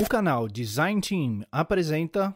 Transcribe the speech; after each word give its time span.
O 0.00 0.08
canal 0.08 0.46
Design 0.46 1.00
Team 1.00 1.44
apresenta 1.50 2.32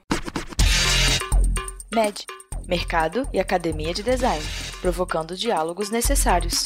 MED 1.95 2.27
Mercado 2.67 3.29
e 3.33 3.39
Academia 3.39 3.95
de 3.95 4.03
Design 4.03 4.43
provocando 4.81 5.37
diálogos 5.37 5.89
necessários. 5.89 6.65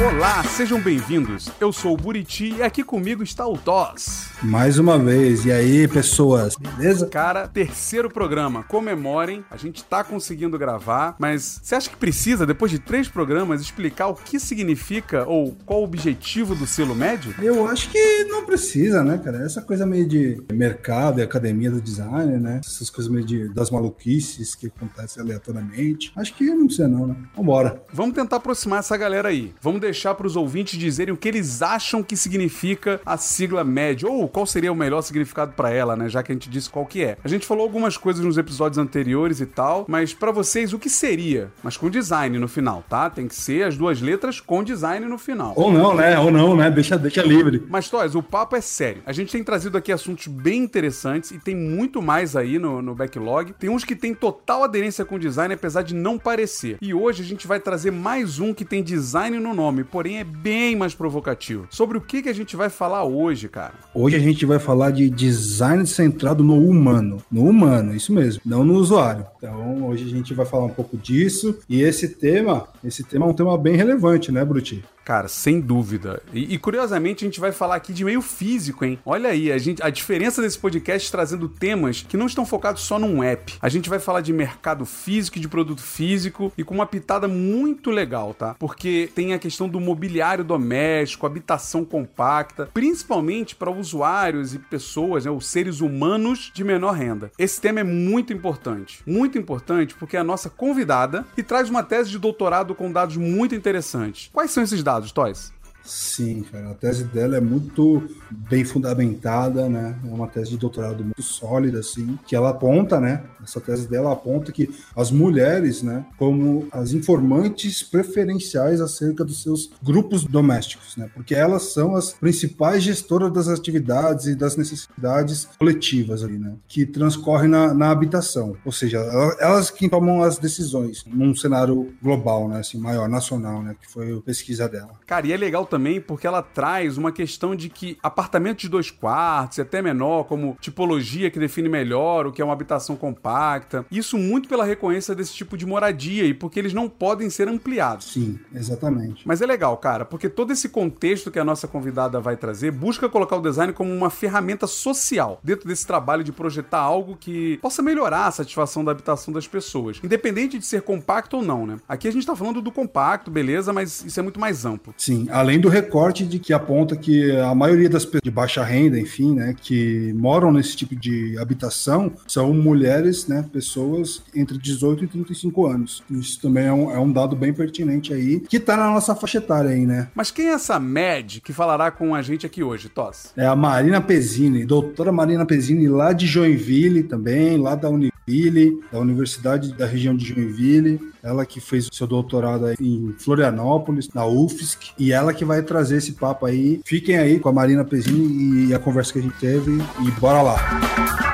Olá, 0.00 0.44
sejam 0.44 0.80
bem-vindos. 0.80 1.50
Eu 1.60 1.72
sou 1.72 1.94
o 1.94 1.96
Buriti 1.96 2.54
e 2.54 2.62
aqui 2.62 2.84
comigo 2.84 3.24
está 3.24 3.44
o 3.44 3.58
Toss. 3.58 4.31
Mais 4.44 4.76
uma 4.76 4.98
vez. 4.98 5.44
E 5.44 5.52
aí, 5.52 5.86
pessoas, 5.86 6.56
beleza? 6.56 7.06
Cara, 7.06 7.46
terceiro 7.46 8.10
programa. 8.10 8.64
Comemorem. 8.64 9.44
A 9.48 9.56
gente 9.56 9.84
tá 9.84 10.02
conseguindo 10.02 10.58
gravar, 10.58 11.14
mas 11.16 11.60
você 11.62 11.76
acha 11.76 11.88
que 11.88 11.96
precisa, 11.96 12.44
depois 12.44 12.70
de 12.70 12.80
três 12.80 13.08
programas, 13.08 13.60
explicar 13.60 14.08
o 14.08 14.14
que 14.14 14.40
significa 14.40 15.24
ou 15.28 15.56
qual 15.64 15.80
o 15.80 15.84
objetivo 15.84 16.56
do 16.56 16.66
selo 16.66 16.94
médio? 16.94 17.32
Eu 17.40 17.68
acho 17.68 17.88
que 17.90 18.24
não 18.24 18.44
precisa, 18.44 19.04
né, 19.04 19.16
cara? 19.18 19.44
Essa 19.44 19.62
coisa 19.62 19.86
meio 19.86 20.08
de 20.08 20.42
mercado 20.52 21.20
e 21.20 21.22
academia 21.22 21.70
do 21.70 21.80
design, 21.80 22.38
né? 22.38 22.60
Essas 22.64 22.90
coisas 22.90 23.12
meio 23.12 23.24
de, 23.24 23.48
das 23.54 23.70
maluquices 23.70 24.56
que 24.56 24.66
acontecem 24.66 25.22
aleatoriamente. 25.22 26.12
Acho 26.16 26.34
que 26.34 26.46
não 26.46 26.66
precisa, 26.66 26.88
não, 26.88 27.06
né? 27.06 27.16
Vambora. 27.36 27.80
Vamos 27.92 28.14
tentar 28.14 28.36
aproximar 28.36 28.80
essa 28.80 28.96
galera 28.96 29.28
aí. 29.28 29.54
Vamos 29.60 29.80
deixar 29.80 30.16
para 30.16 30.26
os 30.26 30.34
ouvintes 30.34 30.78
dizerem 30.78 31.14
o 31.14 31.16
que 31.16 31.28
eles 31.28 31.62
acham 31.62 32.02
que 32.02 32.16
significa 32.16 33.00
a 33.06 33.16
sigla 33.16 33.62
médio 33.62 34.10
ou 34.10 34.31
qual 34.32 34.46
seria 34.46 34.72
o 34.72 34.76
melhor 34.76 35.02
significado 35.02 35.52
para 35.52 35.70
ela, 35.70 35.94
né? 35.94 36.08
Já 36.08 36.22
que 36.22 36.32
a 36.32 36.34
gente 36.34 36.48
disse 36.48 36.70
qual 36.70 36.86
que 36.86 37.04
é. 37.04 37.16
A 37.22 37.28
gente 37.28 37.46
falou 37.46 37.62
algumas 37.62 37.96
coisas 37.96 38.24
nos 38.24 38.38
episódios 38.38 38.78
anteriores 38.78 39.40
e 39.40 39.46
tal, 39.46 39.84
mas 39.88 40.14
para 40.14 40.32
vocês 40.32 40.72
o 40.72 40.78
que 40.78 40.88
seria? 40.88 41.50
Mas 41.62 41.76
com 41.76 41.90
design 41.90 42.38
no 42.38 42.48
final, 42.48 42.82
tá? 42.88 43.10
Tem 43.10 43.28
que 43.28 43.34
ser 43.34 43.64
as 43.64 43.76
duas 43.76 44.00
letras 44.00 44.40
com 44.40 44.64
design 44.64 45.06
no 45.06 45.18
final. 45.18 45.52
Ou 45.56 45.70
não, 45.70 45.94
né? 45.94 46.18
Ou 46.18 46.30
não, 46.30 46.56
né? 46.56 46.70
Deixa, 46.70 46.96
deixa 46.96 47.22
livre. 47.22 47.62
Mas, 47.68 47.90
Toys, 47.90 48.14
o 48.14 48.22
papo 48.22 48.56
é 48.56 48.60
sério. 48.60 49.02
A 49.04 49.12
gente 49.12 49.32
tem 49.32 49.44
trazido 49.44 49.76
aqui 49.76 49.92
assuntos 49.92 50.26
bem 50.26 50.62
interessantes 50.62 51.30
e 51.30 51.38
tem 51.38 51.54
muito 51.54 52.00
mais 52.00 52.34
aí 52.34 52.58
no, 52.58 52.80
no 52.80 52.94
backlog. 52.94 53.52
Tem 53.58 53.68
uns 53.68 53.84
que 53.84 53.94
tem 53.94 54.14
total 54.14 54.64
aderência 54.64 55.04
com 55.04 55.18
design, 55.18 55.52
apesar 55.52 55.82
de 55.82 55.94
não 55.94 56.18
parecer. 56.18 56.78
E 56.80 56.94
hoje 56.94 57.22
a 57.22 57.26
gente 57.26 57.46
vai 57.46 57.60
trazer 57.60 57.90
mais 57.90 58.38
um 58.38 58.54
que 58.54 58.64
tem 58.64 58.82
design 58.82 59.38
no 59.38 59.54
nome, 59.54 59.84
porém 59.84 60.18
é 60.18 60.24
bem 60.24 60.74
mais 60.76 60.94
provocativo. 60.94 61.66
Sobre 61.70 61.98
o 61.98 62.00
que, 62.00 62.22
que 62.22 62.28
a 62.28 62.34
gente 62.34 62.56
vai 62.56 62.68
falar 62.68 63.04
hoje, 63.04 63.48
cara? 63.48 63.74
Hoje 63.94 64.16
a 64.16 64.20
gente 64.22 64.46
vai 64.46 64.58
falar 64.58 64.90
de 64.90 65.10
design 65.10 65.86
centrado 65.86 66.42
no 66.42 66.56
humano. 66.64 67.18
No 67.30 67.44
humano, 67.44 67.94
isso 67.94 68.12
mesmo, 68.12 68.42
não 68.44 68.64
no 68.64 68.74
usuário. 68.74 69.26
Então, 69.42 69.88
hoje 69.88 70.04
a 70.04 70.08
gente 70.08 70.32
vai 70.34 70.46
falar 70.46 70.66
um 70.66 70.72
pouco 70.72 70.96
disso. 70.96 71.58
E 71.68 71.82
esse 71.82 72.10
tema, 72.10 72.68
esse 72.84 73.02
tema 73.02 73.26
é 73.26 73.28
um 73.28 73.34
tema 73.34 73.58
bem 73.58 73.74
relevante, 73.74 74.30
né, 74.30 74.44
Bruti? 74.44 74.84
Cara, 75.04 75.28
sem 75.28 75.60
dúvida. 75.60 76.22
E, 76.32 76.54
e, 76.54 76.58
curiosamente 76.58 77.24
a 77.24 77.28
gente 77.28 77.40
vai 77.40 77.50
falar 77.50 77.76
aqui 77.76 77.92
de 77.92 78.04
meio 78.04 78.22
físico, 78.22 78.84
hein? 78.84 78.98
Olha 79.04 79.30
aí, 79.30 79.50
a, 79.50 79.58
gente, 79.58 79.82
a 79.82 79.90
diferença 79.90 80.40
desse 80.40 80.58
podcast 80.58 81.10
trazendo 81.10 81.48
temas 81.48 82.02
que 82.08 82.16
não 82.16 82.26
estão 82.26 82.46
focados 82.46 82.82
só 82.82 82.98
num 82.98 83.22
app. 83.22 83.54
A 83.60 83.68
gente 83.68 83.90
vai 83.90 83.98
falar 83.98 84.20
de 84.20 84.32
mercado 84.32 84.84
físico, 84.84 85.40
de 85.40 85.48
produto 85.48 85.82
físico 85.82 86.52
e 86.56 86.62
com 86.62 86.74
uma 86.74 86.86
pitada 86.86 87.26
muito 87.26 87.90
legal, 87.90 88.32
tá? 88.32 88.54
Porque 88.58 89.10
tem 89.14 89.34
a 89.34 89.38
questão 89.38 89.68
do 89.68 89.80
mobiliário 89.80 90.44
doméstico, 90.44 91.26
habitação 91.26 91.84
compacta, 91.84 92.68
principalmente 92.72 93.56
para 93.56 93.70
usuários 93.70 94.54
e 94.54 94.58
pessoas, 94.58 95.24
né, 95.24 95.30
os 95.30 95.46
seres 95.46 95.80
humanos 95.80 96.50
de 96.54 96.62
menor 96.62 96.92
renda. 96.92 97.32
Esse 97.38 97.60
tema 97.60 97.80
é 97.80 97.84
muito 97.84 98.32
importante. 98.32 99.00
Muito 99.04 99.31
importante 99.38 99.94
porque 99.94 100.16
é 100.16 100.20
a 100.20 100.24
nossa 100.24 100.50
convidada 100.50 101.24
e 101.36 101.42
traz 101.42 101.68
uma 101.70 101.82
tese 101.82 102.10
de 102.10 102.18
doutorado 102.18 102.74
com 102.74 102.90
dados 102.90 103.16
muito 103.16 103.54
interessantes. 103.54 104.30
Quais 104.32 104.50
são 104.50 104.62
esses 104.62 104.82
dados, 104.82 105.12
Toys? 105.12 105.52
Sim, 105.84 106.44
cara, 106.50 106.70
a 106.70 106.74
tese 106.74 107.04
dela 107.04 107.36
é 107.36 107.40
muito 107.40 108.08
bem 108.30 108.64
fundamentada, 108.64 109.68
né? 109.68 109.98
É 110.04 110.08
uma 110.08 110.28
tese 110.28 110.50
de 110.50 110.58
doutorado 110.58 111.02
muito 111.02 111.22
sólida, 111.22 111.80
assim, 111.80 112.18
que 112.26 112.36
ela 112.36 112.50
aponta, 112.50 113.00
né? 113.00 113.24
Essa 113.42 113.60
tese 113.60 113.88
dela 113.88 114.12
aponta 114.12 114.52
que 114.52 114.70
as 114.96 115.10
mulheres, 115.10 115.82
né, 115.82 116.04
como 116.16 116.68
as 116.70 116.92
informantes 116.92 117.82
preferenciais 117.82 118.80
acerca 118.80 119.24
dos 119.24 119.42
seus 119.42 119.70
grupos 119.82 120.24
domésticos, 120.24 120.96
né? 120.96 121.10
Porque 121.14 121.34
elas 121.34 121.72
são 121.72 121.96
as 121.96 122.12
principais 122.12 122.82
gestoras 122.82 123.32
das 123.32 123.48
atividades 123.48 124.26
e 124.26 124.34
das 124.36 124.56
necessidades 124.56 125.48
coletivas 125.58 126.22
ali, 126.22 126.38
né? 126.38 126.54
Que 126.68 126.86
transcorrem 126.86 127.48
na, 127.48 127.74
na 127.74 127.90
habitação. 127.90 128.56
Ou 128.64 128.72
seja, 128.72 128.98
elas 129.40 129.70
que 129.70 129.88
tomam 129.88 130.22
as 130.22 130.38
decisões 130.38 131.04
num 131.06 131.34
cenário 131.34 131.92
global, 132.00 132.48
né? 132.48 132.60
Assim, 132.60 132.78
maior, 132.78 133.08
nacional, 133.08 133.62
né? 133.62 133.74
Que 133.80 133.90
foi 133.90 134.16
a 134.16 134.20
pesquisa 134.20 134.68
dela. 134.68 134.92
Cara, 135.06 135.26
e 135.26 135.32
é 135.32 135.36
legal 135.36 135.66
também 135.72 136.02
porque 136.02 136.26
ela 136.26 136.42
traz 136.42 136.98
uma 136.98 137.10
questão 137.10 137.56
de 137.56 137.70
que 137.70 137.96
apartamento 138.02 138.58
de 138.58 138.68
dois 138.68 138.90
quartos 138.90 139.56
e 139.56 139.62
até 139.62 139.80
menor, 139.80 140.24
como 140.24 140.54
tipologia 140.60 141.30
que 141.30 141.38
define 141.38 141.66
melhor 141.66 142.26
o 142.26 142.32
que 142.32 142.42
é 142.42 142.44
uma 142.44 142.52
habitação 142.52 142.94
compacta, 142.94 143.86
isso 143.90 144.18
muito 144.18 144.50
pela 144.50 144.66
reconhecência 144.66 145.14
desse 145.14 145.32
tipo 145.32 145.56
de 145.56 145.64
moradia 145.64 146.24
e 146.24 146.34
porque 146.34 146.58
eles 146.58 146.74
não 146.74 146.90
podem 146.90 147.30
ser 147.30 147.48
ampliados. 147.48 148.12
Sim, 148.12 148.38
exatamente. 148.54 149.26
Mas 149.26 149.40
é 149.40 149.46
legal, 149.46 149.74
cara, 149.78 150.04
porque 150.04 150.28
todo 150.28 150.52
esse 150.52 150.68
contexto 150.68 151.30
que 151.30 151.38
a 151.38 151.44
nossa 151.44 151.66
convidada 151.66 152.20
vai 152.20 152.36
trazer 152.36 152.70
busca 152.70 153.08
colocar 153.08 153.36
o 153.36 153.40
design 153.40 153.72
como 153.72 153.90
uma 153.90 154.10
ferramenta 154.10 154.66
social 154.66 155.40
dentro 155.42 155.66
desse 155.66 155.86
trabalho 155.86 156.22
de 156.22 156.32
projetar 156.32 156.80
algo 156.80 157.16
que 157.16 157.56
possa 157.62 157.80
melhorar 157.80 158.26
a 158.26 158.30
satisfação 158.30 158.84
da 158.84 158.92
habitação 158.92 159.32
das 159.32 159.48
pessoas, 159.48 159.98
independente 160.04 160.58
de 160.58 160.66
ser 160.66 160.82
compacto 160.82 161.38
ou 161.38 161.42
não, 161.42 161.66
né? 161.66 161.78
Aqui 161.88 162.06
a 162.06 162.12
gente 162.12 162.26
tá 162.26 162.36
falando 162.36 162.60
do 162.60 162.70
compacto, 162.70 163.30
beleza, 163.30 163.72
mas 163.72 164.04
isso 164.04 164.20
é 164.20 164.22
muito 164.22 164.38
mais 164.38 164.66
amplo. 164.66 164.92
Sim, 164.98 165.28
além 165.30 165.61
do 165.62 165.68
recorte 165.68 166.26
de 166.26 166.38
que 166.38 166.52
aponta 166.52 166.96
que 166.96 167.30
a 167.38 167.54
maioria 167.54 167.88
das 167.88 168.04
pessoas 168.04 168.22
de 168.24 168.30
baixa 168.30 168.64
renda, 168.64 168.98
enfim, 168.98 169.34
né, 169.34 169.54
que 169.58 170.12
moram 170.14 170.52
nesse 170.52 170.76
tipo 170.76 170.94
de 170.96 171.38
habitação 171.38 172.12
são 172.26 172.52
mulheres, 172.52 173.28
né, 173.28 173.44
pessoas 173.52 174.22
entre 174.34 174.58
18 174.58 175.04
e 175.04 175.06
35 175.06 175.66
anos. 175.66 176.02
Isso 176.10 176.40
também 176.40 176.66
é 176.66 176.72
um, 176.72 176.90
é 176.90 176.98
um 176.98 177.10
dado 177.10 177.36
bem 177.36 177.52
pertinente 177.52 178.12
aí, 178.12 178.40
que 178.40 178.58
tá 178.58 178.76
na 178.76 178.90
nossa 178.90 179.14
faixa 179.14 179.38
etária 179.38 179.70
aí, 179.70 179.86
né? 179.86 180.08
Mas 180.14 180.30
quem 180.32 180.48
é 180.48 180.52
essa 180.52 180.80
MED 180.80 181.40
que 181.40 181.52
falará 181.52 181.90
com 181.90 182.14
a 182.14 182.20
gente 182.20 182.44
aqui 182.44 182.62
hoje, 182.62 182.88
Toss? 182.88 183.32
É 183.36 183.46
a 183.46 183.54
Marina 183.54 184.00
Pezzini, 184.00 184.66
doutora 184.66 185.12
Marina 185.12 185.46
Pezzini, 185.46 185.88
lá 185.88 186.12
de 186.12 186.26
Joinville 186.26 187.04
também, 187.04 187.56
lá 187.56 187.76
da 187.76 187.88
Univille, 188.26 188.80
da 188.90 188.98
Universidade 188.98 189.72
da 189.72 189.86
região 189.86 190.16
de 190.16 190.26
Joinville. 190.26 191.00
Ela 191.22 191.46
que 191.46 191.60
fez 191.60 191.88
seu 191.92 192.06
doutorado 192.06 192.72
em 192.80 193.14
Florianópolis, 193.18 194.08
na 194.14 194.26
UFSC, 194.26 194.92
e 194.98 195.12
ela 195.12 195.32
que 195.32 195.44
vai 195.44 195.62
trazer 195.62 195.98
esse 195.98 196.12
papo 196.12 196.46
aí. 196.46 196.80
Fiquem 196.84 197.16
aí 197.16 197.38
com 197.38 197.48
a 197.48 197.52
Marina 197.52 197.84
Pezzini 197.84 198.66
e 198.66 198.74
a 198.74 198.78
conversa 198.78 199.12
que 199.12 199.18
a 199.18 199.22
gente 199.22 199.38
teve 199.38 199.70
e 199.72 200.10
bora 200.20 200.42
lá. 200.42 201.31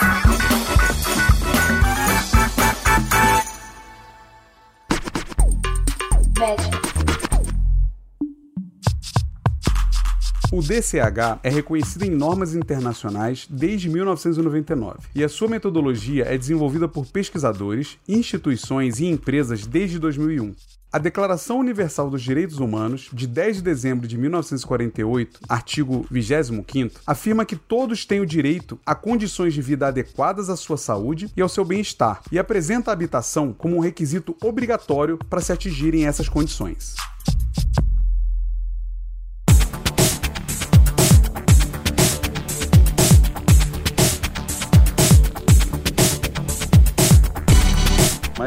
O 10.51 10.63
DCH 10.63 11.41
é 11.43 11.51
reconhecido 11.51 12.05
em 12.05 12.11
normas 12.11 12.55
internacionais 12.55 13.47
desde 13.51 13.87
1999 13.91 15.01
e 15.15 15.23
a 15.23 15.29
sua 15.29 15.47
metodologia 15.47 16.25
é 16.25 16.39
desenvolvida 16.39 16.89
por 16.89 17.05
pesquisadores, 17.05 17.99
instituições 18.09 18.99
e 18.99 19.05
empresas 19.05 19.67
desde 19.67 19.99
2001. 19.99 20.55
A 20.91 20.97
Declaração 20.97 21.59
Universal 21.59 22.09
dos 22.09 22.23
Direitos 22.23 22.61
Humanos, 22.61 23.11
de 23.13 23.27
10 23.27 23.57
de 23.57 23.63
dezembro 23.63 24.09
de 24.09 24.17
1948, 24.17 25.41
artigo 25.47 26.07
25, 26.11 26.99
afirma 27.07 27.45
que 27.45 27.55
todos 27.55 28.07
têm 28.07 28.23
o 28.23 28.27
direito 28.27 28.81
a 28.87 28.95
condições 28.95 29.53
de 29.53 29.61
vida 29.61 29.89
adequadas 29.89 30.49
à 30.49 30.57
sua 30.57 30.79
saúde 30.79 31.31
e 31.37 31.43
ao 31.43 31.49
seu 31.51 31.63
bem-estar, 31.63 32.23
e 32.33 32.39
apresenta 32.39 32.91
a 32.91 32.95
habitação 32.95 33.53
como 33.53 33.77
um 33.77 33.81
requisito 33.81 34.35
obrigatório 34.43 35.19
para 35.29 35.43
se 35.43 35.53
atingirem 35.53 36.07
essas 36.07 36.27
condições. 36.27 36.95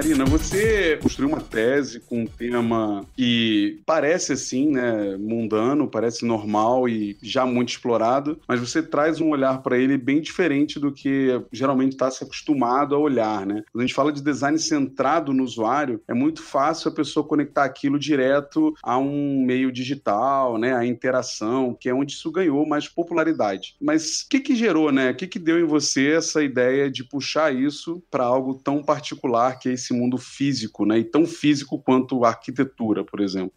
Marina, 0.01 0.25
você 0.25 0.97
construiu 0.99 1.29
uma 1.29 1.39
tese 1.39 1.99
com 1.99 2.23
um 2.23 2.25
tema 2.25 3.05
que 3.15 3.81
parece 3.85 4.33
assim, 4.33 4.71
né, 4.71 5.15
mundano, 5.15 5.87
parece 5.87 6.25
normal 6.25 6.89
e 6.89 7.15
já 7.21 7.45
muito 7.45 7.69
explorado, 7.69 8.39
mas 8.47 8.59
você 8.59 8.81
traz 8.81 9.21
um 9.21 9.29
olhar 9.29 9.61
para 9.61 9.77
ele 9.77 9.99
bem 9.99 10.19
diferente 10.19 10.79
do 10.79 10.91
que 10.91 11.39
geralmente 11.51 11.91
está 11.91 12.09
se 12.09 12.23
acostumado 12.23 12.95
a 12.95 12.97
olhar, 12.97 13.45
né? 13.45 13.63
Quando 13.71 13.83
a 13.83 13.85
gente 13.85 13.93
fala 13.93 14.11
de 14.11 14.23
design 14.23 14.57
centrado 14.57 15.33
no 15.33 15.43
usuário, 15.43 16.01
é 16.07 16.15
muito 16.15 16.41
fácil 16.41 16.89
a 16.89 16.95
pessoa 16.95 17.23
conectar 17.23 17.63
aquilo 17.63 17.99
direto 17.99 18.73
a 18.81 18.97
um 18.97 19.45
meio 19.45 19.71
digital, 19.71 20.57
né, 20.57 20.75
a 20.75 20.83
interação, 20.83 21.77
que 21.79 21.87
é 21.87 21.93
onde 21.93 22.13
isso 22.13 22.31
ganhou 22.31 22.65
mais 22.65 22.87
popularidade. 22.87 23.75
Mas 23.79 24.21
o 24.21 24.29
que 24.29 24.39
que 24.39 24.55
gerou, 24.55 24.91
né? 24.91 25.11
O 25.11 25.15
que 25.15 25.27
que 25.27 25.37
deu 25.37 25.59
em 25.59 25.67
você 25.67 26.13
essa 26.13 26.43
ideia 26.43 26.89
de 26.89 27.03
puxar 27.03 27.53
isso 27.53 28.01
para 28.09 28.23
algo 28.23 28.55
tão 28.55 28.81
particular 28.81 29.59
que 29.59 29.69
é 29.69 29.73
esse 29.73 29.90
esse 29.91 29.93
mundo 29.93 30.17
físico, 30.17 30.85
né? 30.85 30.99
E 30.99 31.03
tão 31.03 31.25
físico 31.25 31.81
quanto 31.83 32.23
a 32.23 32.29
arquitetura, 32.29 33.03
por 33.03 33.19
exemplo. 33.19 33.53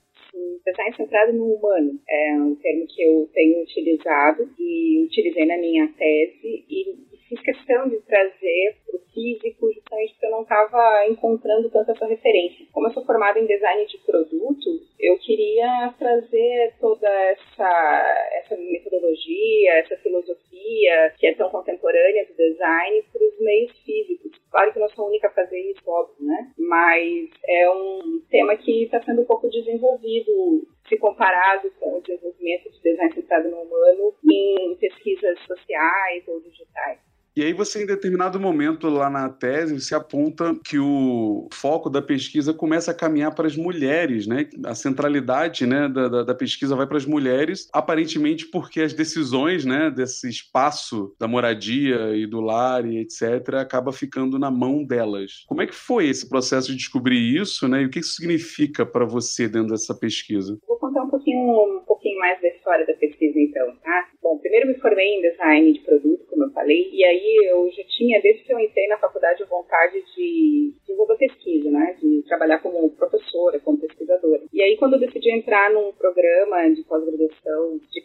design 0.67 0.97
centrado 0.97 1.33
no 1.33 1.45
humano. 1.55 2.01
É 2.09 2.41
um 2.41 2.55
termo 2.57 2.87
que 2.89 3.03
eu 3.03 3.31
tenho 3.33 3.63
utilizado 3.63 4.51
e 4.59 5.05
utilizei 5.07 5.47
na 5.47 5.57
minha 5.59 5.87
tese 5.89 6.65
e 6.69 6.97
fiz 7.29 7.41
questão 7.41 7.89
de 7.89 8.01
trazer 8.03 8.77
para 8.87 8.97
o 8.97 9.05
físico 9.13 9.73
justamente 9.73 10.13
porque 10.13 10.27
eu 10.27 10.31
não 10.31 10.43
estava 10.43 11.07
encontrando 11.09 11.71
tanta 11.71 11.93
essa 11.93 12.07
referência. 12.07 12.67
Como 12.73 12.89
eu 12.89 12.93
sou 12.93 13.05
formada 13.05 13.39
em 13.39 13.47
design 13.47 13.87
de 13.87 13.99
produto, 13.99 14.81
eu 14.99 15.19
queria 15.19 15.95
trazer 15.99 16.75
toda 16.81 17.09
essa, 17.09 18.31
essa 18.35 18.57
metodologia, 18.57 19.79
essa 19.79 19.97
filosofia 19.99 21.15
que 21.19 21.27
é 21.27 21.35
tão 21.35 21.51
contemporânea 21.51 22.27
do 22.27 22.35
design 22.35 23.03
para 23.13 23.27
os 23.27 23.41
meios 23.41 23.73
físicos. 23.85 24.33
Claro 24.51 24.73
que 24.73 24.79
eu 24.79 24.83
não 24.83 24.89
sou 24.91 25.07
a 25.07 25.09
única 25.09 25.29
a 25.29 25.33
fazer 25.33 25.59
isso, 25.59 25.83
óbvio, 25.87 26.27
né? 26.27 26.53
Mas 26.59 27.31
é 27.47 27.71
um 27.71 28.21
tema 28.31 28.57
que 28.57 28.85
está 28.85 29.03
sendo 29.03 29.23
um 29.23 29.27
pouco 29.27 29.49
desenvolvido 29.51 30.67
se 30.89 30.99
comparado 30.99 31.71
com 31.81 31.99
o 31.99 32.01
desenvolvimento 32.01 32.71
de 32.71 32.81
design 32.83 33.15
centrado 33.15 33.49
no 33.49 33.63
humano 33.63 34.15
em 34.31 34.77
pesquisas 34.77 35.39
sociais 35.41 36.27
ou 36.29 36.41
digitais. 36.41 37.01
E 37.37 37.43
aí 37.43 37.53
você, 37.53 37.83
em 37.83 37.87
determinado 37.87 38.39
momento 38.39 38.89
lá 38.89 39.11
na 39.11 39.29
tese, 39.29 39.81
se 39.81 39.93
aponta 39.93 40.55
que 40.65 40.79
o 40.79 41.49
foco 41.53 41.91
da 41.91 42.01
pesquisa 42.01 42.55
começa 42.55 42.93
a 42.93 42.95
caminhar 42.95 43.35
para 43.35 43.49
as 43.49 43.57
mulheres, 43.57 44.27
né? 44.27 44.49
A 44.65 44.75
centralidade 44.75 45.67
né, 45.67 45.89
da, 45.89 46.09
da, 46.09 46.23
da 46.23 46.35
pesquisa 46.35 46.77
vai 46.77 46.87
para 46.87 46.97
as 46.97 47.07
mulheres, 47.07 47.69
aparentemente 47.73 48.47
porque 48.47 48.81
as 48.81 48.93
decisões 48.93 49.65
né, 49.65 49.91
desse 49.91 50.29
espaço 50.29 51.13
da 51.19 51.27
moradia 51.27 52.15
e 52.17 52.25
do 52.25 52.41
lar 52.41 52.87
e 52.87 52.99
etc. 52.99 53.55
acaba 53.55 53.93
ficando 53.93 54.39
na 54.39 54.51
mão 54.51 54.85
delas. 54.85 55.45
Como 55.49 55.61
é 55.61 55.67
que 55.67 55.75
foi 55.75 56.07
esse 56.07 56.29
processo 56.29 56.71
de 56.71 56.77
descobrir 56.77 57.19
isso, 57.19 57.67
né? 57.67 57.83
E 57.83 57.87
o 57.87 57.91
que 57.91 57.99
isso 57.99 58.15
significa 58.15 58.87
para 58.87 59.05
você 59.05 59.49
dentro 59.49 59.71
dessa 59.71 59.95
pesquisa? 59.95 60.57
Vou 60.69 60.79
contar 60.79 61.03
um 61.03 61.11
pouquinho, 61.11 61.79
um 61.79 61.85
pouquinho 61.85 62.19
mais 62.21 62.41
da 62.41 62.49
história 62.49 62.87
da 62.87 62.95
pesquisa, 62.95 63.41
então, 63.41 63.75
tá? 63.83 64.09
Bom, 64.25 64.39
primeiro 64.39 64.67
me 64.67 64.81
formei 64.81 65.07
em 65.17 65.21
design 65.21 65.71
de 65.71 65.81
produto, 65.81 66.25
como 66.31 66.45
eu 66.45 66.51
falei, 66.53 66.89
e 66.91 67.05
aí 67.05 67.45
eu 67.45 67.71
já 67.71 67.85
tinha, 67.85 68.23
desde 68.23 68.43
que 68.43 68.55
eu 68.55 68.59
entrei 68.59 68.89
na 68.89 68.97
faculdade, 68.97 69.45
vontade 69.45 70.03
de 70.17 70.73
desenvolver 70.81 71.19
pesquisa, 71.19 71.71
né? 71.71 71.95
De 72.01 72.23
trabalhar 72.23 72.59
como 72.61 72.89
professora, 72.97 73.61
como 73.61 73.77
pesquisadora. 73.77 74.41
E 74.51 74.63
aí, 74.63 74.79
quando 74.79 74.95
eu 74.95 75.01
decidi 75.01 75.31
entrar 75.31 75.71
num 75.71 75.93
programa 75.93 76.71
de 76.71 76.83
pós-graduação 76.85 77.79
de 77.93 78.01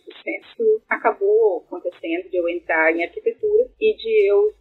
curso, 0.60 0.82
acabou 0.90 1.64
acontecendo 1.68 2.30
de 2.30 2.38
eu 2.38 2.50
entrar 2.50 2.94
em 2.94 3.04
arquitetura 3.04 3.70
e 3.80 3.96
de 3.96 4.30
eu 4.30 4.52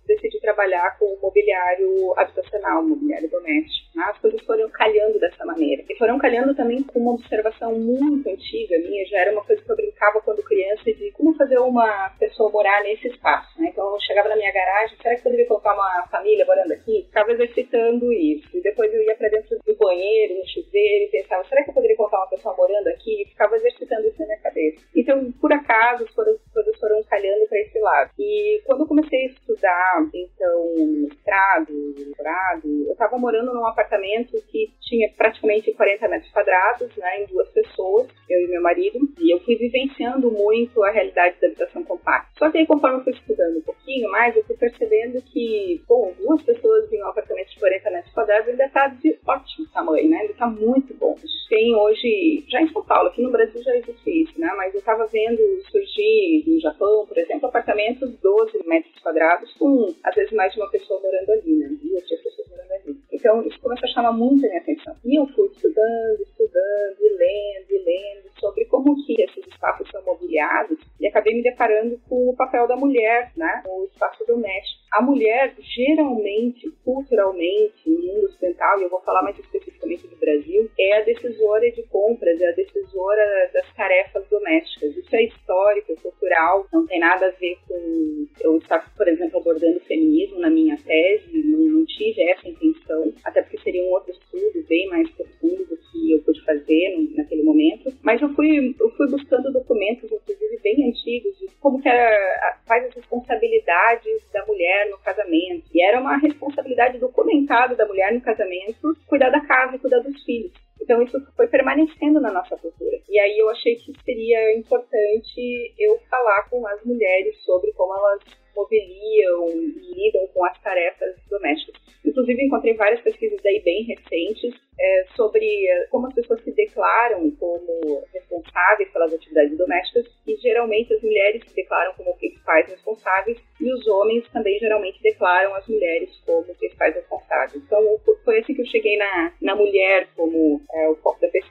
trabalhar 0.48 0.98
com 0.98 1.18
mobiliário 1.20 2.14
habitacional, 2.16 2.82
mobiliário 2.82 3.28
doméstico. 3.28 3.88
Né? 3.94 4.04
As 4.08 4.18
coisas 4.18 4.40
foram 4.42 4.68
calhando 4.70 5.18
dessa 5.18 5.44
maneira. 5.44 5.84
E 5.88 5.96
foram 5.96 6.18
calhando 6.18 6.54
também 6.54 6.82
com 6.82 6.98
uma 6.98 7.12
observação 7.12 7.78
muito 7.78 8.28
antiga 8.28 8.78
minha, 8.78 9.04
já 9.06 9.18
era 9.18 9.32
uma 9.32 9.44
coisa 9.44 9.62
que 9.62 9.70
eu 9.70 9.76
brincava 9.76 10.20
quando 10.22 10.42
criança 10.42 10.84
de 10.84 11.12
como 11.12 11.34
fazer 11.34 11.58
uma 11.58 12.10
pessoa 12.18 12.50
morar 12.50 12.82
nesse 12.82 13.08
espaço. 13.08 13.60
Né? 13.60 13.68
Então 13.70 13.92
eu 13.92 14.00
chegava 14.00 14.28
na 14.30 14.36
minha 14.36 14.52
garagem, 14.52 14.96
será 15.02 15.14
que 15.16 15.22
poderia 15.22 15.46
colocar 15.46 15.74
uma 15.74 16.06
família 16.10 16.46
morando 16.46 16.72
aqui? 16.72 17.04
Ficava 17.06 17.32
exercitando 17.32 18.10
isso. 18.12 18.56
E 18.56 18.62
depois 18.62 18.92
eu 18.92 19.02
ia 19.02 19.16
para 19.16 19.28
dentro 19.28 19.58
do 19.66 19.76
banheiro, 19.76 20.34
no 20.34 20.48
chuveiro, 20.48 21.04
e 21.04 21.10
pensava, 21.10 21.44
será 21.44 21.62
que 21.62 21.70
eu 21.70 21.74
poderia 21.74 21.96
colocar 21.96 22.18
uma 22.18 22.30
pessoa 22.30 22.56
morando 22.56 22.88
aqui? 22.88 23.22
E 23.22 23.28
ficava 23.28 23.56
exercitando 23.56 24.08
isso 24.08 24.18
na 24.20 24.26
minha 24.26 24.40
cabeça. 24.40 24.86
Então, 24.96 25.32
por 25.32 25.52
acaso, 25.52 26.04
as 26.04 26.10
coisas 26.10 26.78
foram 26.80 27.02
calhando 27.04 27.46
para 27.48 27.60
esse 27.60 27.78
lado. 27.78 28.10
E 28.18 28.62
quando 28.64 28.80
eu 28.80 28.86
comecei 28.86 29.26
a 29.26 29.26
estudar, 29.58 30.08
então, 30.14 30.86
mestrado, 31.02 31.94
doutorado, 31.94 32.86
eu 32.86 32.92
estava 32.92 33.18
morando 33.18 33.52
num 33.52 33.66
apartamento 33.66 34.40
que 34.50 34.70
tinha 34.80 35.10
praticamente 35.16 35.72
40 35.72 36.08
metros 36.08 36.32
quadrados, 36.32 36.96
né, 36.96 37.22
em 37.22 37.26
duas 37.26 37.48
pessoas, 37.50 38.08
eu 38.30 38.40
e 38.40 38.48
meu 38.48 38.62
marido, 38.62 38.98
e 39.18 39.34
eu 39.34 39.40
fui 39.40 39.56
vivenciando 39.56 40.30
muito 40.30 40.82
a 40.82 40.90
realidade 40.90 41.36
da 41.40 41.48
habitação 41.48 41.82
compacta. 41.84 42.30
Só 42.38 42.50
que 42.50 42.58
aí, 42.58 42.66
conforme 42.66 42.98
eu 42.98 43.04
fui 43.04 43.12
estudando 43.12 43.58
um 43.58 43.62
pouquinho 43.62 44.10
mais, 44.10 44.36
eu 44.36 44.44
fui 44.44 44.56
percebendo 44.56 45.20
que, 45.22 45.82
bom, 45.86 46.12
duas 46.18 46.42
pessoas 46.42 46.90
em 46.92 47.02
um 47.02 47.08
apartamento 47.08 47.50
de 47.50 47.58
40 47.58 47.90
metros 47.90 48.14
quadrados 48.14 48.48
ainda 48.48 48.64
está 48.64 48.88
de 48.88 49.18
ótimo 49.26 49.66
tamanho, 49.72 50.08
né, 50.08 50.18
ainda 50.18 50.32
está 50.32 50.46
muito 50.46 50.94
bom. 50.94 51.16
Tem 51.48 51.74
hoje, 51.74 52.44
já 52.48 52.60
em 52.60 52.68
São 52.68 52.84
Paulo, 52.84 53.08
aqui 53.08 53.22
no 53.22 53.30
Brasil 53.30 53.62
já 53.62 53.74
existe 53.76 54.22
isso, 54.22 54.38
né, 54.38 54.52
mas 54.56 54.72
eu 54.74 54.80
estava 54.80 55.06
vendo 55.06 55.40
surgir 55.70 56.44
no 56.46 56.60
Japão, 56.60 57.06
por 57.06 57.16
exemplo, 57.16 57.48
apartamentos 57.48 58.14
12 58.20 58.66
metros 58.66 58.94
quadrados 59.02 59.47
com, 59.54 59.94
às 60.04 60.14
vezes, 60.14 60.32
mais 60.32 60.52
de 60.52 60.60
uma 60.60 60.70
pessoa 60.70 61.00
morando 61.00 61.30
ali, 61.30 61.56
né, 61.56 61.68
duas, 61.82 62.04
três 62.04 62.22
pessoas 62.22 62.48
morando 62.48 62.72
ali. 62.72 62.96
Então, 63.12 63.42
isso 63.42 63.60
começou 63.60 63.88
a 63.88 63.92
chamar 63.92 64.12
muito 64.12 64.44
a 64.44 64.48
minha 64.48 64.60
atenção. 64.60 64.94
E 65.04 65.18
eu 65.18 65.26
fui 65.28 65.46
estudando, 65.48 66.22
estudando, 66.22 66.96
e 67.00 67.08
lendo, 67.08 67.70
e 67.70 67.78
lendo 67.84 68.28
sobre 68.38 68.64
como 68.66 68.94
que 69.04 69.20
esses 69.20 69.46
espaços 69.46 69.88
são 69.90 70.02
mobiliados 70.04 70.78
e 71.00 71.06
acabei 71.06 71.34
me 71.34 71.42
deparando 71.42 72.00
com 72.08 72.28
o 72.28 72.36
papel 72.36 72.66
da 72.66 72.76
mulher, 72.76 73.32
né, 73.36 73.62
no 73.66 73.84
espaço 73.84 74.24
doméstico. 74.26 74.82
A 74.92 75.02
mulher, 75.02 75.54
geralmente, 75.58 76.70
culturalmente, 76.84 77.88
no 77.88 78.00
mundo 78.00 78.26
ocidental, 78.26 78.78
e 78.78 78.84
eu 78.84 78.90
vou 78.90 79.00
falar 79.00 79.22
mais 79.22 79.38
especificamente 79.38 80.06
do 80.06 80.16
Brasil, 80.16 80.70
é 80.78 80.98
a 80.98 81.04
decisora 81.04 81.70
de 81.72 81.82
compras, 81.84 82.40
é 82.40 82.48
a 82.48 82.52
decisora 82.52 83.50
das 83.52 83.74
tarefas 83.74 84.26
domésticas. 84.28 84.87
É 85.18 85.24
histórico, 85.24 85.92
é 85.92 85.96
cultural, 85.96 86.64
não 86.72 86.86
tem 86.86 87.00
nada 87.00 87.26
a 87.26 87.30
ver 87.30 87.58
com 87.66 88.26
eu 88.40 88.56
estar, 88.58 88.94
por 88.96 89.08
exemplo, 89.08 89.40
abordando 89.40 89.78
o 89.78 89.84
feminismo 89.84 90.38
na 90.38 90.48
minha 90.48 90.76
tese, 90.76 91.42
não, 91.44 91.58
não 91.58 91.84
tive 91.86 92.22
essa 92.22 92.48
intenção, 92.48 93.12
até 93.24 93.42
porque 93.42 93.58
seria 93.58 93.82
um 93.82 93.90
outro 93.90 94.12
estudo 94.12 94.64
bem 94.68 94.88
mais 94.88 95.10
profundo 95.10 95.64
do 95.64 95.76
que 95.76 96.12
eu 96.12 96.22
pude 96.22 96.44
fazer 96.44 96.94
naquele 97.16 97.42
momento. 97.42 97.92
Mas 98.02 98.22
eu 98.22 98.28
fui, 98.34 98.76
eu 98.78 98.90
fui 98.90 99.08
buscando 99.10 99.52
documentos, 99.52 100.04
inclusive 100.04 100.60
bem 100.62 100.88
antigos, 100.88 101.36
de 101.36 101.48
como 101.60 101.82
que 101.82 101.88
era, 101.88 102.60
quais 102.64 102.86
as 102.86 102.94
responsabilidades 102.94 104.22
da 104.32 104.46
mulher 104.46 104.88
no 104.90 104.98
casamento. 104.98 105.64
E 105.74 105.82
era 105.82 106.00
uma 106.00 106.16
responsabilidade 106.18 106.98
documentada 106.98 107.74
da 107.74 107.86
mulher 107.86 108.12
no 108.14 108.20
casamento 108.20 108.96
cuidar 109.08 109.30
da 109.30 109.40
casa 109.40 109.74
e 109.74 109.78
cuidar 109.80 109.98
dos 109.98 110.22
filhos. 110.24 110.52
Então 110.80 111.02
isso 111.02 111.18
foi 111.36 111.48
permanecendo 111.48 112.20
na 112.20 112.32
nossa 112.32 112.56
cultura. 112.56 112.98
E 113.08 113.18
aí 113.18 113.38
eu 113.38 113.50
achei 113.50 113.76
que 113.76 113.87
seria 114.18 114.56
importante 114.56 115.74
eu 115.78 115.96
falar 116.10 116.48
com 116.50 116.66
as 116.66 116.84
mulheres 116.84 117.40
sobre 117.44 117.72
como 117.72 117.94
elas 117.94 118.22
mobiliam 118.56 119.48
e 119.48 119.94
lidam 119.94 120.26
com 120.34 120.44
as 120.44 120.60
tarefas 120.60 121.14
domésticas. 121.30 121.80
Inclusive, 122.04 122.44
encontrei 122.44 122.74
várias 122.74 123.00
pesquisas 123.00 123.38
aí 123.46 123.60
bem 123.60 123.84
recentes 123.84 124.60
é, 124.80 125.04
sobre 125.14 125.46
como 125.90 126.08
as 126.08 126.14
pessoas 126.14 126.42
se 126.42 126.50
declaram 126.52 127.30
como 127.32 128.04
responsáveis 128.12 128.90
pelas 128.90 129.12
atividades 129.12 129.56
domésticas 129.56 130.06
e 130.26 130.36
geralmente 130.36 130.92
as 130.94 131.02
mulheres 131.02 131.42
se 131.46 131.54
declaram 131.54 131.94
como 131.94 132.16
principais 132.16 132.68
responsáveis 132.68 133.38
e 133.60 133.72
os 133.72 133.86
homens 133.86 134.28
também 134.32 134.58
geralmente 134.58 135.00
declaram 135.02 135.54
as 135.54 135.66
mulheres 135.68 136.10
como 136.26 136.42
principais 136.56 136.94
responsáveis. 136.96 137.62
Então, 137.64 138.00
foi 138.24 138.38
assim 138.40 138.54
que 138.54 138.62
eu 138.62 138.66
cheguei 138.66 138.96
na, 138.96 139.32
na 139.40 139.54
mulher 139.54 140.08
como 140.16 140.60
é, 140.72 140.88
o 140.88 140.96
foco 140.96 141.20
da 141.20 141.28
pesquisa. 141.28 141.47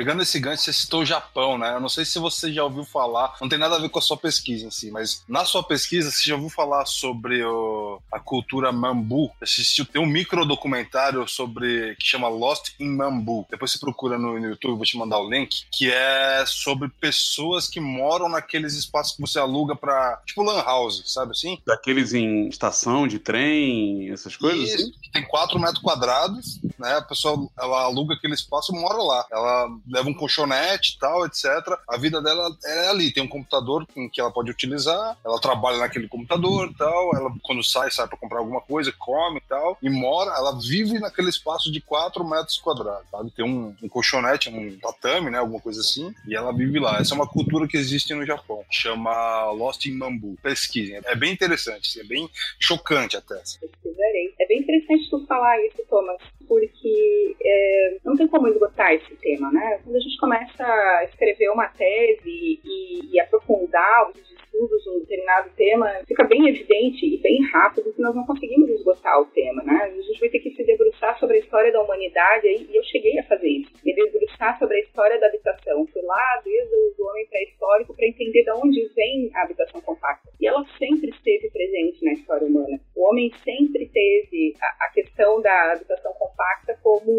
Pegando 0.00 0.22
esse 0.22 0.40
gancho, 0.40 0.62
você 0.62 0.72
citou 0.72 1.02
o 1.02 1.04
Japão, 1.04 1.58
né? 1.58 1.74
Eu 1.74 1.80
não 1.80 1.90
sei 1.90 2.06
se 2.06 2.18
você 2.18 2.50
já 2.50 2.64
ouviu 2.64 2.86
falar, 2.86 3.36
não 3.38 3.50
tem 3.50 3.58
nada 3.58 3.76
a 3.76 3.78
ver 3.78 3.90
com 3.90 3.98
a 3.98 4.02
sua 4.02 4.16
pesquisa 4.16 4.64
em 4.66 4.70
si, 4.70 4.90
mas 4.90 5.22
na 5.28 5.44
sua 5.44 5.62
pesquisa 5.62 6.10
você 6.10 6.30
já 6.30 6.36
ouviu 6.36 6.48
falar 6.48 6.86
sobre 6.86 7.44
o, 7.44 8.00
a 8.10 8.18
cultura 8.18 8.72
mambu? 8.72 9.30
Assistiu, 9.42 9.84
tem 9.84 10.00
um 10.00 10.06
micro 10.06 10.46
documentário 10.46 11.28
sobre 11.28 11.94
que 11.96 12.06
chama 12.06 12.28
Lost 12.28 12.70
in 12.80 12.88
Mambu. 12.96 13.46
Depois 13.50 13.72
você 13.72 13.78
procura 13.78 14.16
no, 14.16 14.40
no 14.40 14.48
YouTube, 14.48 14.78
vou 14.78 14.86
te 14.86 14.96
mandar 14.96 15.18
o 15.18 15.28
link, 15.28 15.66
que 15.70 15.92
é 15.92 16.44
sobre 16.46 16.88
pessoas 16.88 17.68
que 17.68 17.78
moram 17.78 18.26
naqueles 18.26 18.72
espaços 18.72 19.14
que 19.14 19.20
você 19.20 19.38
aluga 19.38 19.76
para 19.76 20.18
tipo 20.24 20.42
lan 20.42 20.62
house, 20.62 21.02
sabe 21.12 21.32
assim? 21.32 21.58
Daqueles 21.66 22.14
em 22.14 22.48
estação 22.48 23.06
de 23.06 23.18
trem, 23.18 24.10
essas 24.10 24.34
coisas 24.34 24.66
Isso, 24.66 24.74
assim? 24.76 24.92
tem 25.12 25.28
4 25.28 25.58
metros 25.58 25.82
quadrados, 25.82 26.58
né? 26.78 26.96
A 26.96 27.02
pessoa 27.02 27.46
ela 27.58 27.82
aluga 27.82 28.14
aquele 28.14 28.32
espaço 28.32 28.74
e 28.74 28.80
mora 28.80 29.02
lá. 29.02 29.26
Ela 29.30 29.68
leva 29.90 30.08
um 30.08 30.14
colchonete 30.14 30.94
e 30.96 30.98
tal, 30.98 31.26
etc. 31.26 31.44
A 31.88 31.96
vida 31.96 32.22
dela 32.22 32.48
é 32.64 32.88
ali, 32.88 33.12
tem 33.12 33.22
um 33.22 33.28
computador 33.28 33.86
que 34.12 34.20
ela 34.20 34.30
pode 34.30 34.50
utilizar, 34.50 35.16
ela 35.24 35.40
trabalha 35.40 35.78
naquele 35.78 36.08
computador 36.08 36.72
tal, 36.78 37.14
ela 37.14 37.30
quando 37.42 37.62
sai, 37.62 37.90
sai 37.90 38.08
para 38.08 38.16
comprar 38.16 38.38
alguma 38.38 38.60
coisa, 38.60 38.92
come 38.98 39.38
e 39.38 39.48
tal, 39.48 39.76
e 39.82 39.90
mora, 39.90 40.30
ela 40.36 40.58
vive 40.58 40.98
naquele 40.98 41.28
espaço 41.28 41.70
de 41.70 41.80
4 41.80 42.24
metros 42.26 42.58
quadrados, 42.58 43.08
sabe? 43.10 43.30
Tem 43.30 43.44
um, 43.44 43.74
um 43.82 43.88
colchonete, 43.88 44.48
um 44.48 44.78
tatame, 44.78 45.30
né? 45.30 45.38
Alguma 45.38 45.60
coisa 45.60 45.80
assim, 45.80 46.14
e 46.26 46.34
ela 46.34 46.52
vive 46.52 46.78
lá. 46.78 46.98
Essa 46.98 47.14
é 47.14 47.16
uma 47.16 47.28
cultura 47.28 47.68
que 47.68 47.76
existe 47.76 48.14
no 48.14 48.24
Japão, 48.24 48.64
chama 48.70 49.50
Lost 49.50 49.84
in 49.86 49.92
Mambu. 49.92 50.36
Pesquisem, 50.42 51.00
é 51.04 51.14
bem 51.14 51.32
interessante, 51.32 52.00
é 52.00 52.04
bem 52.04 52.28
chocante 52.58 53.16
até. 53.16 53.34
Pesquisarei. 53.34 54.34
É 54.40 54.46
bem 54.46 54.60
interessante 54.60 55.10
tu 55.10 55.26
falar 55.26 55.58
isso, 55.66 55.82
Thomas, 55.88 56.16
porque 56.48 57.36
é, 57.50 57.96
não 58.04 58.16
tem 58.16 58.28
como 58.28 58.48
esgotar 58.48 58.92
esse 58.92 59.14
tema, 59.16 59.50
né? 59.50 59.80
Quando 59.82 59.96
a 59.96 60.00
gente 60.00 60.16
começa 60.18 60.64
a 60.64 61.04
escrever 61.04 61.50
uma 61.50 61.68
tese 61.68 62.60
e, 62.64 63.14
e 63.14 63.20
aprofundar 63.20 64.10
os 64.10 64.30
estudos 64.30 64.86
um 64.88 65.00
determinado 65.00 65.50
tema, 65.56 65.88
fica 66.06 66.24
bem 66.24 66.48
evidente 66.48 67.06
e 67.06 67.18
bem 67.18 67.42
rápido 67.50 67.92
que 67.92 68.02
nós 68.02 68.14
não 68.14 68.26
conseguimos 68.26 68.68
esgotar 68.70 69.20
o 69.20 69.26
tema, 69.26 69.62
né? 69.62 69.84
A 69.84 70.02
gente 70.02 70.20
vai 70.20 70.28
ter 70.28 70.40
que 70.40 70.50
se 70.50 70.64
debruçar 70.64 71.18
sobre 71.18 71.36
a 71.36 71.40
história 71.40 71.72
da 71.72 71.80
humanidade 71.80 72.46
e 72.46 72.76
eu 72.76 72.82
cheguei 72.84 73.18
a 73.18 73.24
fazer 73.24 73.48
isso, 73.48 73.70
me 73.84 73.94
debruçar 73.94 74.58
sobre 74.58 74.76
a 74.76 74.80
história 74.80 75.18
da 75.18 75.26
habitação. 75.26 75.86
Fui 75.86 76.02
lá 76.02 76.42
desde 76.44 77.02
o 77.02 77.06
homem 77.06 77.26
pré-histórico 77.26 77.94
para 77.94 78.06
entender 78.06 78.44
de 78.44 78.52
onde 78.52 78.88
vem 78.94 79.30
a 79.34 79.42
habitação 79.42 79.80
compacta. 79.80 80.30
E 80.40 80.46
ela 80.46 80.64
sempre 80.78 81.10
esteve 81.10 81.50
presente 81.50 82.04
na 82.04 82.12
história 82.12 82.46
humana. 82.46 82.80
O 82.96 83.08
homem 83.08 83.32
sempre 83.44 83.88
teve 83.88 84.54
a, 84.60 84.86
a 84.86 84.90
questão 84.92 85.40
da 85.40 85.72
habitação 85.72 86.12
compacta 86.14 86.78
como 86.82 87.10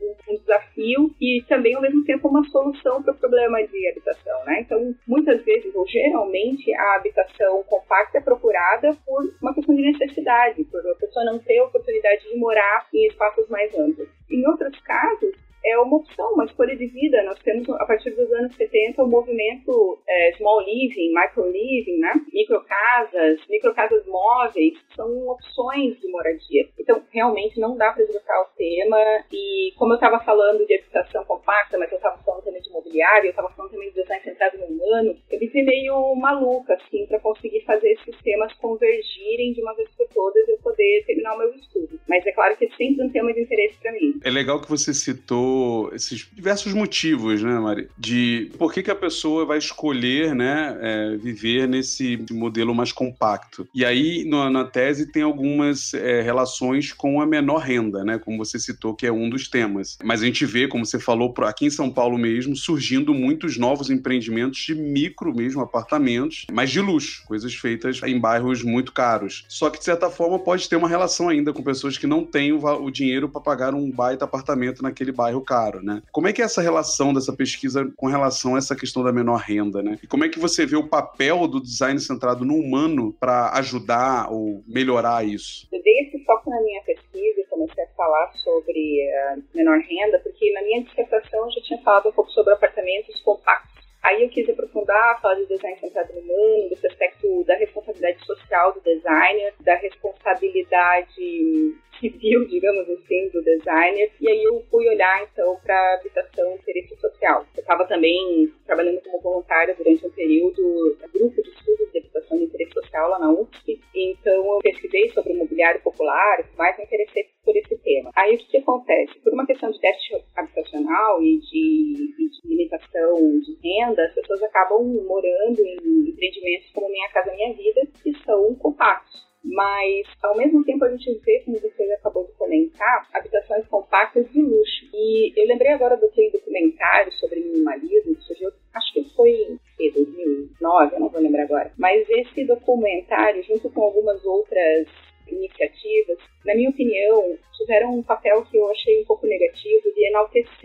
um, 0.00 0.32
um 0.32 0.36
desafio 0.38 1.10
e 1.20 1.42
também 1.48 1.74
ao 1.74 1.82
mesmo 1.82 2.04
tempo 2.04 2.28
uma 2.28 2.44
solução 2.44 3.02
para 3.02 3.12
o 3.12 3.16
problema 3.16 3.62
de 3.66 3.88
habitação, 3.88 4.44
né? 4.44 4.60
Então, 4.60 4.94
muitas 5.06 5.42
vezes 5.44 5.74
ou 5.74 5.86
geralmente 5.86 6.72
a 6.74 6.96
habitação 6.96 7.62
compacta 7.64 8.18
é 8.18 8.20
procurada 8.20 8.96
por 9.04 9.22
uma 9.40 9.54
questão 9.54 9.74
de 9.74 9.82
necessidade, 9.82 10.64
por 10.64 10.80
a 10.80 10.94
pessoa 10.94 11.24
não 11.24 11.38
ter 11.38 11.58
a 11.58 11.64
oportunidade 11.64 12.28
de 12.28 12.36
morar 12.36 12.86
em 12.92 13.06
espaços 13.06 13.48
mais 13.48 13.72
amplos. 13.74 14.08
Em 14.30 14.46
outros 14.48 14.78
casos, 14.80 15.45
é 15.66 15.78
uma 15.78 15.96
opção, 15.96 16.32
uma 16.32 16.44
escolha 16.44 16.76
de 16.76 16.86
vida. 16.86 17.22
Nós 17.24 17.38
temos, 17.40 17.68
a 17.68 17.84
partir 17.84 18.10
dos 18.10 18.32
anos 18.32 18.54
70, 18.56 19.02
o 19.02 19.08
movimento 19.08 19.98
é, 20.08 20.32
small 20.36 20.60
living, 20.60 21.12
micro 21.12 21.50
living, 21.50 21.98
né? 21.98 22.12
microcasas, 22.32 23.40
microcasas 23.48 24.06
móveis, 24.06 24.74
são 24.94 25.28
opções 25.28 25.98
de 26.00 26.08
moradia. 26.08 26.68
Então, 26.78 27.02
realmente 27.10 27.58
não 27.58 27.76
dá 27.76 27.92
para 27.92 28.04
esgotar 28.04 28.40
o 28.42 28.56
tema. 28.56 28.98
E 29.32 29.72
como 29.76 29.92
eu 29.92 29.96
estava 29.96 30.20
falando 30.20 30.66
de 30.66 30.74
habitação 30.74 31.24
compacta, 31.24 31.78
mas 31.78 31.90
eu 31.90 31.96
estava 31.96 32.18
falando 32.22 32.44
também 32.44 32.62
de 32.62 32.68
imobiliário, 32.68 33.26
eu 33.26 33.30
estava 33.30 33.50
falando 33.50 33.72
também 33.72 33.88
de 33.90 33.96
design 33.96 34.22
centrado 34.22 34.58
no 34.58 34.66
humano, 34.66 35.16
eu 35.30 35.40
me 35.40 35.48
meio 35.62 36.14
maluca, 36.14 36.74
assim, 36.74 37.06
para 37.06 37.18
conseguir 37.20 37.62
fazer 37.64 37.90
esses 37.92 38.16
temas 38.22 38.52
convergirem 38.54 39.52
de 39.52 39.62
uma 39.62 39.74
vez 39.74 39.88
por 39.96 40.06
todas 40.08 40.46
e 40.46 40.52
eu 40.52 40.58
poder 40.58 41.04
terminar 41.06 41.34
o 41.34 41.38
meu 41.38 41.50
estudo. 41.54 41.98
Mas 42.08 42.24
é 42.26 42.32
claro 42.32 42.56
que 42.56 42.66
é 42.66 42.70
sempre 42.70 43.04
um 43.04 43.10
tema 43.10 43.32
de 43.32 43.40
interesse 43.40 43.78
para 43.80 43.92
mim. 43.92 44.20
É 44.24 44.30
legal 44.30 44.60
que 44.60 44.68
você 44.68 44.94
citou 44.94 45.55
esses 45.92 46.28
diversos 46.32 46.72
motivos, 46.72 47.42
né, 47.42 47.58
Mari? 47.58 47.88
De 47.98 48.50
por 48.58 48.72
que, 48.72 48.82
que 48.82 48.90
a 48.90 48.94
pessoa 48.94 49.44
vai 49.44 49.58
escolher, 49.58 50.34
né, 50.34 50.76
é, 50.80 51.16
viver 51.16 51.68
nesse 51.68 52.24
modelo 52.30 52.74
mais 52.74 52.92
compacto. 52.92 53.68
E 53.74 53.84
aí, 53.84 54.24
no, 54.24 54.48
na 54.50 54.64
tese, 54.64 55.10
tem 55.10 55.22
algumas 55.22 55.94
é, 55.94 56.22
relações 56.22 56.92
com 56.92 57.20
a 57.20 57.26
menor 57.26 57.58
renda, 57.58 58.04
né? 58.04 58.18
Como 58.18 58.38
você 58.38 58.58
citou, 58.58 58.94
que 58.94 59.06
é 59.06 59.12
um 59.12 59.28
dos 59.28 59.48
temas. 59.48 59.98
Mas 60.02 60.22
a 60.22 60.26
gente 60.26 60.44
vê, 60.44 60.68
como 60.68 60.84
você 60.84 60.98
falou, 60.98 61.34
aqui 61.42 61.66
em 61.66 61.70
São 61.70 61.90
Paulo 61.90 62.18
mesmo, 62.18 62.56
surgindo 62.56 63.12
muitos 63.14 63.56
novos 63.56 63.90
empreendimentos 63.90 64.58
de 64.58 64.74
micro 64.74 65.34
mesmo 65.34 65.60
apartamentos, 65.60 66.46
mas 66.52 66.70
de 66.70 66.80
luxo, 66.80 67.24
coisas 67.26 67.54
feitas 67.54 68.00
em 68.02 68.18
bairros 68.18 68.62
muito 68.62 68.92
caros. 68.92 69.44
Só 69.48 69.70
que, 69.70 69.78
de 69.78 69.84
certa 69.84 70.10
forma, 70.10 70.38
pode 70.38 70.68
ter 70.68 70.76
uma 70.76 70.88
relação 70.88 71.28
ainda 71.28 71.52
com 71.52 71.62
pessoas 71.62 71.98
que 71.98 72.06
não 72.06 72.24
têm 72.24 72.52
o, 72.52 72.64
o 72.64 72.90
dinheiro 72.90 73.28
para 73.28 73.40
pagar 73.40 73.74
um 73.74 73.90
baita 73.90 74.24
apartamento 74.24 74.82
naquele 74.82 75.12
bairro 75.12 75.35
caro, 75.40 75.82
né? 75.82 76.02
Como 76.12 76.28
é 76.28 76.32
que 76.32 76.42
é 76.42 76.44
essa 76.44 76.62
relação 76.62 77.12
dessa 77.12 77.32
pesquisa 77.32 77.90
com 77.96 78.06
relação 78.06 78.54
a 78.54 78.58
essa 78.58 78.76
questão 78.76 79.02
da 79.02 79.12
menor 79.12 79.38
renda, 79.38 79.82
né? 79.82 79.98
E 80.02 80.06
como 80.06 80.24
é 80.24 80.28
que 80.28 80.38
você 80.38 80.66
vê 80.66 80.76
o 80.76 80.88
papel 80.88 81.46
do 81.46 81.60
design 81.60 81.98
centrado 82.00 82.44
no 82.44 82.54
humano 82.54 83.14
para 83.18 83.50
ajudar 83.58 84.30
ou 84.30 84.62
melhorar 84.66 85.26
isso? 85.26 85.66
Eu 85.72 85.82
dei 85.82 86.00
esse 86.00 86.24
foco 86.24 86.50
na 86.50 86.60
minha 86.60 86.82
pesquisa 86.82 87.40
e 87.40 87.46
comecei 87.48 87.84
a 87.84 87.88
falar 87.96 88.32
sobre 88.34 88.98
uh, 89.34 89.42
menor 89.54 89.78
renda, 89.78 90.18
porque 90.20 90.52
na 90.52 90.62
minha 90.62 90.82
dissertação 90.82 91.44
eu 91.44 91.52
já 91.52 91.60
tinha 91.62 91.82
falado 91.82 92.08
um 92.08 92.12
pouco 92.12 92.30
sobre 92.30 92.52
apartamentos 92.52 93.18
compactos. 93.20 93.76
Aí 94.06 94.22
eu 94.22 94.28
quis 94.28 94.48
aprofundar, 94.48 95.20
falar 95.20 95.34
de 95.34 95.46
design 95.46 95.76
centrado 95.80 96.12
no 96.12 96.20
humano, 96.20 96.68
desse 96.70 96.86
aspecto 96.86 97.42
da 97.44 97.56
responsabilidade 97.56 98.24
social 98.24 98.72
do 98.72 98.80
designer, 98.80 99.52
da 99.60 99.74
responsabilidade 99.74 101.74
civil, 101.98 102.46
digamos 102.46 102.88
assim, 102.88 103.28
do 103.30 103.42
designer. 103.42 104.10
E 104.20 104.28
aí 104.28 104.42
eu 104.42 104.62
fui 104.70 104.88
olhar, 104.88 105.22
então, 105.24 105.58
para 105.62 105.94
habitação 105.94 106.52
e 106.52 106.54
interesse 106.54 106.96
social. 106.96 107.46
Eu 107.56 107.60
estava 107.60 107.86
também 107.86 108.52
trabalhando 108.64 109.00
como 109.02 109.20
voluntária 109.20 109.74
durante 109.74 110.06
um 110.06 110.10
período 110.10 110.96
no 111.00 111.08
grupo 111.08 111.42
de 111.42 111.50
estudos 111.50 111.92
de 111.92 111.98
habitação 111.98 112.38
e 112.38 112.44
interesse 112.44 112.72
social 112.72 113.08
lá 113.10 113.18
na 113.18 113.32
UFSC. 113.32 113.80
Então 113.94 114.54
eu 114.54 114.58
pesquisei 114.62 115.10
sobre 115.10 115.34
mobiliário 115.34 115.80
popular, 115.82 116.38
mais 116.56 116.76
me 116.78 116.84
interessei 116.84 117.26
por 117.44 117.56
esse 117.56 117.76
tema. 117.78 118.10
Aí 118.14 118.34
o 118.34 118.38
que, 118.38 118.46
que 118.46 118.56
acontece? 118.58 119.18
Por 119.20 119.32
uma 119.32 119.46
questão 119.46 119.70
de 119.70 119.80
déficit 119.80 120.24
habitacional 120.36 121.22
e 121.22 121.38
de, 121.38 122.14
e 122.18 122.28
de 122.28 122.48
limitação 122.48 123.38
de 123.40 123.56
renda, 123.62 124.04
as 124.04 124.14
pessoas 124.14 124.42
acabam 124.42 124.82
morando 125.06 125.60
em 125.60 126.10
empreendimentos 126.10 126.70
como 126.72 126.90
Minha 126.90 127.08
Casa 127.10 127.32
Minha 127.32 127.54
Vida, 127.54 127.82
que 128.02 128.12
são 128.24 128.54
compactos 128.56 129.26
mas 129.44 130.06
ao 130.22 130.36
mesmo 130.36 130.64
tempo 130.64 130.84
a 130.84 130.90
gente 130.90 131.20
vê, 131.24 131.40
como 131.44 131.58
você 131.58 131.82
acabou 131.94 132.26
de 132.26 132.32
comentar, 132.32 133.08
habitações 133.12 133.66
compactas 133.68 134.30
de 134.32 134.42
luxo. 134.42 134.86
E 134.92 135.32
eu 135.40 135.46
lembrei 135.46 135.72
agora 135.72 135.96
do 135.96 136.10
que 136.10 136.30
documentário 136.30 137.12
sobre 137.12 137.40
minimalismo, 137.40 138.14
que 138.16 138.22
surgiu, 138.22 138.50
acho 138.74 138.92
que 138.92 139.04
foi 139.14 139.30
em 139.30 139.92
2009, 139.92 140.96
eu 140.96 141.00
não 141.00 141.08
vou 141.08 141.20
lembrar 141.20 141.44
agora. 141.44 141.72
Mas 141.78 142.08
esse 142.08 142.44
documentário, 142.44 143.42
junto 143.42 143.70
com 143.70 143.82
algumas 143.82 144.24
outras 144.24 144.88
iniciativas, 145.28 146.18
na 146.44 146.54
minha 146.54 146.70
opinião, 146.70 147.36
tiveram 147.56 147.98
um 147.98 148.02
papel 148.02 148.44
que 148.44 148.56
eu 148.56 148.70
achei 148.70 149.02
um 149.02 149.04
pouco 149.04 149.26
negativo 149.26 149.92
de 149.92 150.08
enaltecer 150.08 150.55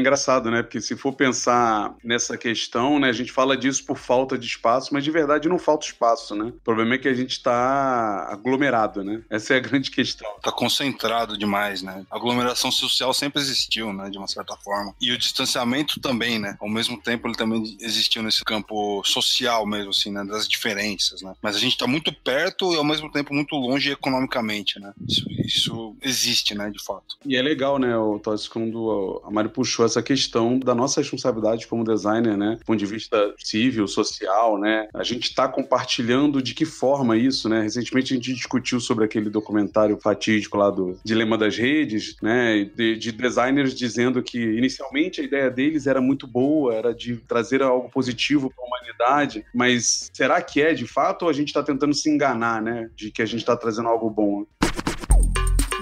engraçado, 0.00 0.50
né? 0.50 0.62
Porque 0.62 0.80
se 0.80 0.96
for 0.96 1.12
pensar 1.12 1.94
nessa 2.02 2.36
questão, 2.36 2.98
né? 2.98 3.08
A 3.08 3.12
gente 3.12 3.32
fala 3.32 3.56
disso 3.56 3.84
por 3.84 3.96
falta 3.96 4.36
de 4.36 4.46
espaço, 4.46 4.92
mas 4.92 5.04
de 5.04 5.10
verdade 5.10 5.48
não 5.48 5.58
falta 5.58 5.86
espaço, 5.86 6.34
né? 6.34 6.46
O 6.46 6.64
problema 6.64 6.94
é 6.94 6.98
que 6.98 7.08
a 7.08 7.14
gente 7.14 7.32
está 7.32 8.28
aglomerado, 8.30 9.04
né? 9.04 9.22
Essa 9.30 9.54
é 9.54 9.56
a 9.56 9.60
grande 9.60 9.90
questão. 9.90 10.30
Está 10.36 10.52
concentrado 10.52 11.36
demais, 11.36 11.82
né? 11.82 12.04
A 12.10 12.16
aglomeração 12.16 12.70
social 12.70 13.12
sempre 13.14 13.40
existiu, 13.40 13.92
né? 13.92 14.10
De 14.10 14.18
uma 14.18 14.28
certa 14.28 14.56
forma. 14.56 14.94
E 15.00 15.12
o 15.12 15.18
distanciamento 15.18 16.00
também, 16.00 16.38
né? 16.38 16.56
Ao 16.60 16.68
mesmo 16.68 17.00
tempo 17.00 17.28
ele 17.28 17.36
também 17.36 17.76
existiu 17.80 18.22
nesse 18.22 18.44
campo 18.44 19.02
social 19.04 19.66
mesmo, 19.66 19.90
assim, 19.90 20.10
né? 20.10 20.24
Das 20.24 20.48
diferenças, 20.48 21.22
né? 21.22 21.34
Mas 21.42 21.56
a 21.56 21.58
gente 21.58 21.72
está 21.72 21.86
muito 21.86 22.12
perto 22.12 22.72
e 22.72 22.76
ao 22.76 22.84
mesmo 22.84 23.10
tempo 23.10 23.34
muito 23.34 23.54
longe 23.56 23.90
economicamente, 23.90 24.78
né? 24.80 24.92
Isso, 25.08 25.24
isso 25.44 25.96
existe, 26.02 26.54
né? 26.54 26.70
De 26.70 26.82
fato. 26.82 27.16
E 27.24 27.36
é 27.36 27.42
legal, 27.42 27.78
né, 27.78 27.96
o 27.96 28.18
Todd, 28.18 28.48
quando 28.48 29.22
a 29.24 29.30
Mário 29.30 29.50
puxou 29.50 29.84
essa 29.90 30.02
questão 30.02 30.58
da 30.58 30.74
nossa 30.74 31.00
responsabilidade 31.00 31.66
como 31.66 31.84
designer, 31.84 32.36
né? 32.36 32.56
Do 32.58 32.64
ponto 32.64 32.78
de 32.78 32.86
vista 32.86 33.34
civil, 33.38 33.86
social, 33.86 34.58
né? 34.58 34.88
A 34.94 35.02
gente 35.02 35.24
está 35.24 35.48
compartilhando 35.48 36.40
de 36.40 36.54
que 36.54 36.64
forma 36.64 37.16
isso, 37.16 37.48
né? 37.48 37.62
Recentemente 37.62 38.14
a 38.14 38.16
gente 38.16 38.32
discutiu 38.32 38.80
sobre 38.80 39.04
aquele 39.04 39.28
documentário 39.28 39.98
fatídico 40.00 40.56
lá 40.56 40.70
do 40.70 40.98
Dilema 41.04 41.36
das 41.36 41.56
Redes, 41.56 42.16
né? 42.22 42.64
De, 42.64 42.96
de 42.96 43.12
designers 43.12 43.74
dizendo 43.74 44.22
que 44.22 44.38
inicialmente 44.38 45.20
a 45.20 45.24
ideia 45.24 45.50
deles 45.50 45.86
era 45.86 46.00
muito 46.00 46.26
boa, 46.26 46.74
era 46.74 46.94
de 46.94 47.16
trazer 47.16 47.62
algo 47.62 47.90
positivo 47.90 48.50
para 48.54 48.64
a 48.64 48.66
humanidade, 48.66 49.44
mas 49.54 50.10
será 50.12 50.40
que 50.40 50.62
é 50.62 50.72
de 50.72 50.86
fato 50.86 51.22
ou 51.24 51.28
a 51.28 51.32
gente 51.32 51.48
está 51.48 51.62
tentando 51.62 51.94
se 51.94 52.08
enganar, 52.08 52.62
né? 52.62 52.88
De 52.94 53.10
que 53.10 53.22
a 53.22 53.26
gente 53.26 53.40
está 53.40 53.56
trazendo 53.56 53.88
algo 53.88 54.08
bom? 54.08 54.46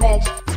Magic. 0.01 0.49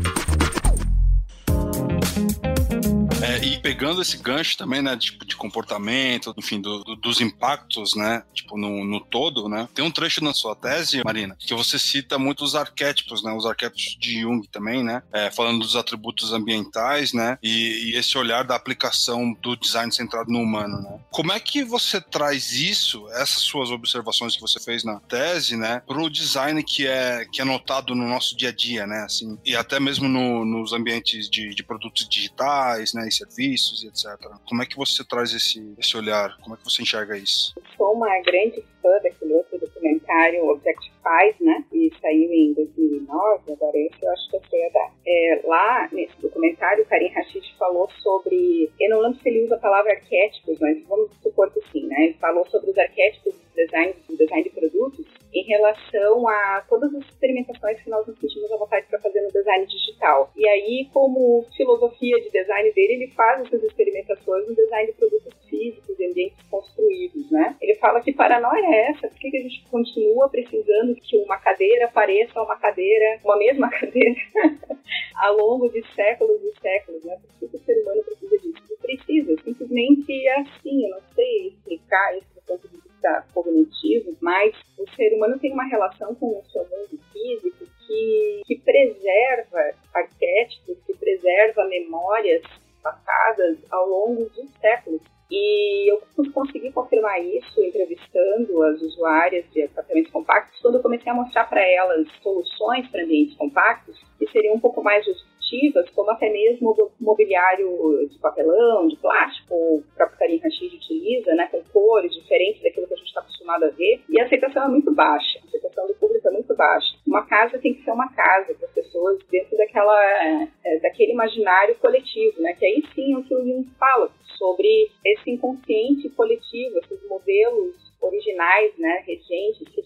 E 3.42 3.58
pegando 3.58 4.02
esse 4.02 4.18
gancho 4.18 4.56
também, 4.56 4.82
né, 4.82 4.96
tipo, 4.96 5.26
de 5.26 5.36
comportamento, 5.36 6.34
enfim, 6.38 6.62
do, 6.62 6.84
do, 6.84 6.96
dos 6.96 7.20
impactos, 7.20 7.96
né, 7.96 8.24
tipo, 8.34 8.56
no, 8.56 8.86
no 8.86 9.00
todo, 9.00 9.50
né, 9.50 9.68
tem 9.74 9.84
um 9.84 9.90
trecho 9.90 10.24
na 10.24 10.34
sua 10.34 10.56
tese, 10.56 11.02
Marina, 11.04 11.36
que 11.40 11.54
você 11.54 11.80
cita 11.80 12.20
muito 12.20 12.44
os 12.44 12.56
arquétipos, 12.56 13.24
né, 13.24 13.34
os 13.34 13.46
arquétipos 13.46 13.98
de 14.00 14.22
Jung 14.22 14.48
também, 14.48 14.84
né, 14.84 15.02
é, 15.12 15.32
falando 15.32 15.60
dos 15.60 15.76
atributos 15.76 16.32
ambientais, 16.32 17.14
né, 17.14 17.40
e, 17.42 17.92
e, 17.92 17.96
esse 17.96 18.16
olhar 18.18 18.44
da 18.44 18.56
aplicação 18.56 19.34
do 19.42 19.56
design 19.56 19.92
centrado 19.92 20.32
no 20.32 20.40
humano, 20.40 20.80
né. 20.82 21.00
Como 21.10 21.32
é 21.32 21.40
que 21.40 21.64
você 21.64 22.00
traz 22.00 22.52
isso, 22.52 23.08
essas 23.10 23.42
suas 23.42 23.72
observações 23.72 24.36
que 24.36 24.42
você 24.42 24.60
fez 24.60 24.84
na 24.84 25.00
tese, 25.00 25.58
né, 25.58 25.82
para 25.88 26.00
o 26.00 26.10
design 26.10 26.64
que 26.64 26.86
é, 26.86 27.26
que 27.32 27.42
é 27.42 27.46
notado 27.46 27.96
no 27.96 28.08
nosso 28.08 28.38
dia 28.38 28.50
a 28.50 28.52
dia, 28.52 28.86
né, 28.86 29.00
assim, 29.04 29.38
e 29.44 29.56
até 29.56 29.80
mesmo 29.80 30.08
no, 30.08 30.46
nos 30.46 30.74
ambientes 30.74 31.28
de, 31.28 31.56
de 31.56 31.64
produtos 31.64 32.08
digitais, 32.08 32.94
né, 32.94 33.08
e 33.08 33.12
serviços 33.32 33.84
e 33.84 33.88
etc. 33.88 34.06
Como 34.48 34.62
é 34.62 34.66
que 34.66 34.76
você 34.76 35.04
traz 35.04 35.34
esse, 35.34 35.74
esse 35.80 35.98
olhar? 35.98 36.38
Como 36.42 36.56
é 36.56 36.58
que 36.58 36.64
você 36.64 36.82
enxerga 36.82 37.18
isso? 37.18 37.54
Sou 37.78 37.94
uma 37.94 38.20
grande 38.22 38.64
fã 38.82 38.92
daquele 39.02 39.34
outro 39.34 39.58
documentário 39.58 40.46
Objectifies, 40.50 41.40
né? 41.40 41.64
E 41.72 41.92
saiu 42.02 42.32
em 42.32 42.54
2009, 42.54 43.54
agora 43.54 43.78
esse 43.78 44.04
eu 44.04 44.12
acho 44.12 44.30
que 44.30 44.36
eu 44.36 44.42
sei 44.50 44.66
a 44.68 44.70
dar. 44.70 44.94
É, 45.08 45.42
lá, 45.46 45.90
nesse 45.92 46.14
documentário, 46.22 46.86
Karim 46.86 47.10
Rashid 47.10 47.56
falou 47.58 47.90
sobre... 48.02 48.70
Eu 48.80 48.90
não 48.90 49.00
lembro 49.00 49.20
se 49.20 49.30
ele 49.30 49.46
usa 49.46 49.56
a 49.56 49.60
palavra 49.60 49.94
arquétipos, 49.94 50.60
mas 50.60 50.84
vamos 50.88 51.12
supor 51.22 51.52
que 51.52 51.62
sim, 51.72 51.88
né? 51.88 52.06
Ele 52.06 52.14
falou 52.16 52.46
sobre 52.50 52.72
os 52.72 52.78
arquétipos 52.78 53.34
do 53.34 53.56
design, 53.56 53.94
do 54.10 54.18
design 54.18 54.44
de 54.44 54.50
produtos 54.50 55.21
em 55.34 55.44
relação 55.44 56.28
a 56.28 56.64
todas 56.68 56.94
as 56.94 57.06
experimentações 57.06 57.82
que 57.82 57.90
nós 57.90 58.06
nos 58.06 58.18
sentimos 58.20 58.52
à 58.52 58.58
vontade 58.58 58.86
para 58.88 59.00
fazer 59.00 59.22
no 59.22 59.32
design 59.32 59.66
digital. 59.66 60.32
E 60.36 60.48
aí, 60.48 60.90
como 60.94 61.46
filosofia 61.56 62.20
de 62.22 62.30
design 62.30 62.72
dele, 62.74 62.94
ele 62.94 63.08
faz 63.12 63.46
essas 63.46 63.64
experimentações 63.64 64.48
no 64.48 64.56
design 64.56 64.92
de 64.92 64.98
produtos 64.98 65.34
físicos 65.50 66.00
e 66.00 66.06
ambientes 66.06 66.38
construídos, 66.50 67.32
né? 67.32 67.56
Ele 67.62 67.76
fala 67.76 68.02
que 68.02 68.14
paranoia 68.14 68.66
é 68.66 68.92
essa? 68.92 69.08
Por 69.08 69.18
que, 69.18 69.38
a 69.38 69.42
gente 69.42 69.64
continua 69.70 70.30
precisando 70.30 70.96
que 70.96 71.18
uma 71.18 71.38
cadeira 71.38 71.88
pareça 71.88 72.42
uma 72.42 72.58
cadeira, 72.58 73.20
uma 73.24 73.38
mesma 73.38 73.70
cadeira, 73.72 74.16
ao 75.22 75.38
longo 75.38 75.70
de 75.70 75.84
séculos 75.94 76.42
e 76.44 76.60
séculos, 76.60 77.04
né? 77.04 77.18
Por 77.40 77.50
que 77.50 77.56
o 77.56 77.60
ser 77.60 77.82
humano 77.82 78.04
precisa 78.04 78.38
disso? 78.38 78.64
Ele 78.70 78.78
precisa, 78.82 79.44
simplesmente 79.44 80.28
é 80.28 80.40
assim, 80.40 80.86
eu 80.86 80.90
não 80.90 81.02
sei 81.16 81.48
explicar 81.48 82.18
isso 82.18 82.28
do 82.36 82.42
ponto 82.42 82.68
de 82.68 82.81
vista 83.02 83.26
cognitivo, 83.34 84.16
mas 84.22 84.56
o 84.78 84.90
ser 84.96 85.14
humano 85.16 85.40
tem 85.40 85.52
uma 85.52 85.66
relação 85.66 86.14
com 86.16 86.40
o 86.40 86.44
seu 86.52 86.62
mundo 86.64 87.00
físico 87.12 87.66
que, 87.88 88.42
que 88.46 88.60
preserva 88.60 89.72
arquétipos, 89.94 90.78
que 90.86 90.94
preserva 90.96 91.66
memórias 91.66 92.44
passadas 92.84 93.58
ao 93.72 93.88
longo 93.88 94.30
de 94.30 94.48
séculos. 94.60 95.02
E 95.30 95.90
eu 95.90 96.02
consegui 96.34 96.72
confirmar 96.74 97.24
isso 97.24 97.64
entrevistando 97.64 98.62
as 98.64 98.82
usuárias 98.82 99.46
de 99.52 99.64
apartamentos 99.64 100.12
compactos 100.12 100.60
quando 100.62 100.76
eu 100.76 100.82
comecei 100.82 101.10
a 101.10 101.16
mostrar 101.16 101.46
para 101.46 101.66
elas 101.66 102.06
soluções 102.22 102.88
para 102.90 103.04
ambientes 103.04 103.38
compactos 103.38 103.98
que 104.20 104.30
seriam 104.30 104.56
um 104.56 104.60
pouco 104.60 104.84
mais 104.84 105.06
disruptivas, 105.52 105.90
como 105.92 106.10
até 106.12 106.30
mesmo 106.30 106.76
mobiliário 107.00 108.08
de 108.10 108.18
papelão, 108.20 108.88
de 108.88 108.96
plástico, 108.98 109.54
o 109.54 109.84
próprio 109.96 110.18
Karim 110.18 110.38
Rashid 110.38 110.76
utiliza, 110.76 111.34
né, 111.36 111.48
com 111.52 111.62
cores 111.74 112.14
diferentes 112.14 112.62
daquilo 112.64 112.88
que 112.88 112.94
a 112.94 112.98
gente 112.98 113.08
está 113.08 113.22
acostumado 113.22 113.66
a 113.66 113.70
ver. 113.70 114.02
E 114.10 114.20
a 114.20 114.26
aceitação 114.26 114.66
é 114.66 114.68
muito 114.70 114.94
baixa, 114.94 115.40
a 115.44 115.48
aceitação 115.48 115.88
do 115.88 115.96
público 115.96 116.28
é 116.28 116.32
muito 116.32 116.56
baixa. 116.56 116.96
Uma 117.06 117.26
casa 117.26 117.60
tem 117.60 117.74
que 117.74 117.84
ser 117.84 117.92
uma 117.92 118.12
casa 118.14 118.54
para 118.54 118.68
as 118.68 118.74
pessoas 118.74 119.20
dentro 119.30 119.58
daquela, 119.58 120.48
é, 120.64 120.80
daquele 120.80 121.12
imaginário 121.12 121.76
coletivo, 121.76 122.42
né, 122.42 122.54
que 122.54 122.66
aí 122.66 122.84
sim 122.96 123.14
é 123.14 123.18
o 123.18 123.24
que 123.24 123.36
o 123.36 123.44
Jung 123.44 123.70
fala 123.78 124.10
sobre 124.38 124.90
esse 125.06 125.30
inconsciente 125.30 126.10
coletivo, 126.10 126.80
esses 126.80 127.08
modelos 127.08 127.76
originais, 128.02 128.76
né, 128.78 129.04
regentes, 129.06 129.68
que 129.70 129.81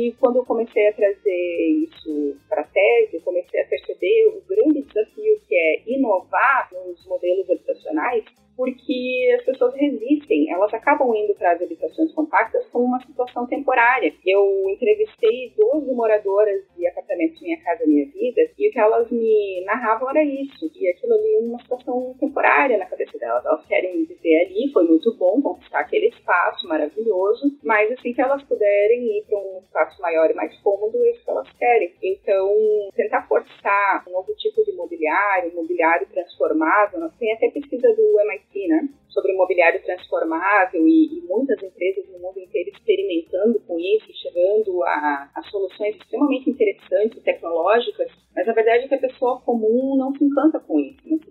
E 0.00 0.12
quando 0.12 0.36
eu 0.36 0.46
comecei 0.46 0.88
a 0.88 0.94
trazer 0.94 1.84
isso 1.84 2.34
para 2.48 2.62
a 2.62 2.64
tese, 2.64 3.20
comecei 3.20 3.60
a 3.60 3.66
perceber 3.66 4.28
o 4.28 4.40
grande 4.48 4.80
desafio 4.80 5.40
que 5.46 5.54
é 5.54 5.82
inovar 5.86 6.70
nos 6.72 7.06
modelos 7.06 7.50
habitacionais, 7.50 8.24
porque 8.56 9.36
as 9.38 9.44
pessoas 9.44 9.74
resistem, 9.74 10.50
elas 10.50 10.72
acabam 10.72 11.14
indo 11.14 11.34
para 11.34 11.52
as 11.52 11.62
habitações 11.62 12.12
compactas 12.14 12.66
como 12.68 12.86
uma 12.86 13.00
situação 13.04 13.46
temporária. 13.46 14.10
Eu 14.24 14.70
entrevistei 14.70 15.52
12 15.56 15.92
moradoras 15.92 16.62
de 16.74 16.86
apartamentos 16.86 17.40
Minha 17.42 17.60
Casa 17.62 17.86
Minha 17.86 18.06
Vida 18.06 18.40
e 18.58 18.68
o 18.68 18.72
que 18.72 18.78
elas 18.78 19.10
me 19.10 19.62
narravam 19.66 20.08
era 20.10 20.24
isso, 20.24 20.70
e 20.74 20.88
aquilo 20.88 21.12
ali 21.12 21.34
é 21.36 21.40
uma 21.40 21.60
situação 21.60 22.16
temporária 22.18 22.78
na 22.78 22.86
cabeça 22.86 23.18
delas. 23.18 23.44
Elas 23.44 23.66
querem 23.66 24.04
viver 24.04 24.46
ali, 24.46 24.72
foi 24.72 24.84
muito 24.84 25.14
bom 25.16 25.42
conquistar 25.42 25.80
aquele 25.80 26.08
espaço 26.08 26.66
maravilhoso, 26.66 27.49
mas 27.80 27.92
assim 27.92 28.12
que 28.12 28.20
elas 28.20 28.42
puderem 28.42 29.18
ir 29.18 29.24
para 29.24 29.38
um 29.38 29.60
espaço 29.64 30.02
maior 30.02 30.30
e 30.30 30.34
mais 30.34 30.54
cômodo, 30.60 31.02
é 31.02 31.12
isso 31.12 31.24
que 31.24 31.30
elas 31.30 31.50
querem. 31.52 31.94
Então, 32.02 32.54
tentar 32.94 33.26
forçar 33.26 34.04
um 34.06 34.12
novo 34.12 34.34
tipo 34.36 34.62
de 34.62 34.72
mobiliário, 34.72 35.54
mobiliário 35.54 36.06
transformável, 36.08 37.10
tem 37.18 37.32
até 37.32 37.48
pesquisa 37.48 37.88
do 37.94 38.20
MIT 38.20 38.68
né? 38.68 38.88
Sobre 39.08 39.32
mobiliário 39.32 39.82
transformável 39.82 40.86
e, 40.86 41.18
e, 41.18 41.22
muitas 41.22 41.60
empresas 41.62 42.06
no 42.10 42.18
mundo 42.18 42.38
inteiro 42.38 42.70
experimentando 42.70 43.58
com 43.60 43.78
isso, 43.78 44.06
chegando 44.12 44.82
a, 44.84 45.30
a 45.34 45.42
soluções 45.50 45.96
extremamente 45.96 46.50
interessantes 46.50 47.22
tecnológicas, 47.22 48.10
mas 48.34 48.48
a 48.48 48.52
verdade 48.52 48.84
é 48.84 48.88
que 48.88 48.94
a 48.94 49.00
pessoa 49.00 49.40
comum 49.40 49.96
não 49.96 50.14
se 50.14 50.22
encanta 50.22 50.60
com 50.60 50.78
isso, 50.78 50.89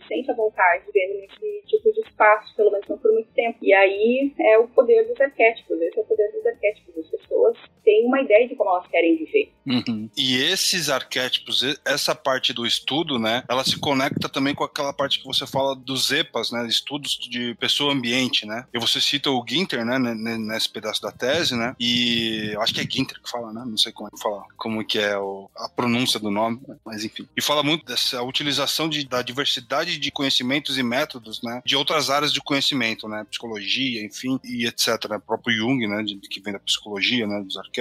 sente 0.10 0.30
à 0.32 0.34
vontade 0.34 0.84
vendo 0.92 1.24
esse 1.24 1.62
tipo 1.68 1.94
de 1.94 2.02
espaço, 2.02 2.54
pelo 2.58 2.72
menos 2.72 2.88
não 2.88 2.98
por 2.98 3.14
muito 3.14 3.32
tempo. 3.34 3.60
E 3.62 3.72
aí 3.74 4.34
é 4.40 4.58
o 4.58 4.68
poder 4.68 5.08
dos 5.08 5.22
arquétipos, 5.22 5.80
esse 5.80 5.98
é 5.98 6.02
o 6.02 6.06
poder 6.06 6.30
dos 6.34 6.46
arquétipos. 6.46 6.99
Têm 7.90 8.06
uma 8.06 8.22
ideia 8.22 8.48
de 8.48 8.56
como 8.56 8.70
elas 8.70 8.86
querem 8.86 9.18
viver. 9.18 9.52
Uhum. 9.66 10.08
E 10.16 10.36
esses 10.36 10.90
arquétipos, 10.90 11.64
essa 11.84 12.14
parte 12.14 12.54
do 12.54 12.64
estudo, 12.64 13.18
né, 13.18 13.44
ela 13.50 13.64
se 13.64 13.80
conecta 13.80 14.30
também 14.30 14.54
com 14.54 14.64
aquela 14.64 14.94
parte 14.94 15.18
que 15.18 15.26
você 15.26 15.48
fala 15.48 15.76
dos 15.76 16.12
EPAs, 16.12 16.52
né, 16.52 16.68
estudos 16.68 17.18
de 17.18 17.56
pessoa-ambiente, 17.56 18.46
né? 18.46 18.68
E 18.72 18.78
você 18.78 19.02
cita 19.02 19.32
o 19.32 19.44
Ginter, 19.48 19.84
né, 19.84 19.98
nesse 19.98 20.70
pedaço 20.70 21.02
da 21.02 21.12
tese, 21.12 21.56
né? 21.56 21.76
E 21.80 22.56
acho 22.60 22.76
que 22.76 22.82
é 22.82 22.84
Ginter 22.84 23.20
que 23.20 23.30
fala, 23.30 23.52
né? 23.52 23.64
Não 23.66 23.78
sei 23.78 23.92
como 23.92 24.08
é 24.08 24.12
que 24.12 24.22
fala, 24.22 24.44
como 24.56 24.86
que 24.86 25.00
é 25.00 25.18
o, 25.18 25.50
a 25.58 25.68
pronúncia 25.68 26.20
do 26.20 26.30
nome, 26.30 26.62
mas 26.86 27.04
enfim. 27.04 27.28
E 27.36 27.42
fala 27.42 27.64
muito 27.64 27.84
dessa 27.86 28.22
utilização 28.22 28.88
de, 28.88 29.04
da 29.08 29.24
diversidade 29.24 29.98
de 29.98 30.12
conhecimentos 30.12 30.78
e 30.78 30.84
métodos, 30.84 31.42
né? 31.42 31.64
De 31.66 31.76
outras 31.76 32.12
áreas 32.12 32.32
de 32.32 32.40
conhecimento, 32.40 33.08
né? 33.08 33.26
Psicologia, 33.32 34.06
enfim, 34.06 34.40
e 34.44 34.68
etc. 34.68 35.10
Né? 35.10 35.18
O 35.18 35.22
próprio 35.22 35.58
Jung, 35.58 35.88
né? 35.88 36.04
De, 36.04 36.20
que 36.20 36.40
vem 36.40 36.54
da 36.54 36.60
psicologia, 36.60 37.26
né? 37.26 37.42
Dos 37.42 37.58
arquétipos. 37.58 37.79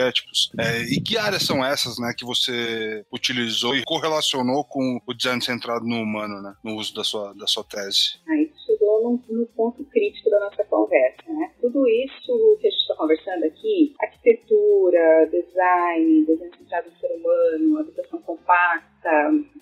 É, 0.58 0.82
e 0.82 1.00
que 1.00 1.16
áreas 1.16 1.42
são 1.42 1.64
essas, 1.64 1.98
né? 1.98 2.12
Que 2.16 2.24
você 2.24 3.04
utilizou 3.12 3.76
e 3.76 3.84
correlacionou 3.84 4.64
com 4.64 5.00
o 5.06 5.14
design 5.14 5.42
centrado 5.42 5.84
no 5.84 5.96
humano, 5.96 6.40
né? 6.40 6.54
No 6.64 6.76
uso 6.76 6.94
da 6.94 7.04
sua, 7.04 7.32
da 7.34 7.46
sua 7.46 7.64
tese. 7.64 8.18
Aí 8.28 8.50
chegou 8.66 9.02
no, 9.02 9.36
no 9.36 9.46
ponto 9.48 9.84
crítico 9.84 10.30
da 10.30 10.40
nossa 10.40 10.64
conversa, 10.64 11.22
né? 11.28 11.52
Tudo 11.60 11.86
isso 11.88 12.58
que 12.60 12.66
a 12.66 12.70
gente 12.70 12.80
está 12.80 12.94
conversando 12.94 13.44
aqui, 13.44 13.94
arquitetura, 14.00 15.28
design, 15.30 16.26
design 16.26 16.56
centrado 16.56 16.90
no 16.90 16.98
ser 16.98 17.08
humano, 17.14 17.78
habitação 17.78 18.20
compacta, 18.22 18.87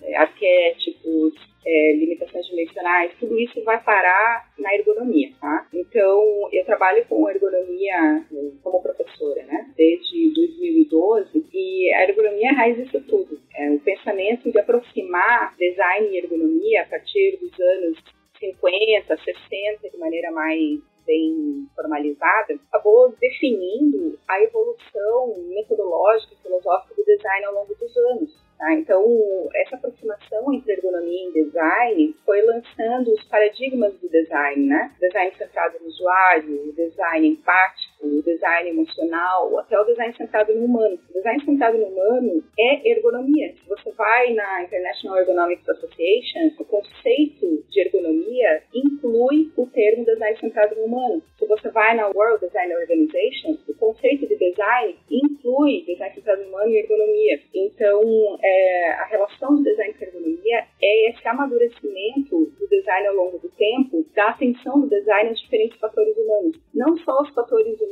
é, 0.03 0.15
arquétipos, 0.17 1.33
é, 1.65 1.93
limitações 1.93 2.45
dimensionais, 2.47 3.11
tudo 3.19 3.37
isso 3.37 3.61
vai 3.63 3.81
parar 3.83 4.49
na 4.57 4.73
ergonomia, 4.73 5.31
tá? 5.39 5.67
Então, 5.73 6.49
eu 6.51 6.65
trabalho 6.65 7.05
com 7.07 7.29
ergonomia 7.29 8.25
como 8.63 8.81
professora, 8.81 9.43
né? 9.43 9.71
Desde 9.75 10.33
2012 10.33 11.45
e 11.53 11.93
a 11.93 12.03
ergonomia 12.03 12.49
é 12.49 12.53
raiz 12.53 12.77
disso 12.77 13.01
tudo. 13.07 13.39
É 13.55 13.69
o 13.71 13.79
pensamento 13.79 14.51
de 14.51 14.59
aproximar 14.59 15.55
design 15.57 16.07
e 16.09 16.17
ergonomia 16.17 16.83
a 16.83 16.85
partir 16.85 17.37
dos 17.41 17.59
anos 17.59 17.97
50, 18.39 19.17
60 19.17 19.89
de 19.89 19.97
maneira 19.97 20.31
mais 20.31 20.79
bem 21.05 21.67
formalizada, 21.73 22.59
acabou 22.69 23.15
definindo 23.19 24.19
a 24.27 24.41
evolução 24.41 25.35
metodológica 25.47 26.33
e 26.33 26.43
filosófica 26.43 26.95
do 26.95 27.05
design 27.05 27.45
ao 27.45 27.53
longo 27.53 27.73
dos 27.75 27.97
anos. 27.97 28.46
Tá? 28.57 28.73
Então, 28.73 29.03
essa 29.55 29.75
aproximação 29.75 30.51
entre 30.51 30.73
ergonomia 30.73 31.29
e 31.29 31.43
design 31.43 32.15
foi 32.25 32.41
lançando 32.41 33.11
os 33.13 33.23
paradigmas 33.25 33.93
do 33.99 34.09
design, 34.09 34.65
né? 34.65 34.91
Design 34.99 35.31
centrado 35.37 35.77
no 35.79 35.87
usuário, 35.87 36.73
design 36.73 37.27
empático, 37.27 37.96
o 38.01 38.21
design 38.21 38.69
emocional, 38.69 39.57
até 39.59 39.79
o 39.79 39.85
design 39.85 40.15
centrado 40.15 40.53
no 40.53 40.65
humano. 40.65 40.99
O 41.09 41.13
design 41.13 41.43
centrado 41.43 41.77
no 41.77 41.85
humano 41.85 42.43
é 42.59 42.91
ergonomia. 42.91 43.53
Se 43.53 43.67
você 43.67 43.91
vai 43.91 44.33
na 44.33 44.63
International 44.63 45.17
Ergonomics 45.17 45.67
Association, 45.67 46.51
o 46.59 46.65
conceito 46.65 47.63
de 47.69 47.79
ergonomia 47.79 48.63
inclui 48.73 49.51
o 49.57 49.65
termo 49.67 50.05
design 50.05 50.37
centrado 50.39 50.75
no 50.75 50.85
humano. 50.85 51.23
Se 51.39 51.45
você 51.47 51.69
vai 51.69 51.95
na 51.95 52.07
World 52.07 52.45
Design 52.45 52.75
Organization, 52.75 53.57
o 53.67 53.73
conceito 53.75 54.27
de 54.27 54.35
design 54.35 54.95
inclui 55.09 55.83
design 55.85 56.13
centrado 56.15 56.43
no 56.43 56.49
humano 56.49 56.69
e 56.69 56.77
ergonomia. 56.77 57.39
Então, 57.53 58.37
é, 58.43 58.91
a 58.91 59.05
relação 59.05 59.55
do 59.55 59.63
design 59.63 59.93
com 59.93 60.03
a 60.03 60.07
ergonomia 60.07 60.65
é 60.81 61.09
esse 61.09 61.27
amadurecimento 61.27 62.45
do 62.59 62.67
design 62.69 63.07
ao 63.07 63.15
longo 63.15 63.39
do 63.39 63.49
tempo, 63.49 64.05
da 64.15 64.29
atenção 64.29 64.81
do 64.81 64.87
design 64.87 65.29
aos 65.29 65.41
diferentes 65.41 65.79
fatores 65.79 66.15
humanos. 66.17 66.59
Não 66.73 66.97
só 66.97 67.21
os 67.21 67.33
fatores 67.33 67.79
humanos 67.79 67.86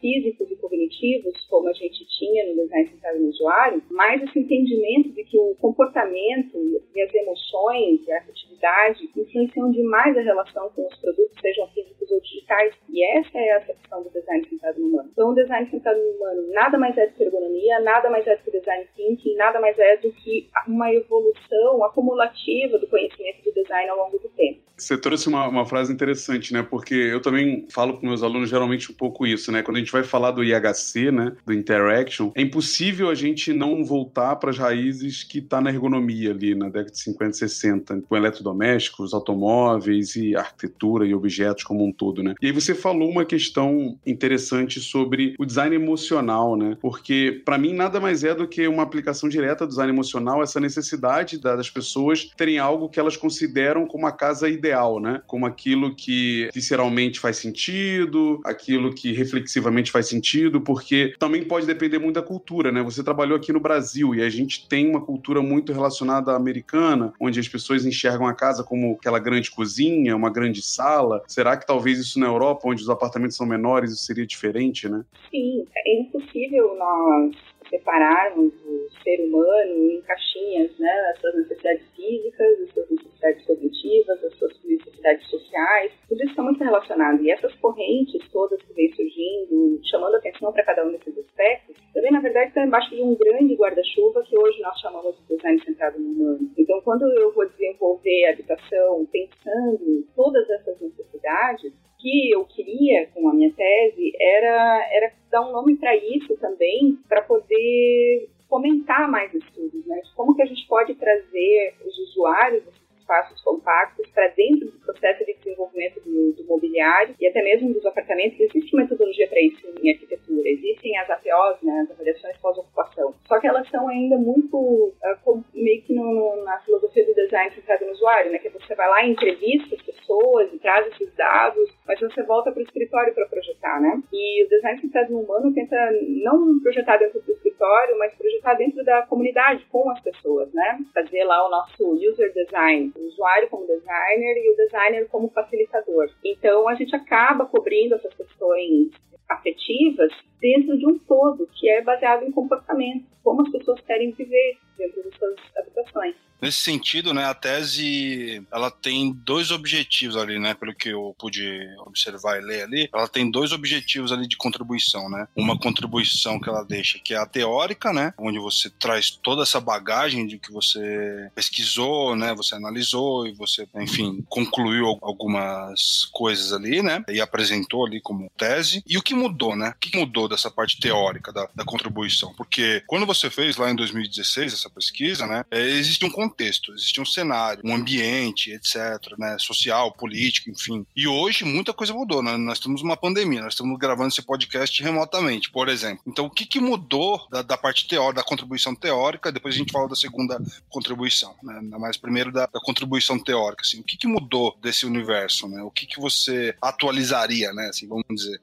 físicos 0.00 0.50
e 0.50 0.56
cognitivos, 0.56 1.34
como 1.48 1.68
a 1.68 1.72
gente 1.72 2.06
tinha 2.18 2.46
no 2.46 2.62
design 2.62 2.88
centrado 2.88 3.18
no 3.18 3.28
usuário, 3.28 3.82
mas 3.90 4.22
esse 4.22 4.38
entendimento 4.38 5.10
de 5.10 5.24
que 5.24 5.38
o 5.38 5.54
comportamento 5.56 6.56
e 6.94 7.02
as 7.02 7.12
emoções 7.14 8.06
e 8.06 8.12
a 8.12 8.18
afetividade 8.18 9.10
influenciam 9.16 9.70
demais 9.70 10.16
a 10.16 10.20
relação 10.20 10.70
com 10.70 10.86
os 10.86 10.96
produtos, 10.98 11.40
sejam 11.40 11.66
físicos 11.68 12.10
ou 12.10 12.20
digitais. 12.20 12.74
E 12.88 13.04
essa 13.18 13.38
é 13.38 13.50
a 13.52 13.58
acepção 13.58 14.02
do 14.02 14.10
design 14.10 14.44
centrado 14.48 14.80
no 14.80 14.88
humano. 14.88 15.10
Então, 15.12 15.30
o 15.30 15.34
design 15.34 15.68
centrado 15.70 15.98
no 16.00 16.16
humano 16.16 16.48
nada 16.52 16.78
mais 16.78 16.96
é 16.96 17.06
do 17.06 17.14
que 17.14 17.24
ergonomia, 17.24 17.80
nada 17.80 18.10
mais 18.10 18.26
é 18.26 18.36
do 18.36 18.42
que 18.42 18.50
design 18.50 18.86
thinking, 18.96 19.34
nada 19.36 19.60
mais 19.60 19.78
é 19.78 19.96
do 19.98 20.12
que 20.12 20.48
uma 20.66 20.92
evolução 20.92 21.84
acumulativa 21.84 22.78
do 22.78 22.88
conhecimento 22.88 23.42
design 23.62 23.88
ao 23.90 23.96
longo 23.96 24.18
do 24.18 24.28
tempo. 24.30 24.68
Você 24.78 24.96
trouxe 24.96 25.28
uma, 25.28 25.46
uma 25.48 25.66
frase 25.66 25.92
interessante, 25.92 26.52
né? 26.52 26.62
Porque 26.62 26.94
eu 26.94 27.20
também 27.20 27.66
falo 27.68 27.98
com 27.98 28.06
meus 28.06 28.22
alunos 28.22 28.48
geralmente 28.48 28.92
um 28.92 28.94
pouco 28.94 29.26
isso, 29.26 29.50
né? 29.50 29.62
Quando 29.62 29.76
a 29.76 29.80
gente 29.80 29.90
vai 29.90 30.04
falar 30.04 30.30
do 30.30 30.44
IHC, 30.44 31.10
né? 31.10 31.36
Do 31.44 31.52
Interaction, 31.52 32.30
é 32.34 32.42
impossível 32.42 33.10
a 33.10 33.14
gente 33.14 33.52
não 33.52 33.84
voltar 33.84 34.36
para 34.36 34.50
as 34.50 34.58
raízes 34.58 35.24
que 35.24 35.38
está 35.38 35.60
na 35.60 35.70
ergonomia 35.70 36.30
ali 36.30 36.54
na 36.54 36.66
década 36.66 36.92
de 36.92 37.00
50 37.00 37.30
e 37.30 37.34
60, 37.34 38.02
com 38.08 38.16
eletrodomésticos, 38.16 39.12
automóveis 39.12 40.14
e 40.14 40.36
arquitetura 40.36 41.04
e 41.04 41.12
objetos 41.12 41.64
como 41.64 41.84
um 41.84 41.92
todo, 41.92 42.22
né? 42.22 42.34
E 42.40 42.46
aí 42.46 42.52
você 42.52 42.74
falou 42.74 43.10
uma 43.10 43.24
questão 43.24 43.98
interessante 44.06 44.78
sobre 44.80 45.34
o 45.38 45.44
design 45.44 45.74
emocional, 45.74 46.56
né? 46.56 46.78
Porque 46.80 47.42
para 47.44 47.58
mim 47.58 47.74
nada 47.74 47.98
mais 47.98 48.22
é 48.22 48.32
do 48.32 48.46
que 48.46 48.68
uma 48.68 48.84
aplicação 48.84 49.28
direta 49.28 49.66
do 49.66 49.70
design 49.70 49.92
emocional, 49.92 50.40
essa 50.40 50.60
necessidade 50.60 51.40
das 51.40 51.68
pessoas 51.68 52.30
terem 52.36 52.58
algo 52.58 52.88
que 52.88 53.00
elas 53.00 53.16
consideram 53.16 53.47
como 53.88 54.06
a 54.06 54.12
casa 54.12 54.48
ideal 54.48 54.68
ideal, 54.68 55.00
né? 55.00 55.22
Como 55.26 55.46
aquilo 55.46 55.94
que 55.94 56.48
visceralmente 56.54 57.18
faz 57.18 57.36
sentido, 57.36 58.40
aquilo 58.44 58.92
que 58.94 59.12
reflexivamente 59.12 59.90
faz 59.90 60.08
sentido, 60.08 60.60
porque 60.60 61.14
também 61.18 61.44
pode 61.44 61.66
depender 61.66 61.98
muito 61.98 62.16
da 62.16 62.22
cultura, 62.22 62.70
né? 62.70 62.82
Você 62.82 63.02
trabalhou 63.02 63.36
aqui 63.36 63.52
no 63.52 63.60
Brasil 63.60 64.14
e 64.14 64.22
a 64.22 64.28
gente 64.28 64.68
tem 64.68 64.88
uma 64.88 65.00
cultura 65.00 65.42
muito 65.42 65.72
relacionada 65.72 66.32
à 66.32 66.36
americana, 66.36 67.12
onde 67.20 67.40
as 67.40 67.48
pessoas 67.48 67.84
enxergam 67.84 68.26
a 68.26 68.34
casa 68.34 68.62
como 68.62 68.92
aquela 68.92 69.18
grande 69.18 69.50
cozinha, 69.50 70.16
uma 70.16 70.30
grande 70.30 70.62
sala. 70.62 71.22
Será 71.26 71.56
que 71.56 71.66
talvez 71.66 71.98
isso 71.98 72.20
na 72.20 72.26
Europa, 72.26 72.68
onde 72.68 72.82
os 72.82 72.90
apartamentos 72.90 73.36
são 73.36 73.46
menores, 73.46 73.92
isso 73.92 74.04
seria 74.04 74.26
diferente, 74.26 74.88
né? 74.88 75.04
Sim, 75.30 75.66
é 75.76 76.00
impossível 76.00 76.74
nós 76.78 77.47
separarmos 77.68 78.52
o 78.64 78.88
ser 79.02 79.20
humano 79.20 79.90
em 79.90 80.00
caixinhas, 80.02 80.76
né? 80.78 80.92
As 81.12 81.20
suas 81.20 81.36
necessidades 81.36 81.86
físicas, 81.94 82.60
as 82.60 82.70
suas 82.72 82.90
necessidades 82.90 83.46
cognitivas, 83.46 84.24
as 84.24 84.34
suas 84.34 84.64
necessidades 84.64 85.26
sociais, 85.28 85.92
tudo 86.08 86.20
isso 86.22 86.30
está 86.30 86.42
muito 86.42 86.62
relacionado. 86.62 87.22
E 87.22 87.30
essas 87.30 87.54
correntes 87.56 88.28
todas 88.30 88.60
que 88.62 88.72
vêm 88.72 88.92
surgindo, 88.92 89.80
chamando 89.84 90.16
atenção 90.16 90.52
para 90.52 90.64
cada 90.64 90.86
um 90.86 90.92
desses 90.92 91.16
aspectos, 91.18 91.76
também, 91.92 92.12
na 92.12 92.20
verdade, 92.20 92.48
estão 92.48 92.64
embaixo 92.64 92.94
de 92.94 93.02
um 93.02 93.14
grande 93.14 93.54
guarda-chuva 93.54 94.22
que 94.22 94.36
hoje 94.36 94.60
nós 94.60 94.78
chamamos 94.80 95.16
de 95.18 95.36
design 95.36 95.60
centrado 95.64 95.98
no 95.98 96.10
humano. 96.10 96.50
Então, 96.56 96.80
quando 96.82 97.02
eu 97.18 97.32
vou 97.32 97.48
desenvolver 97.48 98.26
a 98.26 98.32
habitação 98.32 99.06
pensando 99.10 99.82
em 99.82 100.02
todas 100.14 100.48
essas 100.50 100.80
necessidades, 100.80 101.72
que 102.08 102.30
eu 102.30 102.44
queria 102.44 103.06
com 103.08 103.28
a 103.28 103.34
minha 103.34 103.52
tese 103.52 104.12
era, 104.18 104.88
era 104.90 105.12
dar 105.30 105.42
um 105.42 105.52
nome 105.52 105.76
para 105.76 105.94
isso 105.94 106.36
também, 106.38 106.98
para 107.06 107.22
poder 107.22 108.28
fomentar 108.48 109.10
mais 109.10 109.32
estudos, 109.34 109.84
né? 109.86 110.00
Como 110.16 110.34
que 110.34 110.42
a 110.42 110.46
gente 110.46 110.66
pode 110.66 110.94
trazer 110.94 111.74
os 111.84 111.98
usuários 111.98 112.64
espaços 112.98 113.40
compactos 113.42 114.06
para 114.10 114.28
dentro 114.28 114.70
do 114.70 114.78
processo 114.80 115.24
de 115.24 115.34
desenvolvimento 115.34 116.00
do, 116.00 116.32
do, 116.32 116.44
mobiliário 116.44 117.14
e 117.18 117.26
até 117.26 117.42
mesmo 117.42 117.72
dos 117.72 117.84
apartamentos. 117.84 118.38
Existe 118.38 118.76
metodologia 118.76 119.26
para 119.28 119.40
isso 119.40 119.66
em 119.82 119.92
arquitetura, 119.92 120.48
existem 120.48 120.96
as 120.98 121.08
APOs, 121.10 121.62
né, 121.62 121.80
as 121.80 121.90
avaliações 121.90 122.36
pós-ocupação. 122.38 123.14
Só 123.28 123.38
que 123.38 123.46
elas 123.46 123.68
são 123.68 123.86
ainda 123.88 124.16
muito 124.16 124.56
uh, 124.56 125.44
meio 125.52 125.82
que 125.82 125.94
no, 125.94 126.42
na 126.44 126.58
filosofia 126.60 127.04
do 127.04 127.14
design 127.14 127.54
centrado 127.54 127.84
no 127.84 127.92
usuário, 127.92 128.32
né, 128.32 128.38
que 128.38 128.48
você 128.48 128.74
vai 128.74 128.88
lá 128.88 129.04
e 129.04 129.10
entrevista 129.10 129.74
as 129.74 129.82
pessoas 129.82 130.52
e 130.52 130.58
traz 130.58 130.86
esses 130.86 131.14
dados, 131.14 131.68
mas 131.86 132.00
você 132.00 132.22
volta 132.22 132.50
para 132.50 132.60
o 132.60 132.62
escritório 132.62 133.14
para 133.14 133.26
projetar, 133.26 133.80
né? 133.80 134.02
E 134.10 134.44
o 134.44 134.48
design 134.48 134.80
centrado 134.80 135.12
no 135.12 135.20
humano 135.20 135.52
tenta 135.52 135.76
não 136.24 136.58
projetar 136.60 136.96
dentro 136.96 137.20
do 137.20 137.32
escritório, 137.32 137.98
mas 137.98 138.14
projetar 138.14 138.54
dentro 138.54 138.82
da 138.82 139.02
comunidade, 139.02 139.66
com 139.70 139.90
as 139.90 140.00
pessoas, 140.00 140.50
né? 140.54 140.78
Fazer 140.94 141.24
lá 141.24 141.46
o 141.46 141.50
nosso 141.50 141.92
user 141.92 142.32
design, 142.32 142.92
o 142.96 143.00
usuário 143.08 143.50
como 143.50 143.66
designer 143.66 144.36
e 144.38 144.50
o 144.52 144.56
designer 144.56 145.08
como 145.08 145.28
facilitador. 145.28 146.08
Então 146.24 146.66
a 146.66 146.74
gente 146.74 146.96
acaba 146.96 147.44
cobrindo 147.44 147.94
essas 147.94 148.14
questões 148.14 148.90
afetivas 149.28 150.12
dentro 150.40 150.78
de 150.78 150.86
um 150.86 150.98
todo, 150.98 151.48
que 151.58 151.68
é 151.68 151.82
baseado 151.82 152.24
em 152.24 152.32
comportamento, 152.32 153.06
como 153.22 153.42
as 153.42 153.50
pessoas 153.50 153.80
querem 153.82 154.12
viver 154.12 154.58
dentro 154.76 155.02
das 155.02 155.14
suas 155.14 155.36
habitações. 155.56 156.27
Nesse 156.40 156.58
sentido, 156.58 157.12
né, 157.12 157.24
a 157.24 157.34
tese 157.34 158.46
ela 158.52 158.70
tem 158.70 159.12
dois 159.12 159.50
objetivos 159.50 160.16
ali, 160.16 160.38
né, 160.38 160.54
pelo 160.54 160.74
que 160.74 160.90
eu 160.90 161.14
pude 161.18 161.66
observar 161.86 162.38
e 162.38 162.44
ler 162.44 162.62
ali, 162.62 162.88
ela 162.92 163.08
tem 163.08 163.30
dois 163.30 163.52
objetivos 163.52 164.12
ali 164.12 164.26
de 164.26 164.36
contribuição, 164.36 165.08
né? 165.08 165.26
Uma 165.34 165.58
contribuição 165.58 166.38
que 166.40 166.48
ela 166.48 166.64
deixa 166.64 166.98
que 166.98 167.14
é 167.14 167.16
a 167.16 167.26
teórica, 167.26 167.92
né, 167.92 168.14
onde 168.18 168.38
você 168.38 168.70
traz 168.70 169.10
toda 169.10 169.42
essa 169.42 169.60
bagagem 169.60 170.26
de 170.26 170.38
que 170.38 170.52
você 170.52 171.30
pesquisou, 171.34 172.14
né, 172.14 172.34
você 172.34 172.54
analisou 172.54 173.26
e 173.26 173.32
você, 173.32 173.66
enfim, 173.74 174.24
concluiu 174.28 174.98
algumas 175.02 176.04
coisas 176.12 176.52
ali, 176.52 176.82
né, 176.82 177.04
e 177.08 177.20
apresentou 177.20 177.86
ali 177.86 178.00
como 178.00 178.30
tese. 178.36 178.82
E 178.86 178.96
o 178.96 179.02
que 179.02 179.14
mudou, 179.14 179.56
né? 179.56 179.70
O 179.70 179.78
que 179.78 179.96
mudou 179.96 180.28
dessa 180.28 180.50
parte 180.50 180.78
teórica 180.78 181.32
da, 181.32 181.48
da 181.54 181.64
contribuição? 181.64 182.32
Porque 182.34 182.82
quando 182.86 183.06
você 183.06 183.28
fez 183.30 183.56
lá 183.56 183.70
em 183.70 183.76
2016 183.76 184.52
essa 184.52 184.70
pesquisa, 184.70 185.26
né, 185.26 185.44
é, 185.50 185.60
existe 185.60 186.04
um 186.04 186.10
contexto, 186.28 186.72
existe 186.72 187.00
um 187.00 187.04
cenário, 187.04 187.62
um 187.64 187.74
ambiente, 187.74 188.52
etc., 188.52 189.16
né, 189.18 189.36
social, 189.38 189.92
político, 189.92 190.50
enfim. 190.50 190.86
E 190.94 191.06
hoje 191.06 191.44
muita 191.44 191.72
coisa 191.72 191.94
mudou, 191.94 192.22
né? 192.22 192.36
Nós 192.36 192.60
temos 192.60 192.82
uma 192.82 192.96
pandemia, 192.96 193.42
nós 193.42 193.54
estamos 193.54 193.78
gravando 193.78 194.08
esse 194.08 194.22
podcast 194.22 194.82
remotamente, 194.82 195.50
por 195.50 195.68
exemplo. 195.68 196.02
Então, 196.06 196.26
o 196.26 196.30
que, 196.30 196.46
que 196.46 196.60
mudou 196.60 197.26
da, 197.30 197.42
da 197.42 197.56
parte 197.56 197.88
teórica, 197.88 198.22
da 198.22 198.28
contribuição 198.28 198.74
teórica, 198.74 199.32
depois 199.32 199.54
a 199.54 199.58
gente 199.58 199.72
fala 199.72 199.88
da 199.88 199.96
segunda 199.96 200.38
contribuição, 200.68 201.34
né? 201.42 201.60
Mas 201.78 201.96
primeiro 201.96 202.30
da, 202.30 202.46
da 202.46 202.60
contribuição 202.60 203.18
teórica, 203.18 203.62
assim, 203.62 203.80
o 203.80 203.84
que, 203.84 203.96
que 203.96 204.06
mudou 204.06 204.56
desse 204.60 204.86
universo, 204.86 205.48
né? 205.48 205.62
O 205.62 205.70
que, 205.70 205.86
que 205.86 206.00
você 206.00 206.54
atualizaria, 206.60 207.52
né? 207.52 207.68
Assim, 207.68 207.88
vamos 207.88 208.04
dizer. 208.10 208.40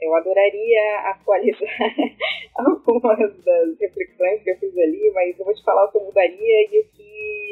Eu 0.00 0.14
adoraria 0.16 1.10
atualizar 1.10 1.94
algumas 2.58 3.18
das 3.18 3.78
reflexões 3.80 4.42
que 4.42 4.50
eu 4.50 4.58
fiz 4.58 4.76
ali, 4.76 5.10
mas 5.14 5.38
eu 5.38 5.44
vou 5.44 5.54
te 5.54 5.62
falar 5.62 5.84
o 5.84 5.92
que 5.92 5.98
eu 5.98 6.04
mudaria 6.04 6.62
e 6.62 6.66
o 6.66 6.68
que 6.70 7.01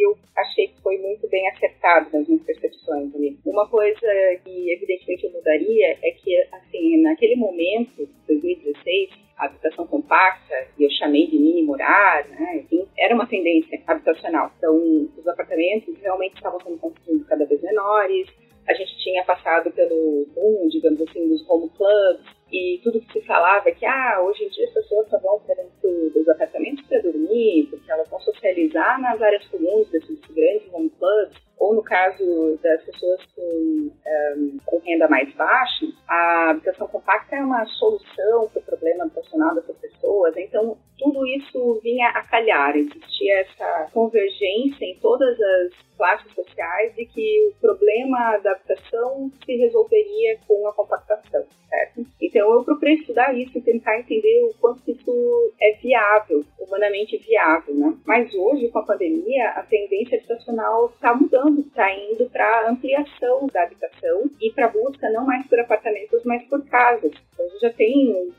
eu 0.03 0.17
achei 0.37 0.69
que 0.69 0.81
foi 0.83 0.99
muito 0.99 1.29
bem 1.29 1.49
acertado 1.49 2.09
nas 2.13 2.27
minhas 2.27 2.43
percepções 2.45 3.15
ali. 3.15 3.39
Uma 3.45 3.69
coisa 3.69 4.07
que 4.45 4.73
evidentemente 4.73 5.25
eu 5.25 5.33
mudaria 5.33 5.99
é 6.03 6.11
que, 6.13 6.37
assim, 6.53 7.03
naquele 7.03 7.37
momento, 7.37 8.09
2016, 8.27 9.11
a 9.37 9.47
habitação 9.47 9.87
compacta, 9.87 10.55
e 10.79 10.85
eu 10.85 10.91
chamei 10.91 11.27
de 11.27 11.39
mini 11.39 11.63
morar, 11.63 12.29
né? 12.29 12.59
Enfim, 12.59 12.87
era 12.99 13.15
uma 13.15 13.27
tendência 13.27 13.81
habitacional. 13.87 14.53
Então, 14.59 14.77
os 15.17 15.27
apartamentos 15.27 15.97
realmente 16.01 16.35
estavam 16.35 16.61
sendo 16.61 16.79
construídos 16.79 17.27
cada 17.27 17.47
vez 17.47 17.61
menores, 17.63 18.29
a 18.69 18.75
gente 18.75 18.97
tinha 18.99 19.25
passado 19.25 19.71
pelo 19.73 20.27
boom, 20.35 20.69
digamos 20.69 21.01
assim, 21.01 21.29
dos 21.29 21.49
home 21.49 21.71
clubs, 21.71 22.39
e 22.53 22.81
tudo 22.83 23.01
que 23.01 23.13
se 23.13 23.27
falava 23.27 23.69
é 23.69 23.73
que, 23.73 23.87
ah, 23.87 24.21
hoje 24.23 24.45
em 24.45 24.49
dia 24.49 24.65
as 24.67 24.75
pessoas 24.75 25.09
só 25.09 25.19
vão 25.19 25.41
para 25.41 25.55
dentro 25.55 26.11
dos 26.11 26.29
apartamentos 26.29 26.85
para 26.87 27.03
dormir, 27.03 27.69
porque 27.71 27.91
elas 27.91 28.09
vão 28.09 28.21
socializar 28.21 29.01
nas 29.01 29.21
áreas 29.23 29.47
comuns 29.49 29.89
desses 29.91 30.21
grandes 30.21 30.73
home 30.73 30.91
clubs, 30.99 31.37
ou 31.61 31.75
no 31.75 31.83
caso 31.83 32.59
das 32.62 32.83
pessoas 32.85 33.20
com, 33.37 33.42
um, 33.42 34.59
com 34.64 34.79
renda 34.79 35.07
mais 35.09 35.31
baixa, 35.35 35.87
a 36.09 36.51
habitação 36.51 36.88
compacta 36.88 37.37
é 37.37 37.44
uma 37.44 37.66
solução 37.66 38.49
para 38.49 38.62
o 38.62 38.64
problema 38.64 39.05
habitacional 39.05 39.55
dessas 39.55 39.77
pessoas. 39.77 40.35
Então, 40.38 40.79
tudo 40.99 41.27
isso 41.27 41.79
vinha 41.83 42.09
a 42.09 42.23
calhar, 42.23 42.75
existia 42.77 43.40
essa 43.40 43.90
convergência 43.92 44.85
em 44.85 44.99
todas 45.01 45.38
as 45.38 45.90
classes 46.01 46.33
sociais 46.35 46.94
de 46.94 47.05
que 47.05 47.49
o 47.49 47.61
problema 47.61 48.38
da 48.38 48.53
habitação 48.53 49.31
se 49.44 49.57
resolveria 49.57 50.38
com 50.49 50.66
a 50.66 50.73
compactação, 50.73 51.44
certo? 51.68 52.07
Então 52.20 52.53
eu 52.55 52.64
procurei 52.64 52.94
estudar 52.94 53.37
isso 53.37 53.59
e 53.59 53.61
tentar 53.61 53.99
entender 53.99 54.44
o 54.44 54.55
quanto 54.59 54.90
isso 54.90 55.53
é 55.61 55.73
viável, 55.73 56.42
humanamente 56.59 57.18
viável, 57.18 57.75
né? 57.75 57.94
Mas 58.07 58.33
hoje, 58.35 58.68
com 58.68 58.79
a 58.79 58.87
pandemia, 58.87 59.51
a 59.51 59.62
tendência 59.62 60.16
habitacional 60.16 60.87
está 60.87 61.14
mudando, 61.14 61.50
está 61.59 61.93
indo 61.93 62.29
para 62.31 62.71
ampliação 62.71 63.47
da 63.53 63.65
habitação 63.65 64.31
e 64.41 64.51
para 64.53 64.69
busca 64.69 65.11
não 65.11 65.27
mais 65.27 65.47
por 65.47 65.59
apartamentos, 65.59 66.23
mas 66.25 66.43
por 66.45 66.65
casas. 66.67 67.13
Então, 67.33 67.45
a 67.45 67.49
gente 67.49 67.61
já 67.61 67.73
tem, 67.73 68.33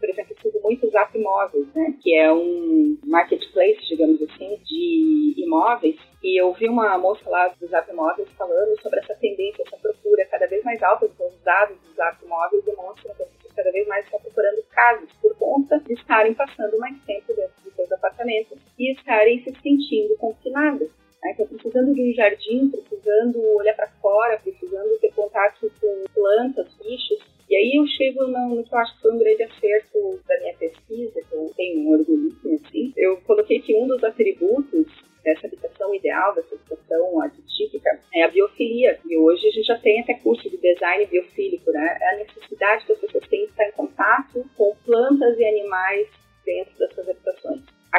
por 0.00 0.08
exemplo, 0.08 0.36
sido 0.42 0.60
muitos 0.62 0.90
Zap 0.90 1.16
Imóveis, 1.16 1.66
né? 1.74 1.94
Que 2.02 2.16
é 2.16 2.32
um 2.32 2.98
marketplace, 3.04 3.86
digamos 3.88 4.20
assim, 4.22 4.58
de 4.64 5.34
imóveis 5.36 5.96
e 6.26 6.40
eu 6.40 6.52
vi 6.54 6.68
uma 6.68 6.98
moça 6.98 7.30
lá 7.30 7.46
do 7.48 7.66
Zap 7.68 7.88
Imóveis 7.88 8.28
falando 8.36 8.80
sobre 8.82 8.98
essa 8.98 9.14
tendência, 9.14 9.62
essa 9.64 9.76
procura 9.76 10.24
cada 10.24 10.48
vez 10.48 10.64
mais 10.64 10.82
alta 10.82 11.06
dos 11.06 11.40
dados 11.44 11.76
do 11.78 11.94
Zap 11.94 12.24
Imóveis 12.24 12.64
demonstram 12.64 13.14
que 13.14 13.22
as 13.22 13.28
pessoas 13.28 13.54
cada 13.54 13.70
vez 13.70 13.86
mais 13.86 14.04
estão 14.04 14.20
procurando 14.20 14.60
casas 14.70 15.08
por 15.22 15.36
conta 15.36 15.78
de 15.78 15.92
estarem 15.92 16.34
passando 16.34 16.78
mais 16.78 17.00
tempo 17.04 17.32
dentro 17.32 17.62
de 17.62 17.70
seus 17.70 17.92
apartamentos 17.92 18.58
e 18.76 18.92
estarem 18.92 19.40
se 19.44 19.54
sentindo 19.62 20.16
confinadas. 20.16 20.90
Né? 21.26 21.32
Então, 21.32 21.46
precisando 21.46 21.92
de 21.92 22.02
um 22.02 22.14
jardim, 22.14 22.68
precisando 22.68 23.40
olhar 23.56 23.74
para 23.74 23.88
fora, 24.00 24.38
precisando 24.38 24.98
ter 25.00 25.12
contato 25.12 25.70
com 25.80 26.04
plantas, 26.14 26.68
bichos. 26.76 27.18
E 27.48 27.56
aí 27.56 27.76
eu 27.76 27.86
chego 27.86 28.26
no, 28.26 28.56
no, 28.56 28.64
que 28.64 28.74
eu 28.74 28.78
acho 28.78 28.94
que 28.96 29.02
foi 29.02 29.12
um 29.12 29.18
grande 29.18 29.42
acerto 29.42 30.20
da 30.26 30.38
minha 30.40 30.54
pesquisa, 30.54 31.20
que 31.22 31.34
eu 31.34 31.50
tenho 31.56 31.80
um 31.80 31.92
orgulho 31.92 32.32
assim. 32.54 32.92
Eu 32.96 33.16
coloquei 33.22 33.60
que 33.60 33.74
um 33.74 33.86
dos 33.86 34.02
atributos 34.02 34.86
dessa 35.22 35.46
habitação 35.46 35.92
ideal, 35.94 36.34
dessa 36.34 36.54
habitação 36.54 37.12
típica, 37.56 38.00
é 38.14 38.22
a 38.22 38.28
biofilia. 38.28 38.98
E 39.04 39.16
hoje 39.16 39.48
a 39.48 39.50
gente 39.50 39.66
já 39.66 39.78
tem 39.78 40.00
até 40.00 40.14
curso 40.14 40.48
de 40.48 40.56
design 40.56 41.06
biofílico, 41.06 41.70
né? 41.72 41.98
É 42.00 42.14
a 42.14 42.18
necessidade 42.18 42.84
que 42.84 42.92
as 42.92 43.00
pessoas 43.00 43.26
têm 43.28 43.44
de 43.44 43.50
estar 43.50 43.68
em 43.68 43.72
contato 43.72 44.44
com 44.56 44.76
plantas 44.84 45.38
e 45.38 45.44
animais 45.44 46.08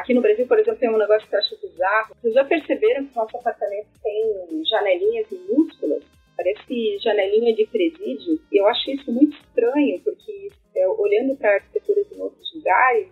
Aqui 0.07 0.13
no 0.13 0.21
Brasil, 0.21 0.47
por 0.47 0.57
exemplo, 0.57 0.79
tem 0.79 0.89
um 0.89 0.97
negócio 0.97 1.27
que 1.27 1.35
eu 1.35 1.39
acho 1.39 1.59
bizarro. 1.59 2.15
Vocês 2.15 2.33
já 2.33 2.45
perceberam 2.45 3.05
que 3.05 3.13
nosso 3.13 3.35
apartamento 3.35 3.87
tem 4.01 4.63
janelinhas 4.63 5.27
minúsculas? 5.29 6.01
Parece 6.37 6.97
janelinha 6.99 7.53
de 7.53 7.65
presídio. 7.65 8.39
E 8.49 8.55
eu 8.57 8.65
acho 8.67 8.89
isso 8.89 9.11
muito 9.11 9.35
estranho, 9.35 9.99
porque 9.99 10.49
é, 10.77 10.87
olhando 10.87 11.35
para 11.35 11.55
arquiteturas 11.55 12.09
em 12.09 12.21
outros 12.21 12.55
lugares, 12.55 13.09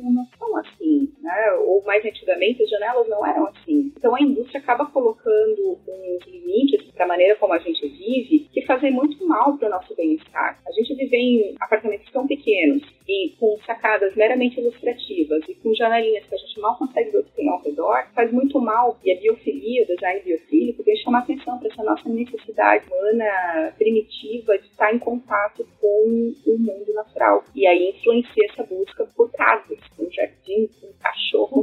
não 0.00 0.24
são 0.38 0.56
assim, 0.58 1.12
né? 1.20 1.54
Ou 1.54 1.82
mais 1.82 2.04
antigamente 2.04 2.62
as 2.62 2.70
janelas 2.70 3.08
não 3.08 3.26
eram 3.26 3.48
assim. 3.48 3.92
Então 3.96 4.14
a 4.14 4.22
indústria 4.22 4.60
acaba 4.60 4.86
colocando 4.86 5.76
uns 6.02 6.26
limites 6.26 6.82
para 6.92 7.04
a 7.04 7.08
maneira 7.08 7.36
como 7.36 7.52
a 7.52 7.58
gente 7.58 7.86
vive 7.86 8.48
que 8.52 8.62
fazem 8.66 8.92
muito 8.92 9.26
mal 9.26 9.56
para 9.56 9.68
o 9.68 9.70
nosso 9.70 9.94
bem-estar. 9.94 10.60
A 10.66 10.72
gente 10.72 10.94
vive 10.94 11.16
em 11.16 11.54
apartamentos 11.60 12.10
tão 12.12 12.26
pequenos 12.26 12.82
e 13.08 13.34
com 13.38 13.58
sacadas 13.66 14.14
meramente 14.14 14.60
ilustrativas 14.60 15.42
e 15.48 15.54
com 15.56 15.74
janelinhas 15.74 16.26
que 16.26 16.34
a 16.34 16.38
gente 16.38 16.60
mal 16.60 16.76
consegue 16.78 17.10
ver 17.10 17.18
o 17.18 17.24
que 17.24 17.32
tem 17.32 17.48
ao 17.48 17.62
redor, 17.62 18.06
faz 18.14 18.32
muito 18.32 18.60
mal. 18.60 18.98
E 19.04 19.12
a 19.12 19.20
biofilia, 19.20 19.84
o 19.84 19.86
design 19.86 20.20
biofílico, 20.20 20.82
vem 20.82 20.96
chamar 20.96 21.20
atenção 21.20 21.58
para 21.58 21.68
essa 21.68 21.82
nossa 21.82 22.08
necessidade 22.08 22.84
humana 22.86 23.72
primitiva 23.76 24.58
de 24.58 24.66
estar 24.66 24.94
em 24.94 24.98
contato 24.98 25.66
com 25.80 26.32
o 26.46 26.58
mundo 26.58 26.92
natural. 26.94 27.44
E 27.54 27.66
aí 27.66 27.90
influencia 27.90 28.46
essa 28.50 28.62
busca 28.64 29.06
por 29.16 29.30
casas, 29.32 29.78
um 29.98 30.10
jardim, 30.10 30.68
um 30.82 30.92
cachorro. 31.00 31.61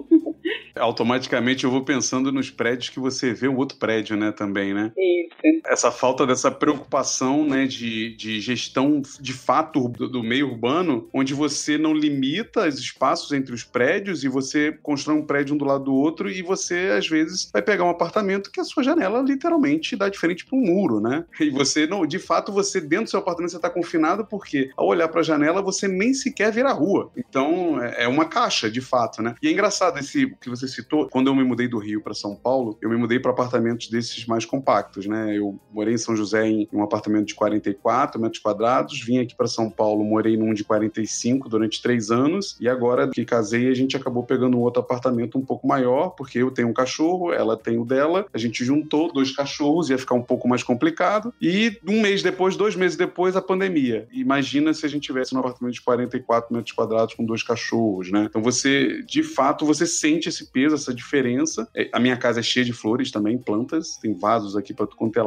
Automaticamente 0.79 1.63
eu 1.63 1.71
vou 1.71 1.83
pensando 1.83 2.31
nos 2.31 2.49
prédios 2.49 2.89
que 2.89 2.99
você 2.99 3.33
vê 3.33 3.47
um 3.47 3.57
outro 3.57 3.77
prédio, 3.77 4.15
né, 4.17 4.31
também, 4.31 4.73
né? 4.73 4.91
Isso. 4.97 5.28
Essa 5.69 5.91
falta 5.91 6.25
dessa 6.25 6.49
preocupação, 6.49 7.45
né, 7.45 7.67
de, 7.67 8.15
de 8.15 8.41
gestão 8.41 9.01
de 9.19 9.33
fato 9.33 9.87
do, 9.87 10.09
do 10.09 10.23
meio 10.23 10.49
urbano, 10.49 11.07
onde 11.13 11.33
você 11.33 11.77
não 11.77 11.93
limita 11.93 12.67
os 12.67 12.79
espaços 12.79 13.31
entre 13.31 13.53
os 13.53 13.63
prédios 13.63 14.23
e 14.23 14.27
você 14.27 14.71
constrói 14.81 15.17
um 15.17 15.25
prédio 15.25 15.53
um 15.53 15.57
do 15.57 15.65
lado 15.65 15.85
do 15.85 15.93
outro 15.93 16.29
e 16.29 16.41
você, 16.41 16.91
às 16.97 17.07
vezes, 17.07 17.49
vai 17.53 17.61
pegar 17.61 17.85
um 17.85 17.89
apartamento 17.89 18.51
que 18.51 18.59
a 18.59 18.63
sua 18.63 18.83
janela 18.83 19.21
literalmente 19.21 19.95
dá 19.95 20.09
diferente 20.09 20.45
para 20.45 20.57
um 20.57 20.61
muro, 20.61 20.99
né? 20.99 21.23
E 21.39 21.49
você 21.49 21.85
não, 21.85 22.05
de 22.05 22.17
fato, 22.17 22.51
você 22.51 22.81
dentro 22.81 23.05
do 23.05 23.09
seu 23.11 23.19
apartamento 23.19 23.51
você 23.51 23.57
está 23.57 23.69
confinado 23.69 24.25
porque 24.25 24.71
ao 24.75 24.87
olhar 24.87 25.07
para 25.07 25.21
a 25.21 25.23
janela 25.23 25.61
você 25.61 25.87
nem 25.87 26.13
sequer 26.13 26.51
vira 26.51 26.69
a 26.69 26.73
rua. 26.73 27.11
Então 27.15 27.81
é, 27.83 28.05
é 28.05 28.07
uma 28.07 28.25
caixa, 28.25 28.71
de 28.71 28.81
fato, 28.81 29.21
né? 29.21 29.35
E 29.41 29.47
é 29.47 29.51
engraçado 29.51 29.99
esse 29.99 30.33
que 30.41 30.49
você 30.49 30.67
citou, 30.67 31.07
quando 31.09 31.27
eu 31.27 31.35
me 31.35 31.43
mudei 31.43 31.67
do 31.67 31.77
Rio 31.77 32.01
para 32.01 32.13
São 32.13 32.35
Paulo, 32.35 32.77
eu 32.81 32.89
me 32.89 32.97
mudei 32.97 33.19
para 33.19 33.31
apartamentos 33.31 33.87
desses 33.89 34.25
mais 34.25 34.45
compactos, 34.45 35.05
né? 35.05 35.37
Eu 35.37 35.58
morei 35.71 35.93
em 35.93 35.97
São 35.97 36.15
José 36.15 36.47
em 36.47 36.67
um 36.73 36.83
apartamento 36.83 37.27
de 37.27 37.35
44 37.35 38.19
metros 38.19 38.41
quadrados, 38.41 39.01
vim 39.01 39.19
aqui 39.19 39.35
para 39.35 39.47
São 39.47 39.69
Paulo, 39.69 40.03
morei 40.03 40.37
num 40.37 40.53
de 40.53 40.63
45 40.63 41.47
durante 41.49 41.81
três 41.81 42.11
anos, 42.11 42.57
e 42.59 42.67
agora 42.67 43.09
que 43.09 43.25
casei, 43.25 43.69
a 43.69 43.73
gente 43.73 43.95
acabou 43.95 44.23
pegando 44.23 44.57
um 44.57 44.61
outro 44.61 44.81
apartamento 44.81 45.37
um 45.37 45.45
pouco 45.45 45.67
maior, 45.67 46.09
porque 46.09 46.39
eu 46.39 46.51
tenho 46.51 46.67
um 46.67 46.73
cachorro, 46.73 47.31
ela 47.31 47.55
tem 47.57 47.77
o 47.77 47.85
dela, 47.85 48.25
a 48.33 48.37
gente 48.37 48.63
juntou 48.63 49.11
dois 49.11 49.35
cachorros, 49.35 49.89
ia 49.89 49.97
ficar 49.97 50.15
um 50.15 50.21
pouco 50.21 50.47
mais 50.47 50.63
complicado, 50.63 51.33
e 51.41 51.77
um 51.87 52.01
mês 52.01 52.23
depois, 52.23 52.55
dois 52.55 52.75
meses 52.75 52.97
depois, 52.97 53.35
a 53.35 53.41
pandemia. 53.41 54.07
Imagina 54.11 54.73
se 54.73 54.85
a 54.85 54.89
gente 54.89 55.03
tivesse 55.03 55.35
um 55.35 55.39
apartamento 55.39 55.73
de 55.73 55.81
44 55.81 56.53
metros 56.53 56.73
quadrados 56.73 57.13
com 57.13 57.25
dois 57.25 57.43
cachorros, 57.43 58.11
né? 58.11 58.25
Então 58.29 58.41
você, 58.41 59.03
de 59.03 59.23
fato, 59.23 59.65
você 59.65 59.85
sente 59.85 60.29
esse 60.29 60.51
peso, 60.51 60.75
essa 60.75 60.93
diferença. 60.93 61.67
É, 61.75 61.89
a 61.93 61.99
minha 61.99 62.17
casa 62.17 62.39
é 62.39 62.43
cheia 62.43 62.65
de 62.65 62.73
flores 62.73 63.11
também, 63.11 63.37
plantas, 63.37 63.97
tem 63.97 64.13
vasos 64.13 64.55
aqui 64.55 64.73
para 64.73 64.85
tudo 64.85 64.97
quanto 64.97 65.19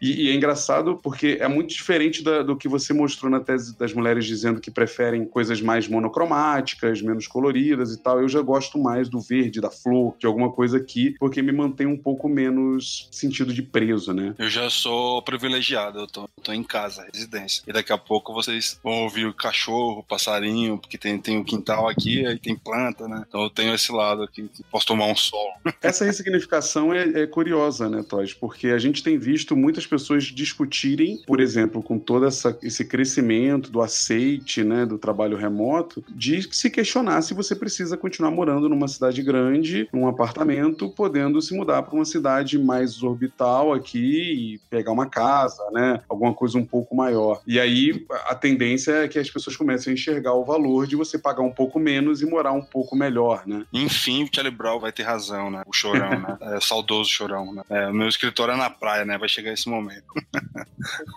E, 0.00 0.26
e, 0.26 0.30
é 0.30 0.34
engraçado 0.34 0.98
porque 1.02 1.38
é 1.40 1.48
muito 1.48 1.70
diferente 1.74 2.22
da, 2.22 2.42
do 2.42 2.56
que 2.56 2.68
você 2.68 2.92
mostrou 2.92 3.30
na 3.30 3.40
tese 3.40 3.76
das 3.78 3.92
mulheres 3.92 4.24
dizendo 4.24 4.60
que 4.60 4.70
preferem 4.70 5.24
coisas 5.24 5.60
mais 5.60 5.88
monocromáticas, 5.88 7.02
menos 7.02 7.26
coloridas 7.26 7.92
e 7.92 7.98
tal. 8.02 8.20
Eu 8.20 8.28
já 8.28 8.40
gosto 8.40 8.78
mais 8.78 9.08
do 9.08 9.20
verde, 9.20 9.60
da 9.60 9.70
flor, 9.70 10.14
de 10.18 10.26
alguma 10.26 10.50
coisa 10.50 10.76
aqui, 10.76 11.14
porque 11.18 11.42
me 11.42 11.52
mantém 11.52 11.86
um 11.86 11.96
pouco 11.96 12.28
menos 12.28 13.08
sentido 13.10 13.52
de 13.52 13.62
preso, 13.62 14.12
né? 14.12 14.34
Eu 14.38 14.48
já 14.48 14.68
sou 14.70 15.22
privilegiado, 15.22 16.00
eu 16.00 16.06
tô, 16.06 16.28
tô 16.42 16.52
em 16.52 16.62
casa, 16.62 17.06
residência. 17.12 17.62
E 17.66 17.72
daqui 17.72 17.92
a 17.92 17.98
pouco 17.98 18.32
vocês 18.32 18.78
vão 18.82 19.04
ouvir 19.04 19.26
o 19.26 19.34
cachorro, 19.34 20.00
o 20.00 20.04
passarinho, 20.04 20.78
porque 20.78 20.98
tem, 20.98 21.18
tem 21.18 21.38
o 21.38 21.44
quintal 21.44 21.88
aqui, 21.88 22.26
aí 22.26 22.38
tem 22.38 22.56
planta, 22.56 23.08
né? 23.08 23.24
Então 23.28 23.42
eu 23.42 23.50
tenho 23.50 23.74
esse 23.74 23.92
lado 23.92 24.22
aqui, 24.22 24.50
posso 24.70 24.86
tomar 24.86 25.06
um 25.06 25.16
sol. 25.16 25.54
Essa 25.82 26.04
ressignificação 26.04 26.92
é, 26.92 27.22
é 27.22 27.26
curiosa, 27.26 27.88
né, 27.88 28.02
Toys? 28.02 28.34
Porque 28.34 28.68
a 28.68 28.78
gente 28.78 29.02
tem 29.02 29.18
visto 29.18 29.56
muitas 29.70 29.86
pessoas 29.86 30.24
discutirem, 30.24 31.22
por 31.24 31.40
exemplo, 31.40 31.80
com 31.80 31.96
todo 31.96 32.26
essa, 32.26 32.58
esse 32.60 32.84
crescimento 32.84 33.70
do 33.70 33.80
aceite, 33.80 34.64
né, 34.64 34.84
do 34.84 34.98
trabalho 34.98 35.36
remoto, 35.36 36.04
de 36.08 36.42
se 36.52 36.68
questionar 36.68 37.22
se 37.22 37.34
você 37.34 37.54
precisa 37.54 37.96
continuar 37.96 38.32
morando 38.32 38.68
numa 38.68 38.88
cidade 38.88 39.22
grande, 39.22 39.88
num 39.92 40.08
apartamento, 40.08 40.88
podendo 40.90 41.40
se 41.40 41.54
mudar 41.54 41.82
para 41.82 41.94
uma 41.94 42.04
cidade 42.04 42.58
mais 42.58 43.00
orbital 43.02 43.72
aqui 43.72 44.54
e 44.56 44.58
pegar 44.68 44.90
uma 44.90 45.06
casa, 45.06 45.62
né, 45.70 46.00
alguma 46.08 46.34
coisa 46.34 46.58
um 46.58 46.66
pouco 46.66 46.96
maior. 46.96 47.40
E 47.46 47.60
aí 47.60 48.04
a 48.26 48.34
tendência 48.34 49.04
é 49.04 49.08
que 49.08 49.20
as 49.20 49.30
pessoas 49.30 49.56
comecem 49.56 49.92
a 49.92 49.94
enxergar 49.94 50.34
o 50.34 50.44
valor 50.44 50.86
de 50.86 50.96
você 50.96 51.16
pagar 51.16 51.42
um 51.42 51.52
pouco 51.52 51.78
menos 51.78 52.22
e 52.22 52.26
morar 52.26 52.52
um 52.52 52.62
pouco 52.62 52.96
melhor, 52.96 53.46
né? 53.46 53.64
Enfim, 53.72 54.24
o 54.24 54.28
Charlie 54.32 54.54
Brown 54.54 54.80
vai 54.80 54.90
ter 54.90 55.04
razão, 55.04 55.48
né? 55.48 55.62
O 55.64 55.72
chorão, 55.72 56.10
né? 56.18 56.36
É, 56.40 56.60
saudoso 56.60 57.08
chorão, 57.08 57.54
né? 57.54 57.62
É, 57.70 57.86
o 57.86 57.94
meu 57.94 58.08
escritório 58.08 58.54
é 58.54 58.56
na 58.56 58.70
praia, 58.70 59.04
né? 59.04 59.18
Vai 59.18 59.28
chegar 59.28 59.52
esse 59.60 59.68
momento. 59.68 60.06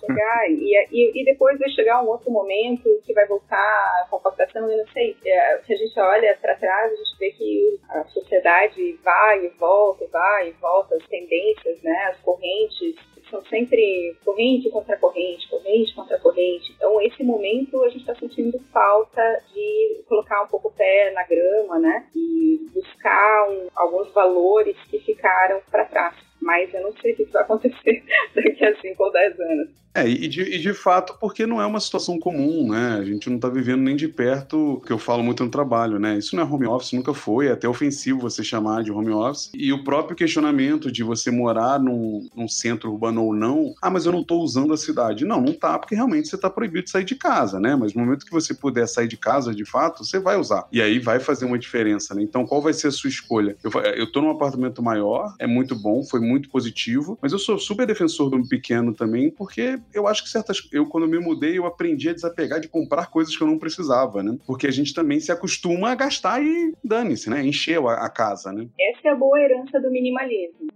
chegar, 0.05 0.49
e, 0.49 0.87
e, 0.91 1.21
e, 1.21 1.25
depois 1.25 1.57
vai 1.57 1.69
chegar 1.69 2.03
um 2.03 2.09
outro 2.09 2.29
momento 2.29 2.83
que 3.05 3.13
vai 3.13 3.25
voltar 3.25 3.57
a 3.57 4.07
compactação, 4.09 4.69
eu 4.69 4.77
não 4.77 4.87
sei. 4.87 5.15
É, 5.25 5.61
se 5.65 5.73
a 5.73 5.77
gente 5.77 5.99
olha 5.99 6.37
para 6.41 6.55
trás, 6.55 6.91
a 6.91 6.95
gente 6.95 7.17
vê 7.17 7.31
que 7.31 7.79
a 7.89 8.03
sociedade 8.05 8.99
vai 9.03 9.45
e 9.45 9.49
volta, 9.49 10.05
vai 10.11 10.49
e 10.49 10.51
volta, 10.53 10.95
as 10.95 11.07
tendências, 11.07 11.81
né? 11.81 12.11
As 12.11 12.19
correntes 12.21 12.95
são 13.29 13.43
sempre 13.45 14.15
corrente 14.23 14.69
contra 14.69 14.97
corrente, 14.97 15.49
corrente 15.49 15.95
contra 15.95 16.19
corrente. 16.19 16.73
Então, 16.73 17.01
esse 17.01 17.23
momento 17.23 17.81
a 17.83 17.89
gente 17.89 18.01
está 18.01 18.15
sentindo 18.15 18.59
falta 18.71 19.41
de 19.53 20.03
colocar 20.07 20.43
um 20.43 20.47
pouco 20.47 20.67
o 20.67 20.71
pé 20.71 21.11
na 21.11 21.23
grama, 21.23 21.79
né? 21.79 22.07
E 22.15 22.67
buscar 22.73 23.49
um, 23.49 23.67
alguns 23.75 24.11
valores 24.13 24.77
que 24.89 24.99
ficaram 24.99 25.61
para 25.71 25.85
trás 25.85 26.32
mas 26.43 26.73
eu 26.73 26.83
não 26.83 26.93
sei 26.97 27.13
o 27.13 27.15
que 27.15 27.23
vai 27.25 27.41
acontecer 27.41 28.03
daqui 28.35 28.65
a 28.65 28.75
5 28.79 29.03
ou 29.03 29.11
10 29.11 29.39
anos. 29.39 29.83
É, 29.95 30.07
e 30.07 30.27
de, 30.27 30.41
e 30.41 30.59
de 30.59 30.73
fato, 30.73 31.15
porque 31.19 31.45
não 31.45 31.61
é 31.61 31.65
uma 31.65 31.79
situação 31.79 32.17
comum, 32.19 32.71
né? 32.71 32.97
A 32.99 33.05
gente 33.05 33.29
não 33.29 33.35
está 33.35 33.47
vivendo 33.47 33.81
nem 33.81 33.95
de 33.95 34.07
perto, 34.07 34.81
que 34.85 34.91
eu 34.91 34.97
falo 34.97 35.21
muito 35.21 35.43
no 35.43 35.51
trabalho, 35.51 35.99
né? 35.99 36.17
Isso 36.17 36.35
não 36.35 36.43
é 36.43 36.45
home 36.45 36.65
office, 36.65 36.93
nunca 36.93 37.13
foi, 37.13 37.47
é 37.47 37.51
até 37.51 37.67
ofensivo 37.67 38.19
você 38.19 38.43
chamar 38.43 38.83
de 38.83 38.91
home 38.91 39.11
office. 39.11 39.51
E 39.53 39.71
o 39.71 39.83
próprio 39.83 40.15
questionamento 40.15 40.91
de 40.91 41.03
você 41.03 41.29
morar 41.29 41.79
num, 41.79 42.27
num 42.35 42.47
centro 42.47 42.91
urbano 42.91 43.23
ou 43.23 43.35
não, 43.35 43.75
ah, 43.79 43.89
mas 43.89 44.07
eu 44.07 44.11
não 44.11 44.21
estou 44.21 44.41
usando 44.41 44.73
a 44.73 44.77
cidade. 44.77 45.25
Não, 45.25 45.39
não 45.39 45.53
tá, 45.53 45.77
porque 45.77 45.93
realmente 45.93 46.27
você 46.27 46.35
está 46.35 46.49
proibido 46.49 46.85
de 46.85 46.89
sair 46.89 47.05
de 47.05 47.15
casa, 47.15 47.59
né? 47.59 47.75
Mas 47.75 47.93
no 47.93 48.03
momento 48.03 48.25
que 48.25 48.31
você 48.31 48.53
puder 48.53 48.87
sair 48.87 49.07
de 49.07 49.17
casa, 49.17 49.53
de 49.53 49.65
fato, 49.65 50.03
você 50.03 50.17
vai 50.17 50.37
usar. 50.37 50.67
E 50.71 50.81
aí 50.81 50.97
vai 50.97 51.19
fazer 51.19 51.45
uma 51.45 51.59
diferença, 51.59 52.15
né? 52.15 52.23
Então, 52.23 52.47
qual 52.47 52.61
vai 52.61 52.73
ser 52.73 52.87
a 52.87 52.91
sua 52.91 53.09
escolha? 53.09 53.55
Eu, 53.63 53.71
eu 53.95 54.11
tô 54.11 54.21
num 54.21 54.31
apartamento 54.31 54.81
maior, 54.81 55.35
é 55.37 55.45
muito 55.45 55.75
bom, 55.75 56.03
foi 56.03 56.19
muito 56.19 56.32
positivo, 56.49 57.17
mas 57.21 57.31
eu 57.31 57.39
sou 57.39 57.57
super 57.57 57.85
defensor 57.85 58.29
do 58.29 58.47
pequeno 58.47 58.93
também, 58.93 59.31
porque 59.31 59.79
eu 59.93 60.07
acho 60.07 60.23
que 60.23 60.29
certas. 60.29 60.67
Eu, 60.71 60.85
quando 60.85 61.07
me 61.07 61.19
mudei, 61.19 61.57
eu 61.57 61.65
aprendi 61.65 62.09
a 62.09 62.13
desapegar 62.13 62.59
de 62.59 62.67
comprar 62.67 63.09
coisas 63.09 63.35
que 63.35 63.43
eu 63.43 63.47
não 63.47 63.57
precisava, 63.57 64.23
né? 64.23 64.37
Porque 64.45 64.67
a 64.67 64.71
gente 64.71 64.93
também 64.93 65.19
se 65.19 65.31
acostuma 65.31 65.91
a 65.91 65.95
gastar 65.95 66.41
e 66.41 66.73
dane-se, 66.83 67.29
né? 67.29 67.45
Encher 67.45 67.79
a, 67.79 68.05
a 68.05 68.09
casa, 68.09 68.51
né? 68.51 68.67
Essa 68.79 69.09
é 69.09 69.11
a 69.11 69.15
boa 69.15 69.39
herança 69.39 69.79
do 69.79 69.89
minimalismo. 69.89 70.67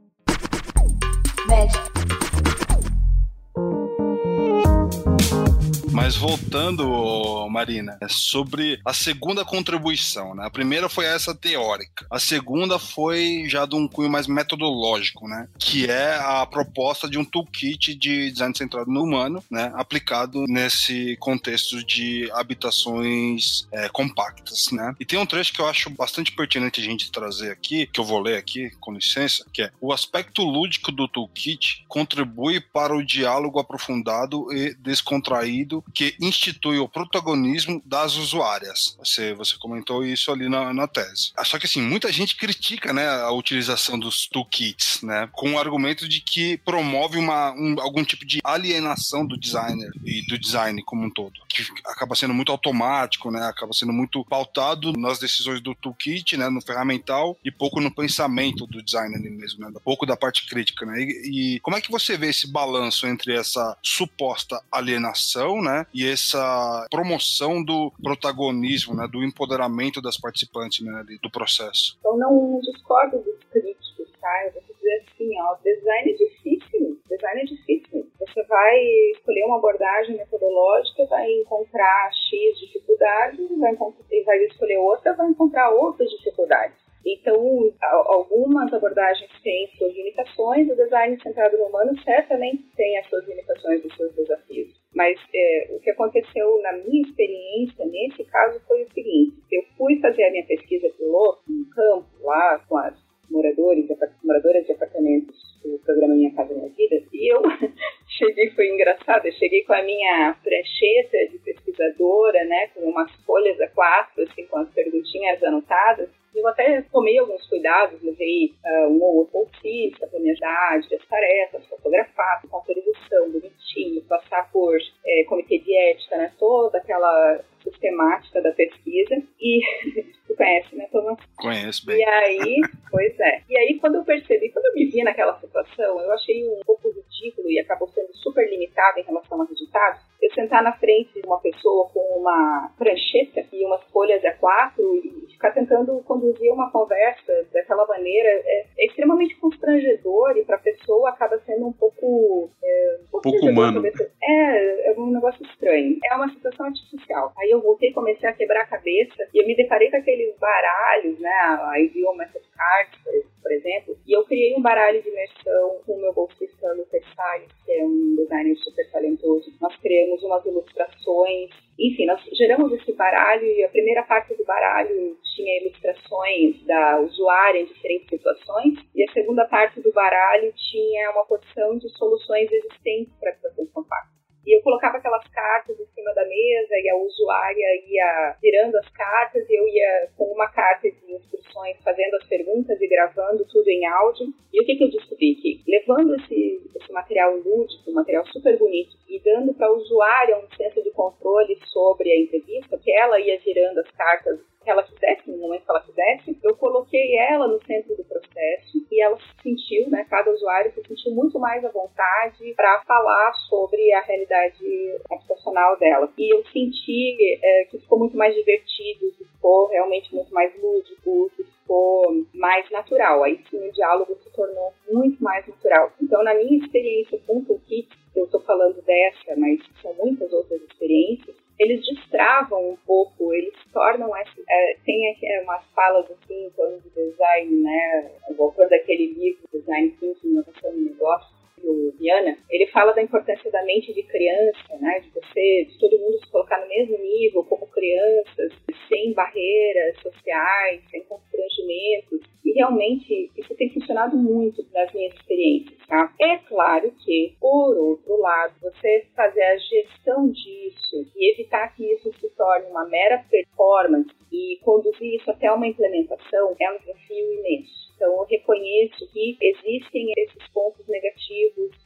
Mas 5.91 6.15
voltando, 6.15 7.47
Marina, 7.49 7.97
é 8.01 8.07
sobre 8.07 8.79
a 8.85 8.93
segunda 8.93 9.43
contribuição, 9.43 10.35
né? 10.35 10.45
A 10.45 10.49
primeira 10.49 10.89
foi 10.89 11.05
essa 11.05 11.33
teórica. 11.33 12.05
A 12.09 12.19
segunda 12.19 12.77
foi 12.77 13.45
já 13.47 13.65
de 13.65 13.75
um 13.75 13.87
cunho 13.87 14.09
mais 14.09 14.27
metodológico, 14.27 15.27
né? 15.27 15.47
Que 15.57 15.85
é 15.89 16.15
a 16.15 16.45
proposta 16.45 17.09
de 17.09 17.17
um 17.17 17.25
toolkit 17.25 17.95
de 17.95 18.31
design 18.31 18.55
centrado 18.55 18.91
no 18.91 19.03
humano, 19.03 19.43
né? 19.49 19.71
Aplicado 19.75 20.45
nesse 20.47 21.17
contexto 21.19 21.83
de 21.83 22.29
habitações 22.33 23.67
é, 23.71 23.89
compactas, 23.89 24.71
né? 24.71 24.93
E 24.99 25.05
tem 25.05 25.19
um 25.19 25.25
trecho 25.25 25.53
que 25.53 25.61
eu 25.61 25.67
acho 25.67 25.89
bastante 25.89 26.31
pertinente 26.31 26.81
a 26.81 26.83
gente 26.83 27.11
trazer 27.11 27.51
aqui, 27.51 27.87
que 27.87 27.99
eu 27.99 28.05
vou 28.05 28.19
ler 28.19 28.37
aqui, 28.37 28.71
com 28.79 28.93
licença, 28.93 29.45
que 29.51 29.61
é 29.61 29.71
o 29.81 29.93
aspecto 29.93 30.43
lúdico 30.43 30.91
do 30.91 31.07
toolkit 31.07 31.85
contribui 31.87 32.59
para 32.59 32.95
o 32.95 33.05
diálogo 33.05 33.59
aprofundado 33.59 34.53
e 34.53 34.73
descontraído 34.75 35.76
que 35.93 36.15
institui 36.19 36.79
o 36.79 36.89
protagonismo 36.89 37.81
das 37.85 38.15
usuárias. 38.15 38.95
Você, 38.99 39.33
você 39.33 39.55
comentou 39.57 40.05
isso 40.05 40.31
ali 40.31 40.49
na, 40.49 40.73
na 40.73 40.87
tese. 40.87 41.31
Ah, 41.35 41.43
só 41.43 41.57
que 41.57 41.65
assim, 41.65 41.81
muita 41.81 42.11
gente 42.11 42.35
critica 42.35 42.93
né, 42.93 43.07
a 43.07 43.31
utilização 43.31 43.97
dos 43.97 44.27
toolkits, 44.27 45.01
né, 45.01 45.29
com 45.31 45.53
o 45.53 45.59
argumento 45.59 46.07
de 46.07 46.21
que 46.21 46.57
promove 46.57 47.17
uma, 47.17 47.51
um, 47.51 47.79
algum 47.79 48.03
tipo 48.03 48.25
de 48.25 48.39
alienação 48.43 49.25
do 49.25 49.37
designer 49.37 49.91
e 50.03 50.25
do 50.27 50.37
design 50.37 50.81
como 50.83 51.05
um 51.05 51.09
todo, 51.09 51.33
que 51.47 51.63
acaba 51.85 52.15
sendo 52.15 52.33
muito 52.33 52.51
automático, 52.51 53.31
né, 53.31 53.45
acaba 53.45 53.73
sendo 53.73 53.93
muito 53.93 54.23
pautado 54.25 54.93
nas 54.93 55.19
decisões 55.19 55.61
do 55.61 55.75
toolkit, 55.75 56.37
né, 56.37 56.49
no 56.49 56.61
ferramental 56.61 57.37
e 57.43 57.51
pouco 57.51 57.79
no 57.79 57.93
pensamento 57.93 58.65
do 58.67 58.81
designer 58.81 59.19
mesmo, 59.19 59.61
né, 59.61 59.71
pouco 59.83 60.05
da 60.05 60.17
parte 60.17 60.47
crítica, 60.47 60.85
né. 60.85 60.99
E, 60.99 61.55
e 61.55 61.59
como 61.59 61.77
é 61.77 61.81
que 61.81 61.91
você 61.91 62.17
vê 62.17 62.29
esse 62.29 62.47
balanço 62.47 63.07
entre 63.07 63.33
essa 63.33 63.77
suposta 63.81 64.61
alienação, 64.71 65.61
né, 65.67 65.85
e 65.93 66.07
essa 66.07 66.87
promoção 66.89 67.63
do 67.63 67.91
protagonismo, 68.01 68.95
né, 68.95 69.07
do 69.11 69.23
empoderamento 69.23 70.01
das 70.01 70.17
participantes 70.17 70.85
né, 70.85 71.03
do 71.21 71.29
processo. 71.29 71.97
Eu 72.03 72.17
não 72.17 72.59
discordo 72.61 73.17
dos 73.19 73.43
críticos, 73.51 74.11
tá? 74.21 74.45
Eu 74.45 74.53
vou 74.53 74.61
dizer 74.61 75.03
assim, 75.03 75.29
ó, 75.41 75.55
design 75.63 76.11
é 76.11 76.15
difícil, 76.15 76.99
design 77.09 77.41
é 77.41 77.45
difícil. 77.45 78.07
Você 78.19 78.43
vai 78.43 78.77
escolher 79.15 79.45
uma 79.45 79.57
abordagem 79.57 80.17
metodológica, 80.17 81.05
vai 81.07 81.29
encontrar 81.31 82.09
X 82.11 82.59
dificuldades, 82.59 83.49
vai, 83.59 83.75
vai 83.75 84.37
escolher 84.45 84.77
outra, 84.77 85.13
vai 85.13 85.27
encontrar 85.27 85.69
outras 85.71 86.09
dificuldades. 86.09 86.86
Então, 87.07 87.71
algumas 87.81 88.73
abordagens 88.73 89.31
têm 89.41 89.65
suas 89.77 89.93
limitações, 89.93 90.69
o 90.69 90.75
design 90.75 91.17
centrado 91.23 91.57
no 91.57 91.67
humano 91.67 91.97
certamente 92.03 92.69
tem 92.75 92.97
as 92.97 93.07
suas 93.07 93.25
limitações 93.25 93.85
e 93.85 93.95
seus 93.95 94.13
desafios. 94.13 94.67
Mas 94.93 95.17
é, 95.33 95.69
o 95.71 95.79
que 95.79 95.89
aconteceu 95.89 96.61
na 96.61 96.73
minha 96.73 97.01
experiência 97.07 97.85
nesse 97.85 98.25
caso 98.25 98.59
foi 98.67 98.83
o 98.83 98.93
seguinte: 98.93 99.37
eu 99.49 99.63
fui 99.77 100.01
fazer 100.01 100.25
a 100.25 100.31
minha 100.31 100.45
pesquisa 100.45 100.89
piloto 100.97 101.43
no 101.47 101.69
campo, 101.69 102.07
lá 102.23 102.59
com 102.67 102.77
as 102.77 102.93
moradores, 103.31 103.87
moradoras 104.21 104.65
de 104.65 104.73
apartamentos 104.73 105.35
do 105.63 105.79
programa 105.85 106.13
Minha 106.13 106.33
Casa 106.33 106.53
Minha 106.53 106.69
Vida, 106.69 107.01
e 107.13 107.33
eu 107.33 107.41
cheguei, 108.07 108.49
foi 108.51 108.67
engraçado, 108.69 109.25
eu 109.25 109.33
cheguei 109.33 109.63
com 109.63 109.73
a 109.73 109.83
minha 109.83 110.35
prancheta 110.43 111.17
de 111.31 111.39
pesquisadora, 111.39 112.43
né, 112.45 112.67
com 112.73 112.81
umas 112.81 113.11
folhas 113.25 113.57
A4, 113.57 114.29
assim, 114.29 114.45
com 114.47 114.59
as 114.59 114.69
perguntinhas 114.69 115.43
anotadas, 115.43 116.09
eu 116.37 116.47
até 116.47 116.83
tomei 116.91 117.17
alguns 117.17 117.47
cuidados, 117.47 118.01
levei 118.03 118.53
uh, 118.63 118.87
um 118.89 119.01
ou 119.01 119.15
outro 119.17 119.33
bolsista 119.33 120.05
para 120.07 120.19
me 120.19 120.29
ajudar 120.31 120.77
as 120.77 121.07
tarefas, 121.07 121.65
fotografar, 121.67 122.41
com 122.41 122.55
autorização, 122.55 123.31
bonitinho, 123.31 124.03
passar 124.03 124.49
por 124.51 124.77
é, 125.05 125.23
comitê 125.23 125.57
de 125.57 125.75
ética, 125.75 126.15
né? 126.17 126.31
Toda 126.37 126.77
aquela 126.77 127.43
sistemática 127.69 128.41
da 128.41 128.51
pesquisa. 128.51 129.15
E 129.39 129.61
tu 130.27 130.35
conhece, 130.35 130.75
né, 130.75 130.87
Thomas? 130.91 131.17
Conheço 131.37 131.85
bem. 131.85 131.99
E 131.99 132.05
aí, 132.05 132.61
pois 132.89 133.19
é. 133.19 133.41
E 133.49 133.57
aí, 133.57 133.79
quando 133.79 133.95
eu 133.95 134.03
percebi, 134.03 134.49
quando 134.49 134.65
eu 134.65 134.73
me 134.73 134.85
vi 134.85 135.03
naquela 135.03 135.39
situação, 135.39 136.01
eu 136.01 136.11
achei 136.13 136.47
um 136.47 136.59
pouco 136.65 136.89
ridículo 136.89 137.49
e 137.49 137.59
acabou 137.59 137.87
sendo 137.89 138.13
super 138.15 138.49
limitado 138.49 138.99
em 138.99 139.03
relação 139.03 139.39
aos 139.39 139.49
resultados. 139.49 140.01
Eu 140.21 140.33
sentar 140.33 140.63
na 140.63 140.73
frente 140.73 141.13
de 141.21 141.27
uma 141.27 141.39
pessoa 141.39 141.89
com 141.89 141.99
uma 142.19 142.73
prancheta 142.77 143.45
e 143.51 143.63
umas 143.65 143.83
folhas 143.91 144.21
A4 144.23 144.79
e 145.03 145.31
ficar 145.31 145.51
tentando 145.51 146.01
conduzir 146.03 146.51
uma 146.51 146.71
conversa 146.71 147.45
daquela 147.53 147.85
maneira 147.85 148.27
é, 148.27 148.65
é 148.77 148.85
extremamente 148.87 149.35
constrangedor 149.35 150.35
e 150.37 150.43
para 150.43 150.55
a 150.55 150.59
pessoa 150.59 151.09
acaba 151.09 151.39
sendo 151.45 151.67
um 151.67 151.73
pouco. 151.73 152.49
É, 152.63 152.97
um 153.03 153.07
pouco, 153.11 153.29
pouco 153.29 153.45
humano. 153.45 153.83
É, 153.85 154.91
é 154.91 154.95
um 154.97 155.11
negócio 155.11 155.45
estranho. 155.45 155.97
É 156.11 156.15
uma 156.15 156.29
situação 156.29 156.65
artificial. 156.65 157.33
Aí 157.37 157.51
eu 157.51 157.56
voltei, 157.61 157.91
comecei 157.91 158.27
a 158.27 158.33
quebrar 158.33 158.61
a 158.61 158.67
cabeça 158.67 159.27
e 159.33 159.41
eu 159.41 159.47
me 159.47 159.55
deparei 159.55 159.89
com 159.89 159.97
aqueles 159.97 160.37
baralhos, 160.37 161.19
né? 161.19 161.29
A 161.29 161.79
idioma 161.79 162.25
Method 162.25 162.45
Cards, 162.55 162.99
por 163.41 163.51
exemplo, 163.51 163.97
e 164.05 164.13
eu 164.13 164.23
criei 164.25 164.55
um 164.55 164.61
baralho 164.61 165.01
de 165.01 165.09
imersão 165.09 165.81
com 165.85 165.93
o 165.93 166.01
meu 166.01 166.13
bolsista 166.13 166.73
Lucas 166.73 167.03
Salles, 167.15 167.51
que 167.65 167.71
é 167.71 167.83
um 167.83 168.15
designer 168.15 168.55
super 168.57 168.91
talentoso. 168.91 169.51
Nós 169.61 169.75
criamos 169.77 170.23
umas 170.23 170.45
ilustrações 170.45 171.51
enfim, 171.79 172.07
nós 172.07 172.19
geramos 172.33 172.71
esse 172.73 172.91
baralho 172.93 173.45
e 173.45 173.63
a 173.63 173.69
primeira 173.69 174.01
parte 174.01 174.33
do 174.33 174.43
baralho 174.43 175.15
tinha 175.35 175.61
ilustrações 175.61 176.65
da 176.65 176.99
usuária 177.01 177.59
em 177.59 177.65
diferentes 177.65 178.09
situações 178.09 178.79
e 178.95 179.03
a 179.03 179.13
segunda 179.13 179.45
parte 179.45 179.79
do 179.79 179.91
baralho 179.91 180.51
tinha 180.53 181.11
uma 181.11 181.23
porção 181.25 181.77
de 181.77 181.87
soluções 181.89 182.51
existentes 182.51 183.13
para 183.19 183.29
habitações 183.29 183.69
compactas. 183.71 184.26
E 184.47 184.57
eu 184.57 184.61
colocava 184.61 184.95
aquelas 184.95 185.27
cartas 185.27 185.77
em 185.77 185.85
cima 185.87 186.13
da 186.13 186.23
mesa 186.23 186.73
e 186.81 186.89
a 186.89 186.95
usuária 186.95 187.67
ia 187.85 188.37
virando 188.41 188.77
as 188.77 188.87
cartas 188.91 189.43
e 189.49 189.53
eu 189.53 189.67
ia 189.67 190.09
com 190.15 190.23
uma 190.23 190.47
carta 190.47 190.89
de 190.89 191.13
instruções 191.13 191.75
fazendo 191.83 192.15
as 192.15 192.25
perguntas 192.29 192.79
e 192.79 192.87
gravando 192.87 193.45
tudo 193.51 193.67
em 193.67 193.85
áudio. 193.85 194.27
E 194.53 194.61
o 194.61 194.65
que, 194.65 194.77
que 194.77 194.85
eu 194.85 194.89
descobri? 194.89 195.35
Que 195.35 195.61
levando 195.67 196.15
esse, 196.15 196.61
esse 196.73 196.91
material 196.93 197.35
lúdico, 197.35 197.91
um 197.91 197.95
material 197.95 198.25
super 198.27 198.57
bonito, 198.57 198.95
e 199.09 199.19
dando 199.19 199.53
para 199.53 199.67
a 199.67 199.73
usuária 199.73 200.37
um 200.37 200.47
senso 200.55 200.81
de 200.81 200.91
controle 200.91 201.59
sobre 201.65 202.09
a 202.09 202.17
entrevista, 202.17 202.79
que 202.81 202.91
ela 202.91 203.19
ia 203.19 203.37
girando 203.41 203.79
as 203.79 203.91
cartas 203.91 204.39
que 204.67 204.71
ela 204.71 204.83
quisesse, 204.83 205.31
no 205.31 205.37
momento 205.37 205.63
que 205.63 205.71
ela 205.71 205.79
quisesse, 205.79 206.37
eu 206.43 206.53
coloquei 206.57 207.17
ela 207.17 207.47
no 207.47 207.57
centro 207.63 207.95
do 207.95 208.03
processo 208.03 208.85
e 208.91 209.01
ela 209.01 209.17
se 209.17 209.41
sentiu, 209.41 209.89
né, 209.89 210.05
cada 210.09 210.29
usuário 210.29 210.73
se 210.73 210.85
sentiu 210.85 211.13
muito 211.13 211.39
mais 211.39 211.63
à 211.63 211.69
vontade 211.69 212.53
para 212.53 212.81
falar 212.81 213.33
sobre 213.47 213.93
a 213.93 214.01
realidade 214.01 214.65
habitacional 215.09 215.77
dela. 215.79 216.11
E 216.17 216.33
eu 216.33 216.43
senti 216.47 217.15
é, 217.41 217.63
que 217.71 217.79
ficou 217.79 217.97
muito 217.97 218.17
mais 218.17 218.35
divertido, 218.35 219.09
que 219.17 219.23
ficou 219.23 219.67
realmente 219.67 220.13
muito 220.13 220.33
mais 220.33 220.51
lúdico, 220.61 221.31
que 221.37 221.45
ficou 221.45 222.25
mais 222.33 222.69
natural. 222.69 223.23
Aí 223.23 223.41
sim 223.49 223.69
o 223.69 223.71
diálogo 223.71 224.17
se 224.21 224.29
tornou 224.33 224.73
muito 224.91 225.23
mais 225.23 225.47
natural. 225.47 225.93
Então, 226.01 226.21
na 226.23 226.33
minha 226.33 226.57
experiência 226.57 227.17
com 227.25 227.37
o 227.37 227.45
Toolkit, 227.45 227.87
eu 228.13 228.25
estou 228.25 228.41
falando 228.41 228.81
dessa, 228.81 229.33
mas 229.37 229.61
são 229.81 229.93
muitas 229.93 230.33
outras 230.33 230.61
experiências, 230.63 231.37
eles 231.59 231.85
destravam 231.85 232.71
um 232.71 232.77
pouco, 232.85 233.33
eles 233.33 233.53
tornam 233.73 234.15
essa, 234.15 234.31
é, 234.47 234.77
tem 234.85 235.11
aqui 235.11 235.25
umas 235.43 235.63
falas 235.73 236.05
assim 236.11 236.45
em 236.45 236.49
torno 236.51 236.79
do 236.79 236.89
design, 236.89 237.63
né, 237.63 238.11
voltando 238.37 238.69
daquele 238.69 239.13
livro 239.13 239.47
Design 239.51 239.89
Thinking, 239.99 240.29
Inovação 240.29 240.71
no 240.71 240.85
Negócio, 240.85 241.36
do 241.61 241.91
Viana, 241.97 242.37
ele 242.49 242.67
fala 242.67 242.93
da 242.93 243.01
importância 243.01 243.49
da 243.51 243.63
mente 243.63 243.93
de 243.93 244.03
criança, 244.03 244.77
né, 244.79 244.99
de 244.99 245.09
você, 245.09 245.65
de 245.65 245.79
todo 245.79 245.99
mundo 245.99 246.19
se 246.19 246.31
colocar 246.31 246.59
no 246.61 246.67
mesmo 246.67 246.97
nível 246.97 247.43
como 247.43 247.67
crianças, 247.67 248.53
sem 248.87 249.13
barreiras 249.13 249.99
sociais, 250.01 250.81
sem 250.89 251.03
constrangimentos, 251.03 252.21
e 252.45 252.53
realmente 252.53 253.31
isso 253.37 253.53
tem 253.55 253.69
funcionado 253.73 254.15
muito 254.15 254.65
nas 254.73 254.91
minhas 254.93 255.13
experiências, 255.15 255.77
tá? 255.87 256.13
É 256.21 256.37
claro 256.37 256.91
que, 257.03 257.35
por 257.39 257.77
outro 257.77 258.17
lado, 258.17 258.53
você 258.61 259.05
fazer 259.15 259.43
a 259.43 259.57
gestão 259.57 260.29
disso 260.29 261.11
e 261.15 261.33
evitar 261.33 261.75
que 261.75 261.83
isso 261.91 262.11
se 262.19 262.29
torne 262.35 262.67
uma 262.67 262.87
mera 262.87 263.25
performance 263.29 264.09
e 264.31 264.59
conduzir 264.63 265.15
isso 265.15 265.29
até 265.29 265.51
uma 265.51 265.67
implementação 265.67 266.55
é 266.59 266.71
um 266.71 266.79
desafio 266.79 267.33
imenso. 267.39 267.87
Então, 267.95 268.13
eu 268.13 268.25
reconheço 268.25 269.11
que 269.11 269.37
existem 269.41 270.13
esses 270.17 270.47
pontos 270.53 270.87
negativos 270.87 271.16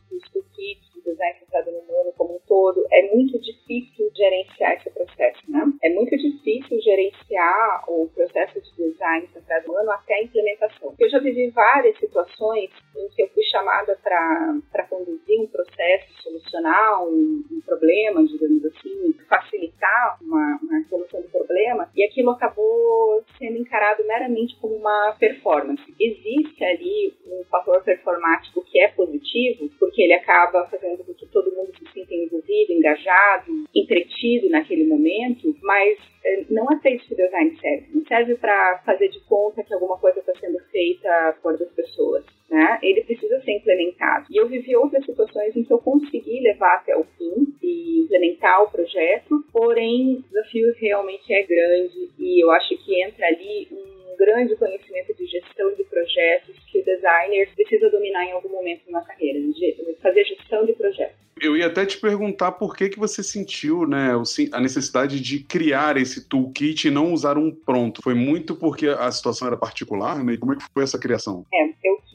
dos 0.10 0.22
toolkits, 0.32 0.94
do 0.94 1.02
design 1.02 1.40
centrado 1.40 1.72
no 1.72 1.80
humano 1.80 2.14
como 2.18 2.36
um 2.36 2.40
todo. 2.48 2.86
É 2.92 3.14
muito 3.14 3.40
difícil 3.40 4.12
gerenciar 4.16 4.74
esse 4.74 4.90
processo, 4.92 5.40
né? 5.50 5.64
É 5.82 5.90
muito 5.90 6.16
difícil 6.18 6.80
gerenciar 6.82 7.86
o 7.88 8.10
processo 8.10 8.62
de 8.62 8.76
design 8.76 9.28
centrado 9.34 9.68
no 9.68 9.74
humano 9.74 9.92
até 9.92 10.16
a 10.16 10.24
implementação. 10.24 10.94
Eu 11.00 11.10
já 11.10 11.20
vivi 11.20 11.50
várias 11.52 11.98
situações 11.98 12.70
em 12.96 13.10
que 13.10 13.24
eu 13.24 13.30
fui 13.30 13.44
chamada 13.44 13.98
para 14.04 14.88
conduzir 14.90 15.40
um 15.40 15.48
processo, 15.48 16.11
solucionar 16.32 17.04
um, 17.04 17.44
um, 17.52 17.62
problema, 17.66 18.24
digamos 18.26 18.66
assim, 18.66 19.14
facilitar 19.28 20.18
uma, 20.22 20.60
uma 20.62 20.84
solução 20.90 21.22
do 21.22 21.30
problema, 21.30 21.90
e 21.96 22.04
aquilo 22.04 22.32
acabou 22.32 23.24
sendo 23.38 23.58
encarado 23.58 24.06
meramente 24.06 24.56
como 24.60 24.76
uma 24.76 25.16
performance 25.20 25.82
existe 26.00 26.64
ali 26.64 27.14
um 27.28 27.44
fator 27.46 27.84
performático 27.84 28.64
que 28.66 28.80
é 28.80 28.88
positivo, 28.90 29.70
porque 29.80 30.04
ele 30.04 30.14
acaba 30.14 30.68
fazendo 30.68 31.04
com 31.04 31.14
que 31.14 31.26
todo 31.28 31.52
mundo 31.56 31.72
se 31.78 31.92
sinta 31.94 32.14
envolvido, 32.14 32.74
engajado, 32.74 33.66
entretido 33.76 34.50
naquele 34.50 34.86
momento, 34.86 35.56
mas 35.62 35.98
eh, 36.24 36.46
não 36.50 36.72
é 36.72 36.80
feito 36.80 37.06
que 37.06 37.16
design 37.16 37.58
serve. 37.60 37.88
Não 37.94 38.06
serve 38.06 38.36
para 38.36 38.80
fazer 38.86 39.10
de 39.10 39.20
conta 39.22 39.64
que 39.64 39.74
alguma 39.74 39.98
coisa 39.98 40.20
está 40.20 40.34
sendo 40.36 40.60
feita 40.72 41.38
por 41.42 41.54
outras 41.54 41.72
pessoas. 41.72 42.26
Né? 42.52 42.80
Ele 42.84 43.02
precisa 43.06 43.40
ser 43.42 43.54
implementado. 43.54 44.26
E 44.30 44.36
eu 44.36 44.46
vivi 44.46 44.76
outras 44.76 45.06
situações 45.06 45.56
em 45.56 45.64
que 45.64 45.72
eu 45.72 45.80
consegui 45.80 46.42
levar 46.42 46.76
até 46.76 46.98
o 46.98 47.06
fim 47.18 47.48
e 47.64 48.02
implementar 48.02 48.62
o 48.64 48.70
projeto, 48.70 49.42
porém 49.54 50.16
o 50.16 50.22
desafio 50.22 50.74
realmente 50.78 51.32
é 51.34 51.44
grande 51.44 52.10
e 52.20 52.44
eu 52.44 52.52
acho 52.52 52.78
que 52.84 53.02
entra 53.02 53.26
ali 53.26 53.70
um 53.72 54.18
grande 54.18 54.56
conhecimento 54.58 55.16
de 55.16 55.26
gestão 55.28 55.74
de 55.76 55.84
projetos 55.86 56.56
que 56.70 56.80
o 56.80 56.84
designer 56.84 57.50
precisa 57.56 57.90
dominar 57.90 58.26
em 58.26 58.34
algum 58.34 58.50
momento 58.50 58.82
na 58.92 59.02
carreira, 59.02 59.40
de 59.40 59.96
fazer 60.02 60.26
gestão 60.26 60.66
de 60.66 60.74
projetos. 60.74 61.16
Eu 61.42 61.58
ia 61.58 61.68
até 61.68 61.86
te 61.86 61.98
perguntar 61.98 62.52
por 62.52 62.76
que, 62.76 62.90
que 62.90 63.00
você 63.00 63.24
sentiu 63.24 63.88
né, 63.88 64.12
a 64.52 64.60
necessidade 64.60 65.20
de 65.20 65.40
criar 65.40 65.98
esse 65.98 66.28
toolkit 66.28 66.88
e 66.88 66.92
não 66.92 67.14
usar 67.14 67.36
um 67.36 67.50
pronto. 67.50 68.02
Foi 68.04 68.14
muito 68.14 68.56
porque 68.56 68.88
a 68.88 69.12
situação 69.12 69.48
era 69.48 69.58
particular, 69.58 70.24
né? 70.24 70.38
Como 70.38 70.54
é 70.54 70.58
que 70.58 70.64
foi 70.72 70.84
essa 70.84 71.00
criação? 71.00 71.44
É, 71.52 71.71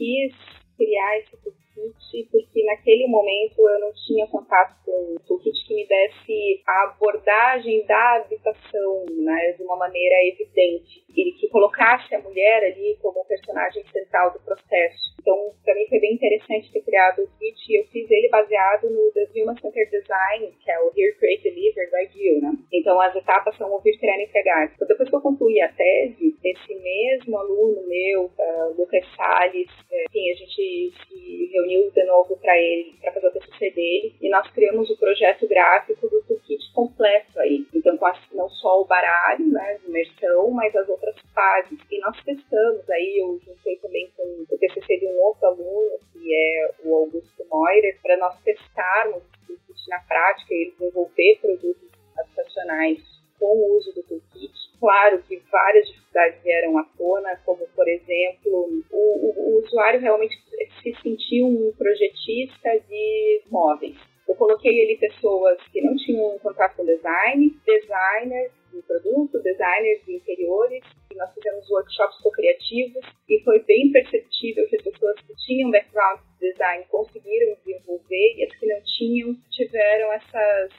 quis 0.07 0.33
criar 0.77 1.19
esse 1.19 1.37
toolkit 1.43 2.29
porque 2.31 2.65
naquele 2.65 3.07
momento 3.09 3.59
eu 3.59 3.81
não 3.81 3.93
tinha 4.07 4.27
contato 4.29 4.77
com 4.85 5.15
um 5.15 5.17
toolkit 5.27 5.67
que 5.67 5.75
me 5.75 5.87
desse 5.87 6.63
a 6.67 6.85
abordagem 6.85 7.85
da 7.87 8.17
habitação 8.17 9.05
né, 9.11 9.53
de 9.53 9.65
uma 9.65 9.77
maneira 9.77 10.15
evidente 10.27 11.05
e 11.09 11.33
que 11.33 11.49
colocasse 11.49 12.15
a 12.15 12.21
mulher 12.21 12.65
ali 12.65 12.97
como 13.03 13.25
personagem 13.25 13.85
central 13.89 14.33
do 14.33 14.41
processo. 14.41 15.16
Então, 15.27 15.51
para 15.65 15.75
mim 15.75 15.89
foi 15.89 15.99
bem 15.99 16.15
interessante 16.15 16.71
ter 16.71 16.83
criado 16.83 17.25
o 17.25 17.29
kit 17.37 17.75
eu 17.75 17.85
fiz 17.87 18.09
ele 18.09 18.29
baseado 18.29 18.89
no 18.89 19.11
The 19.11 19.27
Human 19.35 19.57
Center 19.61 19.91
Design, 19.91 20.55
que 20.63 20.71
é 20.71 20.79
o 20.79 20.93
Here, 20.97 21.17
Create, 21.19 21.43
Deliver 21.43 21.91
do 21.91 21.99
IDEAL, 21.99 22.41
né? 22.43 22.59
Então, 22.73 23.01
as 23.01 23.13
etapas 23.17 23.57
são 23.57 23.73
ouvir, 23.73 23.99
criar 23.99 24.19
e 24.21 24.23
entregar. 24.23 24.73
Então, 24.73 24.87
depois 24.87 25.11
que 25.11 25.17
eu 25.17 25.21
concluí 25.21 25.61
a 25.61 25.73
tese, 25.73 26.37
esse 26.45 26.75
mesmo 26.77 27.37
aluno 27.39 27.83
meu, 27.89 28.27
uh, 28.27 28.75
Lucas 28.79 29.05
Salles, 29.17 29.69
uh, 29.69 30.05
enfim, 30.09 30.31
a 30.31 30.35
gente 30.35 30.95
se 31.09 31.51
reuniu 31.53 31.91
de 31.91 32.05
novo 32.05 32.37
para 32.37 32.57
ele, 32.57 32.95
para 33.01 33.13
fazer 33.13 33.27
o 33.27 33.33
TCC 33.33 33.71
dele, 33.73 34.15
e 34.21 34.29
nós 34.29 34.49
criamos 34.53 34.89
o 34.91 34.97
projeto 34.97 35.49
gráfico 35.49 36.09
do 36.09 36.41
kit 36.47 36.73
completo 36.73 37.41
aí. 37.41 37.67
Então, 37.75 37.97
com 37.99 38.07
as, 38.07 38.19
não 38.33 38.49
só 38.49 38.81
o 38.81 38.85
baralho, 38.85 39.49
né, 39.49 39.79
de 39.83 39.89
imersão, 39.89 40.53
mas 40.53 40.75
as 40.77 40.89
outras 40.89 41.17
E 41.91 42.01
nós 42.01 42.17
testamos 42.25 42.89
aí, 42.89 43.19
eu 43.19 43.39
juntei 43.45 43.77
também 43.77 44.11
com 44.17 44.23
o 44.23 44.59
TCC 44.59 44.99
de 44.99 45.07
um 45.07 45.21
outro 45.21 45.47
aluno, 45.47 45.99
que 46.13 46.35
é 46.35 46.75
o 46.83 46.95
Augusto 46.95 47.45
Moirer, 47.51 47.99
para 48.03 48.17
nós 48.17 48.41
testarmos 48.43 49.23
na 49.89 50.01
prática 50.01 50.55
e 50.55 50.73
desenvolver 50.73 51.39
produtos 51.41 51.91
habitacionais 52.19 52.99
com 53.39 53.55
o 53.55 53.77
uso 53.77 53.93
do 53.93 54.03
toolkit. 54.03 54.53
Claro 54.81 55.23
que 55.23 55.37
várias 55.51 55.87
dificuldades 55.89 56.43
vieram 56.43 56.79
à 56.79 56.85
tona, 56.97 57.37
como, 57.45 57.67
por 57.75 57.89
exemplo, 57.89 58.85
o, 58.91 58.97
o, 58.97 59.57
o 59.57 59.59
usuário 59.65 60.01
realmente 60.01 60.37
se 60.83 60.95
sentiu 61.03 61.47
um 61.47 61.73
projetista 61.77 62.79
de 62.89 63.43
móveis. 63.51 63.97
Eu 64.29 64.35
coloquei 64.35 64.83
ali 64.83 64.99
pessoas 64.99 65.59
que 65.73 65.81
não 65.81 65.97
tinham 65.97 66.39
contato 66.41 66.77
com 66.77 66.85
design, 66.85 67.55
designers 67.65 68.53
de 68.73 68.83
produto, 68.83 69.41
designers 69.43 70.05
de 70.05 70.17
interiores, 70.17 70.85
nós 71.17 71.33
fizemos 71.35 71.69
workshops 71.71 72.19
co-criativos 72.23 73.05
e 73.29 73.41
foi 73.43 73.61
bem 73.65 73.91
perceptível 73.93 74.69
que 74.69 74.77
as 74.77 74.83
pessoas 74.83 75.17
que 75.21 75.35
tinham 75.47 75.71
background 75.71 76.21
de 76.41 76.51
design 76.51 76.85
conseguiram 76.89 77.57
desenvolver 77.65 78.35
e 78.37 78.45
as 78.45 78.59
que 78.59 78.67
não 78.67 78.81
tinham 78.83 79.37
tiveram 79.51 80.13
essas 80.13 80.73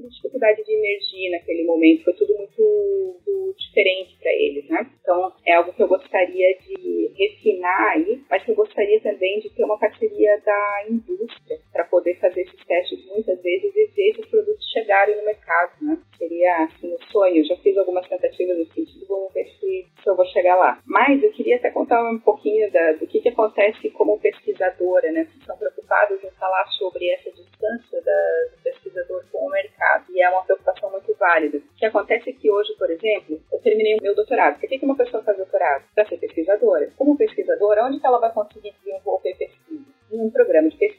de 0.00 0.08
dificuldade 0.08 0.64
de 0.64 0.72
emergir 0.72 1.30
naquele 1.30 1.64
momento, 1.64 2.04
foi 2.04 2.12
tudo 2.14 2.36
muito, 2.36 3.20
muito 3.26 3.54
diferente 3.58 4.16
para 4.20 4.32
eles, 4.32 4.68
né? 4.68 4.90
Então, 5.00 5.32
é 5.46 5.54
algo 5.54 5.72
que 5.72 5.82
eu 5.82 5.88
gostaria 5.88 6.56
de 6.58 7.12
refinar 7.16 7.92
aí, 7.92 8.22
mas 8.28 8.44
que 8.44 8.50
eu 8.50 8.54
gostaria 8.54 9.00
também 9.00 9.40
de 9.40 9.50
ter 9.50 9.64
uma 9.64 9.78
parceria 9.78 10.40
da 10.44 10.84
indústria 10.88 11.58
para 11.72 11.84
poder 11.84 12.18
fazer 12.18 12.42
esses 12.42 12.64
testes 12.64 13.04
muitas 13.06 13.40
vezes 13.42 13.74
e 13.74 13.86
ver 13.86 14.10
esses 14.10 14.26
produtos 14.26 14.70
chegarem 14.70 15.16
no 15.16 15.24
mercado, 15.24 15.72
né? 15.82 15.98
Seria, 16.28 16.64
assim, 16.64 16.94
um 16.94 16.98
sonho. 17.10 17.38
Eu 17.38 17.44
já 17.44 17.56
fiz 17.56 17.74
algumas 17.78 18.06
tentativas 18.06 18.58
nesse 18.58 18.74
sentido, 18.74 19.06
vamos 19.08 19.32
ver 19.32 19.46
se, 19.58 19.86
se 20.02 20.10
eu 20.10 20.14
vou 20.14 20.26
chegar 20.26 20.56
lá. 20.56 20.78
Mas 20.84 21.22
eu 21.22 21.32
queria 21.32 21.56
até 21.56 21.70
contar 21.70 22.02
um 22.02 22.18
pouquinho 22.18 22.70
da, 22.70 22.92
do 22.92 23.06
que, 23.06 23.20
que 23.22 23.30
acontece 23.30 23.88
como 23.90 24.20
pesquisadora, 24.20 25.10
né? 25.10 25.24
Vocês 25.24 25.40
estão 25.40 25.56
preocupados 25.56 26.22
em 26.22 26.30
falar 26.32 26.66
sobre 26.78 27.08
essa 27.08 27.30
distância 27.30 28.02
da, 28.02 28.56
do 28.56 28.62
pesquisador 28.62 29.24
com 29.32 29.46
o 29.46 29.50
mercado, 29.50 30.04
e 30.10 30.20
é 30.20 30.28
uma 30.28 30.44
preocupação 30.44 30.90
muito 30.90 31.14
válida. 31.18 31.56
O 31.56 31.78
que 31.78 31.86
acontece 31.86 32.28
é 32.28 32.32
que 32.34 32.50
hoje, 32.50 32.74
por 32.76 32.90
exemplo, 32.90 33.40
eu 33.50 33.58
terminei 33.60 33.94
o 33.94 34.02
meu 34.02 34.14
doutorado. 34.14 34.60
Por 34.60 34.68
que, 34.68 34.78
que 34.78 34.84
uma 34.84 34.96
pessoa 34.96 35.22
faz 35.22 35.38
doutorado? 35.38 35.84
Para 35.94 36.06
ser 36.06 36.18
pesquisadora. 36.18 36.92
Como 36.98 37.16
pesquisadora, 37.16 37.86
onde 37.86 38.00
que 38.00 38.06
ela 38.06 38.20
vai 38.20 38.32
conseguir 38.34 38.74
desenvolver 38.84 39.34
pesquisa? 39.34 39.96
Em 40.12 40.20
um 40.20 40.30
programa 40.30 40.68
de 40.68 40.76
pesquisa 40.76 40.97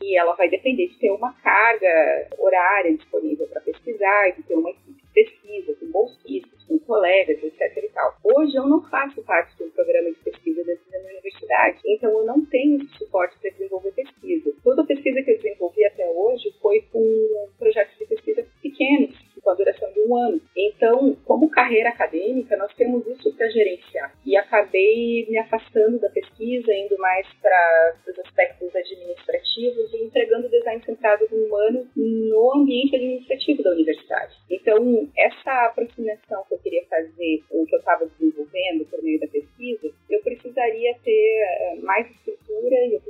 E 0.00 0.16
ela 0.16 0.34
vai 0.34 0.48
depender 0.48 0.86
de 0.86 0.98
ter 0.98 1.10
uma 1.10 1.32
carga 1.34 2.28
horária 2.38 2.96
disponível 2.96 3.46
para 3.48 3.60
pesquisar, 3.60 4.30
de 4.30 4.42
ter 4.42 4.54
uma 4.54 4.70
equipe 4.70 4.92
de 4.92 5.12
pesquisa, 5.12 5.74
com 5.74 5.86
bolsistas, 5.90 6.62
com 6.64 6.78
colegas, 6.80 7.42
etc. 7.42 7.84
E 7.84 7.88
tal. 7.90 8.16
Hoje 8.22 8.56
eu 8.56 8.66
não 8.66 8.82
faço 8.88 9.22
parte 9.22 9.62
um 9.62 9.70
programa 9.70 10.10
de 10.10 10.16
pesquisa 10.16 10.64
da 10.64 10.98
minha 10.98 11.12
universidade, 11.12 11.78
então 11.86 12.10
eu 12.10 12.24
não 12.24 12.44
tenho 12.46 12.76
esse 12.76 12.98
suporte 12.98 13.36
para 13.40 13.50
desenvolver 13.50 13.92
pesquisa. 13.92 14.52
Toda 14.62 14.82
a 14.82 14.86
pesquisa 14.86 15.22
que 15.22 15.30
eu 15.30 15.36
desenvolvi 15.36 15.84
até 15.84 16.08
hoje 16.08 16.54
foi 16.60 16.82
com 16.92 17.48
projetos 17.58 17.96
de 17.98 18.06
pesquisa 18.06 18.46
pequenos, 18.62 19.14
com 19.42 19.50
a 19.50 19.54
duração 19.54 19.92
de 19.92 20.00
um 20.00 20.16
ano. 20.16 20.40
Então, 20.56 21.16
como 21.24 21.50
carreira 21.50 21.90
acadêmica, 21.90 22.56
nós 22.56 22.74
temos 22.74 23.06
isso 23.06 23.34
para 23.36 23.48
gerenciar. 23.48 24.12
E 24.24 24.36
acabei 24.36 25.26
me 25.28 25.38
afastando 25.38 25.98
da 25.98 26.10
pesquisa, 26.10 26.72
indo 26.72 26.98
mais 26.98 27.26
para 27.40 27.94
aspectos 28.38 28.74
administrativos 28.74 29.92
e 29.92 30.04
entregando 30.04 30.48
design 30.48 30.80
centrado 30.84 31.26
no 31.30 31.46
humano 31.46 31.88
no 31.96 32.54
ambiente 32.54 32.94
administrativo 32.94 33.62
da 33.64 33.72
universidade. 33.72 34.36
Então, 34.48 35.10
essa 35.16 35.66
aproximação 35.66 36.44
que 36.48 36.54
eu 36.54 36.58
queria 36.58 36.84
fazer, 36.86 37.42
o 37.50 37.66
que 37.66 37.74
eu 37.74 37.78
estava 37.80 38.06
desenvolvendo 38.06 38.86
por 38.88 39.02
meio 39.02 39.18
da 39.18 39.26
pesquisa, 39.26 39.90
eu 40.08 40.22
precisaria 40.22 40.94
ter 41.02 41.10
eh, 41.10 41.76
mais 41.82 42.08
estrutura 42.10 42.76
e 42.86 42.94
eu 42.94 43.00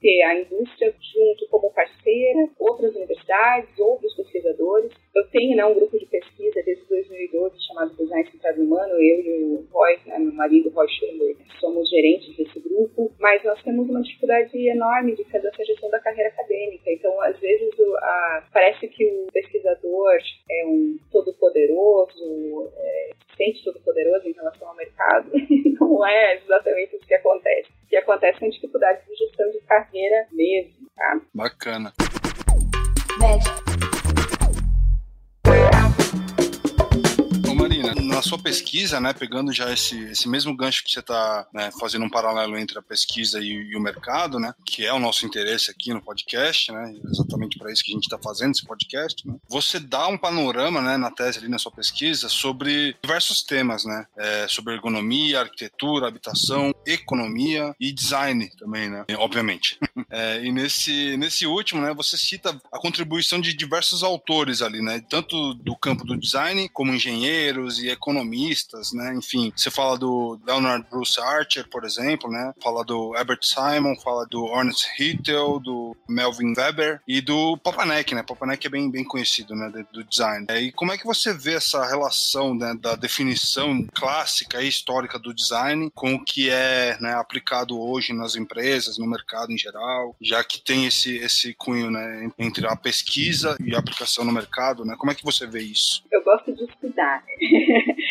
ter 0.00 0.22
a 0.22 0.40
indústria 0.40 0.94
junto 1.00 1.48
como 1.48 1.72
parceira, 1.72 2.48
outras 2.58 2.94
universidades, 2.94 3.78
outros 3.78 4.14
pesquisadores. 4.14 4.92
Eu 5.14 5.26
tenho 5.28 5.56
né, 5.56 5.64
um 5.64 5.74
grupo 5.74 5.98
de 5.98 6.06
pesquisa 6.06 6.62
desde 6.64 6.84
2012 6.88 7.56
chamado 7.66 7.96
Design 7.96 8.30
Centrado 8.30 8.62
Humano, 8.62 8.92
eu 8.94 9.20
e 9.20 9.44
o 9.44 9.66
Roy, 9.70 9.98
né, 10.06 10.18
meu 10.18 10.32
marido 10.32 10.70
Roy 10.70 10.88
Schulenberg, 10.88 11.38
somos 11.60 11.88
gerentes 11.90 12.36
desse 12.36 12.60
grupo, 12.60 13.12
mas 13.18 13.42
nós 13.44 13.62
temos 13.62 13.88
uma 13.88 14.02
dificuldade 14.02 14.56
enorme 14.68 15.14
de 15.14 15.24
fazer 15.24 15.48
essa 15.48 15.64
gestão 15.64 15.90
da 15.90 16.00
carreira 16.00 16.30
acadêmica. 16.30 16.90
Então, 16.90 17.20
às 17.22 17.38
vezes, 17.38 17.78
o, 17.78 17.96
a, 17.96 18.48
parece 18.52 18.88
que 18.88 19.04
o 19.06 19.26
pesquisador 19.32 20.18
é 20.50 20.66
um 20.66 20.98
todo-poderoso, 21.10 22.72
é, 22.76 23.10
sente 23.36 23.64
todo-poderoso 23.64 24.28
em 24.28 24.32
relação 24.32 24.68
ao 24.68 24.76
mercado. 24.76 25.30
Não 25.80 26.06
é 26.06 26.36
exatamente 26.36 26.96
isso 26.96 27.06
que 27.06 27.14
acontece. 27.14 27.68
O 27.84 27.88
que 27.88 27.96
acontece 27.96 28.38
são 28.38 28.48
dificuldades 28.48 29.04
de 29.06 29.21
de 29.50 29.60
carreira 29.60 30.26
mesmo, 30.32 30.88
tá? 30.96 31.20
Bacana. 31.34 31.92
Médico. 33.18 33.61
Sua 38.22 38.38
pesquisa, 38.38 39.00
né, 39.00 39.12
pegando 39.12 39.52
já 39.52 39.72
esse, 39.72 39.98
esse 40.04 40.28
mesmo 40.28 40.56
gancho 40.56 40.84
que 40.84 40.90
você 40.90 41.00
está 41.00 41.46
né, 41.52 41.70
fazendo 41.78 42.04
um 42.04 42.10
paralelo 42.10 42.58
entre 42.58 42.78
a 42.78 42.82
pesquisa 42.82 43.40
e, 43.40 43.48
e, 43.48 43.76
o 43.76 43.80
mercado, 43.80 44.38
né, 44.38 44.54
que 44.64 44.84
é 44.84 44.92
o 44.92 44.98
nosso 44.98 45.26
interesse 45.26 45.70
aqui 45.70 45.92
no 45.92 46.02
podcast, 46.02 46.72
né, 46.72 46.94
exatamente 47.10 47.58
para 47.58 47.72
isso 47.72 47.84
que 47.84 47.92
a 47.92 47.94
gente 47.94 48.04
está 48.04 48.18
fazendo 48.18 48.52
esse 48.52 48.64
podcast, 48.64 49.26
né, 49.26 49.36
você 49.48 49.78
dá 49.78 50.06
um 50.08 50.18
panorama, 50.18 50.80
né, 50.80 50.96
na 50.96 51.10
tese 51.10 51.38
ali 51.38 51.48
na 51.48 51.58
sua 51.58 51.72
pesquisa 51.72 52.28
sobre 52.28 52.96
diversos 53.02 53.42
temas, 53.42 53.84
né, 53.84 54.06
é, 54.16 54.46
sobre 54.48 54.74
ergonomia, 54.74 55.40
arquitetura, 55.40 56.06
habitação, 56.08 56.74
economia 56.86 57.74
e 57.78 57.92
design 57.92 58.50
também, 58.58 58.88
né, 58.88 59.04
obviamente. 59.16 59.78
É, 60.10 60.44
e 60.44 60.52
nesse, 60.52 61.16
nesse 61.16 61.46
último, 61.46 61.80
né, 61.80 61.94
você 61.94 62.18
cita 62.18 62.60
a 62.70 62.78
contribuição 62.78 63.40
de 63.40 63.54
diversos 63.54 64.02
autores 64.02 64.60
ali, 64.60 64.82
né, 64.82 65.02
tanto 65.08 65.54
do 65.54 65.74
campo 65.74 66.04
do 66.04 66.18
design 66.18 66.68
como 66.68 66.92
engenheiros 66.92 67.78
e 67.78 67.88
economistas, 67.88 68.11
né, 68.92 69.14
enfim, 69.14 69.52
você 69.54 69.70
fala 69.70 69.98
do 69.98 70.38
Leonard 70.46 70.86
Bruce 70.90 71.20
Archer, 71.20 71.68
por 71.68 71.84
exemplo, 71.84 72.30
né, 72.30 72.52
fala 72.62 72.84
do 72.84 73.14
Herbert 73.16 73.40
Simon, 73.42 73.94
fala 73.96 74.26
do 74.26 74.46
Ernest 74.56 74.88
Hittel, 74.98 75.58
do 75.60 75.96
Melvin 76.08 76.54
Weber 76.56 77.00
e 77.06 77.20
do 77.20 77.56
Papanek, 77.58 78.14
né, 78.14 78.22
Papanek 78.22 78.66
é 78.66 78.70
bem, 78.70 78.90
bem 78.90 79.04
conhecido, 79.04 79.54
né, 79.54 79.70
do 79.92 80.04
design. 80.04 80.46
É, 80.48 80.60
e 80.60 80.72
como 80.72 80.92
é 80.92 80.98
que 80.98 81.06
você 81.06 81.32
vê 81.32 81.54
essa 81.54 81.86
relação, 81.86 82.54
né, 82.54 82.74
da 82.80 82.94
definição 82.94 83.86
clássica 83.92 84.62
e 84.62 84.68
histórica 84.68 85.18
do 85.18 85.34
design 85.34 85.90
com 85.94 86.14
o 86.14 86.24
que 86.24 86.50
é, 86.50 86.96
né, 87.00 87.14
aplicado 87.14 87.80
hoje 87.80 88.12
nas 88.12 88.36
empresas, 88.36 88.98
no 88.98 89.06
mercado 89.06 89.52
em 89.52 89.58
geral, 89.58 90.16
já 90.20 90.42
que 90.44 90.60
tem 90.60 90.86
esse, 90.86 91.16
esse 91.16 91.54
cunho, 91.54 91.90
né, 91.90 92.30
entre 92.38 92.66
a 92.66 92.76
pesquisa 92.76 93.56
e 93.64 93.74
a 93.74 93.78
aplicação 93.78 94.24
no 94.24 94.32
mercado, 94.32 94.84
né? 94.84 94.94
Como 94.98 95.10
é 95.10 95.14
que 95.14 95.24
você 95.24 95.46
vê 95.46 95.60
isso? 95.60 96.02
Eu 96.10 96.22
gosto 96.22 96.54
de 96.54 96.64
estudar. 96.64 97.22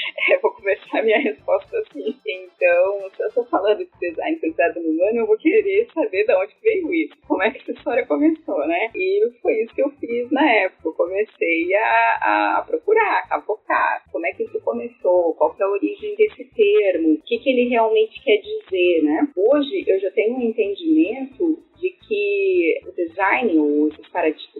vou 0.71 0.77
começar 0.77 0.99
a 0.99 1.03
minha 1.03 1.19
resposta 1.19 1.77
assim. 1.79 2.15
Então, 2.25 3.09
se 3.15 3.23
eu 3.23 3.27
estou 3.27 3.45
falando 3.45 3.79
de 3.79 3.89
design 3.99 4.39
centrado 4.39 4.79
no 4.79 4.89
humano, 4.89 5.19
eu 5.19 5.27
vou 5.27 5.37
querer 5.37 5.87
saber 5.93 6.25
de 6.25 6.33
onde 6.35 6.55
veio 6.61 6.93
isso. 6.93 7.15
Como 7.27 7.43
é 7.43 7.51
que 7.51 7.59
essa 7.59 7.71
história 7.71 8.05
começou, 8.05 8.67
né? 8.67 8.89
E 8.95 9.31
foi 9.41 9.53
isso 9.61 9.75
que 9.75 9.81
eu 9.81 9.89
fiz 9.91 10.29
na 10.31 10.49
época. 10.49 10.89
Eu 10.89 10.93
comecei 10.93 11.75
a, 11.75 12.57
a 12.57 12.63
procurar, 12.63 13.27
a 13.29 13.41
focar. 13.41 14.03
Como 14.11 14.25
é 14.25 14.31
que 14.33 14.43
isso 14.43 14.59
começou? 14.61 15.33
Qual 15.35 15.55
é 15.59 15.63
a 15.63 15.69
origem 15.69 16.15
desse 16.15 16.45
termo? 16.45 17.13
O 17.13 17.21
que, 17.21 17.39
que 17.39 17.49
ele 17.49 17.69
realmente 17.69 18.21
quer 18.23 18.37
dizer, 18.37 19.03
né? 19.03 19.27
Hoje, 19.35 19.83
eu 19.87 19.99
já 19.99 20.11
tenho 20.11 20.37
um 20.37 20.41
entendimento 20.41 21.61
de 21.81 21.89
que 21.89 22.79
o 22.87 22.91
design, 22.91 23.59
o 23.59 23.89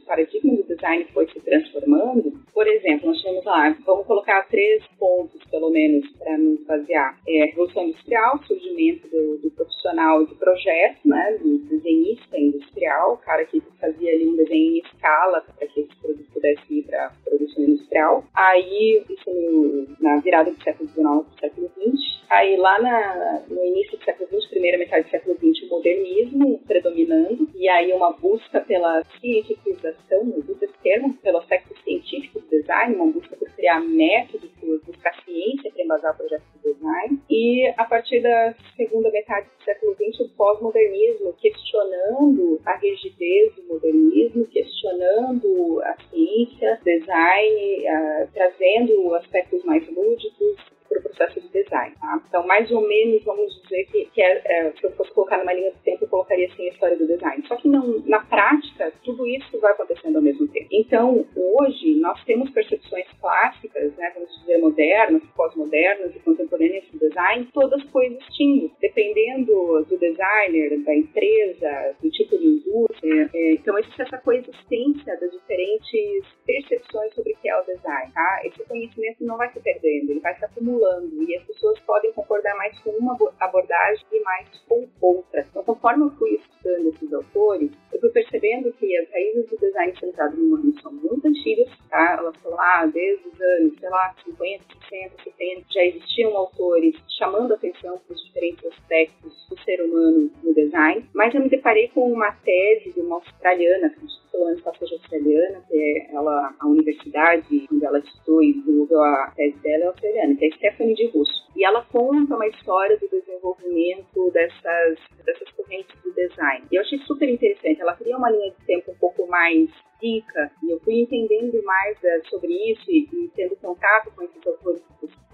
paradigma 0.08 0.56
do 0.56 0.64
design 0.64 1.06
foi 1.14 1.28
se 1.28 1.40
transformando. 1.40 2.34
Por 2.52 2.68
exemplo, 2.68 3.08
nós 3.10 3.22
temos 3.22 3.46
lá, 3.46 3.78
vamos 3.86 4.08
colocar 4.08 4.48
três 4.50 4.84
pontos, 5.00 5.41
pelo 5.52 5.70
menos, 5.70 6.10
para 6.18 6.38
nos 6.38 6.64
basear. 6.66 7.20
É 7.28 7.44
a 7.44 7.46
Revolução 7.48 7.84
Industrial, 7.84 8.42
surgimento 8.46 9.08
do, 9.10 9.38
do 9.38 9.52
profissional 9.52 10.26
de 10.26 10.34
projeto, 10.36 11.00
né, 11.06 11.38
do 11.42 11.60
desenhista 11.60 12.40
industrial, 12.40 13.14
o 13.14 13.18
cara 13.18 13.46
que 13.46 13.62
fazia 13.80 14.12
ali 14.12 14.28
um 14.28 14.36
desenho 14.36 14.78
em 14.78 14.80
escala 14.80 15.42
para 15.42 15.68
que 15.68 15.82
esse 15.82 15.96
produto 16.02 16.32
pudesse 16.34 16.62
ir 16.74 16.84
para 16.84 17.14
produção 17.24 17.64
industrial. 17.64 18.24
Aí, 18.34 19.04
isso 19.10 19.30
no, 19.30 19.88
na 20.00 20.18
virada 20.18 20.52
do 20.52 20.64
século 20.64 20.90
XIX 20.90 21.04
para 21.04 21.20
o 21.20 21.40
século 21.40 21.72
XX. 21.78 22.22
Aí, 22.30 22.56
lá 22.56 22.82
na, 22.82 23.44
no 23.50 23.66
início 23.66 23.98
do 23.98 24.06
século 24.06 24.30
XX, 24.30 24.50
primeira 24.50 24.78
metade 24.78 25.06
do 25.06 25.12
século 25.12 25.36
XX, 25.36 25.66
o 25.66 25.70
modernismo 25.70 26.60
predominando, 26.66 27.50
e 27.56 27.68
aí 27.68 27.92
uma 27.92 28.14
busca 28.14 28.62
pela 28.62 29.04
cientificação, 29.20 30.34
uso 30.38 30.58
esse 30.62 30.74
termo, 30.82 31.14
pelo 31.16 31.40
aspecto 31.40 31.78
científico 31.84 32.40
do 32.40 32.48
design, 32.50 32.96
uma 32.96 33.12
busca 33.12 33.36
por 33.36 33.50
criar 33.52 33.82
métodos, 33.82 34.50
por 34.62 34.80
buscar 34.86 35.14
ciência 35.26 35.72
para 35.72 35.84
embasar 35.84 36.16
projetos 36.16 36.48
de 36.56 36.74
design. 36.74 37.20
E 37.30 37.68
a 37.76 37.84
partir 37.86 38.22
da 38.22 38.56
segunda 38.78 39.10
metade 39.12 39.48
do 39.48 39.64
século 39.66 39.96
XX, 39.96 40.20
o 40.22 40.30
pós-modernismo, 40.38 41.34
questionando 41.34 42.62
a 42.66 42.78
rigidez 42.78 43.56
do 43.56 43.64
modernismo, 43.64 44.46
questionando 44.46 45.82
a 45.84 45.96
ciência, 46.10 46.80
design, 46.86 47.86
uh, 47.88 48.28
trazendo 48.34 49.16
aspectos 49.16 49.64
mais 49.66 49.86
lúdicos, 49.90 50.71
para 50.92 51.00
o 51.00 51.04
processo 51.04 51.40
de 51.40 51.48
design. 51.50 51.96
Tá? 52.00 52.22
Então, 52.28 52.46
mais 52.46 52.70
ou 52.70 52.86
menos, 52.86 53.24
vamos 53.24 53.62
dizer 53.64 53.86
que, 53.86 54.06
que 54.14 54.22
é, 54.22 54.42
é, 54.46 54.72
se 54.72 54.84
eu 54.84 54.92
fosse 54.92 55.12
colocar 55.14 55.38
numa 55.38 55.54
linha 55.54 55.72
do 55.72 55.78
tempo, 55.80 56.04
eu 56.04 56.10
colocaria 56.10 56.48
assim 56.48 56.66
a 56.66 56.70
história 56.70 56.98
do 56.98 57.08
design. 57.08 57.44
Só 57.48 57.56
que 57.56 57.70
não, 57.70 58.00
na 58.06 58.20
prática, 58.20 58.92
tudo 59.04 59.26
isso 59.26 59.60
vai 59.60 59.72
acontecendo 59.72 60.18
ao 60.18 60.22
mesmo 60.22 60.48
tempo. 60.50 60.68
Então, 60.72 61.26
hoje, 61.36 61.96
nós 61.96 62.22
temos 62.26 62.50
percepções 62.50 63.08
clássicas, 63.20 63.96
né, 63.96 64.12
vamos 64.14 64.30
dizer, 64.40 64.58
modernas, 64.58 65.24
pós-modernas 65.36 66.14
e 66.16 66.20
contemporâneas 66.20 66.84
do 66.92 67.00
design, 67.00 67.48
todas 67.54 67.84
coexistindo, 67.86 68.72
dependendo 68.82 69.86
do 69.88 69.98
designer, 69.98 70.78
da 70.84 70.96
empresa, 70.96 71.96
do 72.02 72.10
tipo 72.10 72.38
de 72.38 72.48
indústria. 72.48 73.30
É, 73.34 73.54
então, 73.54 73.78
existe 73.78 74.02
essa 74.02 74.18
coexistência 74.18 75.18
das 75.20 75.32
diferentes 75.32 76.26
percepções 76.46 77.14
sobre 77.14 77.34
o 77.34 77.38
que 77.38 77.50
é 77.50 77.58
o 77.58 77.64
design. 77.64 78.12
Tá? 78.14 78.42
Esse 78.44 78.64
conhecimento 78.66 79.24
não 79.24 79.38
vai 79.38 79.52
se 79.54 79.60
perdendo, 79.60 80.12
ele 80.12 80.20
vai 80.20 80.36
se 80.36 80.44
acumulando 80.44 80.81
e 80.82 81.38
as 81.38 81.44
pessoas 81.46 81.80
podem 81.82 82.12
concordar 82.14 82.56
mais 82.58 82.78
com 82.80 82.90
uma 82.92 83.18
abordagem 83.40 84.06
e 84.12 84.20
mais 84.22 84.48
com 84.68 84.88
outra. 85.02 85.46
Então, 85.50 85.64
conforme 85.64 86.06
eu 86.06 86.12
fui 86.12 86.32
estudando 86.32 86.88
esses 86.90 87.14
autores, 87.14 87.72
eu 87.94 88.00
fui 88.00 88.10
percebendo 88.10 88.72
que 88.74 88.98
as 88.98 89.10
raízes 89.12 89.50
do 89.50 89.58
design 89.58 89.94
centrado 90.00 90.38
no 90.38 90.56
humano 90.56 90.82
são 90.82 90.92
muito 90.92 91.28
antigas, 91.28 91.70
tá? 91.90 92.18
Elas 92.20 92.36
estão 92.36 92.52
lá 92.52 92.86
desde 92.86 93.28
os 93.28 93.42
anos, 93.42 93.80
sei 93.80 93.90
lá, 93.90 94.16
50, 94.24 94.64
60, 94.90 95.24
70, 95.24 95.66
já 95.72 95.84
existiam 95.84 96.36
autores 96.36 96.96
chamando 97.18 97.54
atenção 97.54 98.00
para 98.00 98.16
os 98.16 98.26
diferentes 98.26 98.66
aspectos 98.66 99.48
do 99.50 99.60
ser 99.62 99.82
humano 99.82 100.32
no 100.44 100.54
design, 100.54 101.08
mas 101.14 101.34
eu 101.34 101.42
me 101.42 101.50
deparei 101.50 101.90
com 101.90 102.12
uma 102.12 102.32
tese 102.32 102.92
de 102.94 103.02
uma 103.02 103.16
australiana, 103.16 103.90
que 103.90 104.21
pelo 104.32 104.46
menos 104.46 104.66
ela 104.66 104.76
seja 104.78 104.96
australiana, 104.96 105.64
que 105.68 105.78
é 105.78 106.16
ela, 106.16 106.54
a 106.60 106.68
universidade 106.68 107.68
onde 107.72 107.86
ela 107.86 108.00
estudou 108.00 108.42
e 108.42 108.54
desenvolveu 108.54 109.02
a 109.02 109.34
tese 109.36 109.58
dela 109.60 109.84
é 109.84 109.88
australiana, 109.88 110.36
que 110.36 110.46
é 110.46 110.52
Stephanie 110.52 110.96
de 110.96 111.08
Russo. 111.08 111.50
E 111.56 111.66
ela 111.66 111.84
conta 111.86 112.36
uma 112.36 112.48
história 112.48 112.98
do 112.98 113.08
desenvolvimento 113.10 114.32
dessas, 114.32 115.00
dessas 115.26 115.52
correntes 115.52 115.96
do 116.04 116.14
design. 116.14 116.66
E 116.72 116.76
eu 116.76 116.82
achei 116.82 117.00
super 117.00 117.30
interessante. 117.30 117.82
Ela 117.82 117.96
cria 117.96 118.18
uma 118.18 118.30
linha 118.30 118.52
de 118.52 118.66
tempo 118.66 118.92
um 118.92 118.96
pouco 118.96 119.28
mais 119.28 119.70
rica, 120.02 120.52
e 120.64 120.72
eu 120.72 120.80
fui 120.80 121.02
entendendo 121.02 121.62
mais 121.64 121.98
uh, 122.00 122.30
sobre 122.30 122.52
isso 122.72 122.90
e, 122.90 123.08
e, 123.14 123.32
tendo 123.36 123.56
contato 123.58 124.12
com 124.16 124.24
esses 124.24 124.48
autores 124.48 124.82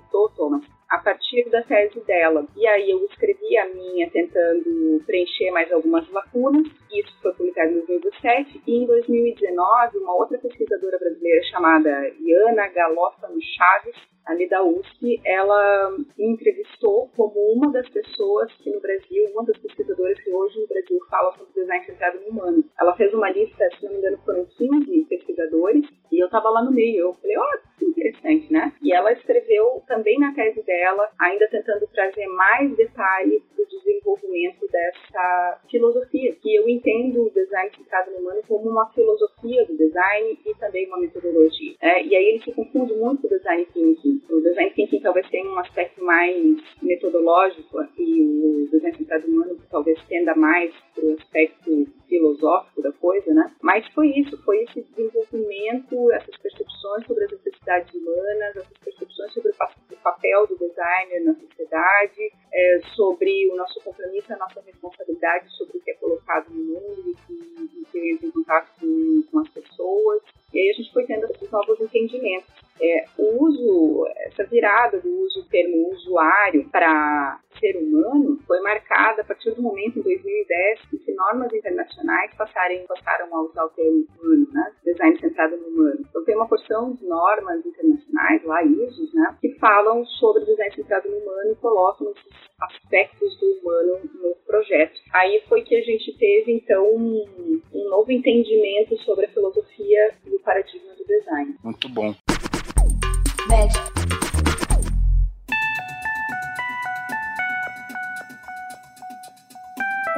citou, 0.08 0.30
Thomas, 0.36 0.64
a 0.90 0.98
partir 1.00 1.50
da 1.50 1.62
tese 1.64 2.00
dela. 2.02 2.46
E 2.56 2.68
aí 2.68 2.90
eu 2.90 3.04
escrevi 3.06 3.58
a 3.58 3.68
minha 3.68 4.10
tentando 4.10 5.04
preencher 5.06 5.52
mais 5.52 5.72
algumas 5.72 6.10
lacunas. 6.12 6.68
Isso 6.92 7.22
foi 7.22 7.34
publicado 7.34 7.72
em 7.72 7.86
2017 7.86 8.62
e 8.66 8.84
em 8.84 8.86
2019 8.86 9.98
uma 9.98 10.16
outra 10.16 10.38
pesquisadora 10.38 10.98
brasileira 10.98 11.44
chamada 11.46 11.90
Iana 12.20 12.68
Galófano 12.70 13.38
Chaves 13.42 13.96
ali 14.28 14.48
da 14.50 14.62
USP, 14.62 15.22
ela 15.26 15.96
me 16.18 16.34
entrevistou 16.34 17.10
como 17.16 17.34
uma 17.54 17.72
das 17.72 17.88
pessoas 17.90 18.52
que 18.58 18.70
no 18.70 18.82
Brasil, 18.82 19.24
uma 19.32 19.46
das 19.46 19.58
pesquisadoras 19.58 20.20
que 20.22 20.30
hoje 20.30 20.60
no 20.60 20.68
Brasil 20.68 21.00
fala 21.10 21.32
sobre 21.38 21.54
design 21.54 21.86
centrado 21.86 22.20
no 22.20 22.28
humano. 22.28 22.64
Ela 22.80 22.96
fez 22.96 23.14
uma 23.14 23.30
lista, 23.30 23.70
se 23.80 23.86
não 23.86 23.94
me 23.94 24.00
engano, 24.00 24.18
foram 24.26 24.46
15 24.46 25.06
pesquisadores, 25.06 25.86
e 26.12 26.22
eu 26.22 26.26
estava 26.26 26.50
lá 26.50 26.64
no 26.64 26.72
meio. 26.72 27.08
Eu 27.08 27.14
falei, 27.14 27.38
ó, 27.38 27.44
oh, 27.44 27.80
que 27.80 27.86
interessante, 27.86 28.52
né? 28.52 28.74
E 28.82 28.94
ela 28.94 29.14
escreveu 29.14 29.82
também 29.88 30.20
na 30.20 30.34
tese 30.34 30.62
dela, 30.64 30.77
ainda 31.20 31.48
tentando 31.50 31.88
trazer 31.88 32.28
mais 32.28 32.76
detalhes 32.76 33.42
do 33.56 33.66
desenvolvimento 33.66 34.68
dessa 34.72 35.62
filosofia, 35.70 36.36
que 36.36 36.56
eu 36.56 36.68
entendo 36.68 37.26
o 37.26 37.30
design 37.32 37.72
centrado 37.76 38.12
no 38.12 38.18
humano 38.20 38.42
como 38.48 38.70
uma 38.70 38.92
filosofia 38.94 39.66
do 39.66 39.78
design 39.78 40.40
e 40.46 40.54
também 40.56 40.88
uma 40.88 41.00
metodologia. 41.00 41.76
É, 41.82 42.04
e 42.04 42.16
aí 42.16 42.26
ele 42.26 42.44
se 42.44 42.52
confunde 42.52 42.94
muito 42.94 43.22
com 43.22 43.28
o 43.28 43.38
design 43.38 43.66
thinking. 43.74 44.22
O 44.30 44.42
design 44.42 44.72
thinking 44.72 45.02
talvez 45.02 45.28
tenha 45.30 45.50
um 45.50 45.60
aspecto 45.60 46.04
mais 46.04 46.58
metodológico 46.82 47.80
e 47.98 48.22
o 48.22 48.68
design 48.72 48.98
no 49.28 49.34
humano 49.34 49.58
talvez 49.70 50.00
tenda 50.08 50.36
mais 50.36 50.74
para 50.94 51.06
o 51.06 51.14
aspecto 51.14 51.88
filosófico 52.08 52.82
da 52.82 52.92
coisa, 52.94 53.34
né? 53.34 53.52
Mas 53.62 53.86
foi 53.94 54.10
isso, 54.10 54.42
foi 54.44 54.64
esse 54.64 54.82
desenvolvimento, 54.82 56.12
essas 56.14 56.38
percepções 56.38 57.06
sobre 57.06 57.26
as 57.26 57.32
necessidades 57.32 57.94
humanas, 57.94 58.56
essas 58.56 58.78
percepções 58.84 59.34
sobre 59.34 59.52
o 59.52 59.98
papel 60.04 60.48
do 60.48 60.58
designer 60.68 61.24
na 61.24 61.34
sociedade, 61.36 62.32
é, 62.54 62.80
sobre 62.96 63.52
o 63.52 63.56
nosso 63.56 63.82
compromisso, 63.84 64.34
a 64.34 64.38
nossa 64.38 64.62
responsabilidade 64.62 65.50
sobre 65.56 65.78
o 65.78 65.82
que 65.82 65.92
é 65.92 65.94
colocado 65.96 66.50
no 66.50 66.64
mundo 66.64 67.04
e 67.10 67.86
que, 67.92 68.12
entra 68.12 68.28
em 68.28 68.32
contato 68.32 68.70
com, 68.80 69.24
com 69.32 69.40
as 69.40 69.50
pessoas. 69.50 70.22
E 70.54 70.60
aí 70.60 70.70
a 70.70 70.74
gente 70.74 70.94
foi 70.94 71.06
tendo 71.06 71.26
esses 71.26 71.50
novos 71.50 71.80
entendimentos. 71.82 72.48
É, 72.80 73.06
o 73.18 73.44
uso, 73.44 74.08
essa 74.18 74.44
virada 74.46 75.00
do 75.00 75.10
uso 75.24 75.42
do 75.42 75.50
termo 75.50 75.90
usuário 75.92 76.70
para 76.70 77.40
ser 77.60 77.78
humano 77.78 78.40
foi 78.46 78.60
marcada 78.62 79.22
a 79.22 79.26
partir 79.26 79.52
do 79.52 79.62
momento, 79.62 80.00
em 80.00 80.02
2010, 80.02 80.80
em 80.94 80.98
que 80.98 81.14
normas 81.14 81.54
internacionais 81.54 82.34
passarem, 82.36 82.86
passaram 82.88 83.34
a 83.36 83.42
usar 83.42 83.66
o 83.66 83.70
termo 83.70 84.06
humano, 84.20 84.48
né? 84.52 84.74
design 84.84 85.20
centrado 85.20 85.58
no 85.58 85.68
humano. 85.68 86.00
Então 86.10 86.24
tem 86.24 86.36
uma 86.36 86.48
porção 86.48 86.94
de 86.94 87.06
normas 87.06 87.66
internacionais, 87.66 88.44
lá 88.44 88.64
ISOs, 88.64 89.14
né? 89.14 89.38
que 89.42 89.54
falam 89.60 90.06
sobre 90.06 90.46
design 90.46 90.76
centrado 90.76 91.10
no 91.10 91.18
humano 91.18 91.52
e 91.52 91.56
colocam 91.56 92.12
esses 92.12 92.48
aspectos 92.62 93.40
do 93.40 93.46
humano 93.60 94.00
no 94.14 94.36
projeto. 94.46 95.00
Aí 95.14 95.42
foi 95.48 95.62
que 95.62 95.76
a 95.76 95.82
gente 95.82 96.18
teve, 96.18 96.52
então, 96.52 96.86
um, 96.86 97.62
um 97.74 97.90
novo 97.90 98.12
entendimento 98.12 98.98
sobre 99.04 99.26
a 99.26 99.30
filosofia 99.30 100.16
e 100.26 100.36
o 100.36 100.40
paradigma 100.40 100.94
do 100.96 101.06
design. 101.06 101.56
Muito 101.64 101.90
bom. 101.90 102.14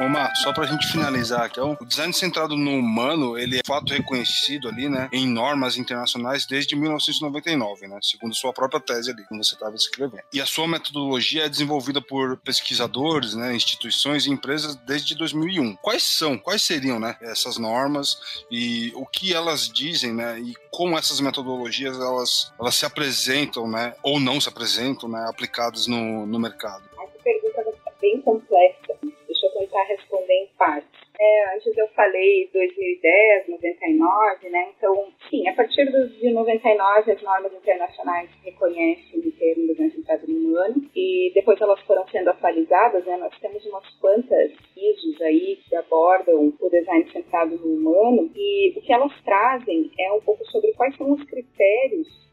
Omar, 0.00 0.34
só 0.36 0.50
pra 0.50 0.64
gente 0.64 0.90
finalizar 0.90 1.42
aqui, 1.42 1.60
o 1.60 1.76
design 1.84 2.10
centrado 2.14 2.56
no 2.56 2.70
humano, 2.70 3.36
ele 3.36 3.58
é 3.58 3.60
fato 3.66 3.92
reconhecido 3.92 4.66
ali, 4.66 4.88
né, 4.88 5.10
em 5.12 5.28
normas 5.28 5.76
internacionais 5.76 6.46
desde 6.46 6.74
1999, 6.74 7.86
né, 7.86 7.98
segundo 8.00 8.34
sua 8.34 8.50
própria 8.50 8.80
tese 8.80 9.10
ali, 9.10 9.22
como 9.24 9.44
você 9.44 9.52
estava 9.52 9.76
escrevendo. 9.76 10.22
E 10.32 10.40
a 10.40 10.46
sua 10.46 10.66
metodologia 10.66 11.44
é 11.44 11.48
desenvolvida 11.50 12.00
por 12.00 12.38
pesquisadores, 12.38 13.34
né, 13.34 13.54
instituições 13.54 14.24
e 14.24 14.30
empresas 14.30 14.74
desde 14.74 15.14
2001. 15.14 15.76
Quais 15.76 16.02
são, 16.02 16.38
quais 16.38 16.62
seriam, 16.62 16.98
né, 16.98 17.18
essas 17.20 17.58
normas 17.58 18.42
e 18.50 18.92
o 18.94 19.04
que 19.04 19.34
elas 19.34 19.68
dizem, 19.68 20.14
né, 20.14 20.40
e 20.40 20.54
como 20.70 20.96
essas 20.96 21.20
metodologias 21.20 22.00
elas, 22.00 22.50
elas 22.58 22.74
se 22.74 22.86
apresentam, 22.86 23.68
né, 23.70 23.94
ou 24.02 24.18
não 24.18 24.40
se 24.40 24.48
apresentam, 24.48 25.10
né, 25.10 25.26
aplicadas 25.28 25.86
no, 25.86 26.24
no 26.24 26.38
mercado? 26.38 26.84
Essa 26.98 27.22
pergunta 27.22 27.60
é 27.60 27.92
bem 28.00 28.22
complexa 28.22 28.79
em 30.40 30.48
partes. 30.56 30.88
É, 31.20 31.54
antes 31.54 31.76
eu 31.76 31.86
falei 31.88 32.48
2010, 32.52 33.48
99, 33.48 34.48
né? 34.48 34.72
Então, 34.76 35.12
sim, 35.28 35.46
a 35.48 35.52
partir 35.52 35.84
de 35.84 36.30
99 36.30 37.12
as 37.12 37.22
normas 37.22 37.52
internacionais 37.52 38.30
reconhecem 38.42 39.20
o 39.20 39.32
termo 39.32 39.66
desenho 39.66 39.92
centrado 39.92 40.26
no 40.26 40.38
humano 40.38 40.90
e 40.96 41.30
depois 41.34 41.60
elas 41.60 41.80
foram 41.82 42.08
sendo 42.08 42.30
atualizadas, 42.30 43.04
né? 43.04 43.18
Nós 43.18 43.38
temos 43.38 43.64
umas 43.66 43.86
quantas 43.98 44.52
ISOs 44.76 45.20
aí 45.20 45.58
que 45.68 45.76
abordam 45.76 46.54
o 46.58 46.70
design 46.70 47.10
centrado 47.12 47.56
no 47.58 47.74
humano 47.74 48.30
e 48.34 48.72
o 48.76 48.80
que 48.80 48.92
elas 48.92 49.12
trazem 49.22 49.90
é 49.98 50.12
um 50.12 50.20
pouco 50.20 50.44
sobre 50.46 50.72
quais 50.72 50.96
são 50.96 51.12
os 51.12 51.22
critérios 51.24 52.29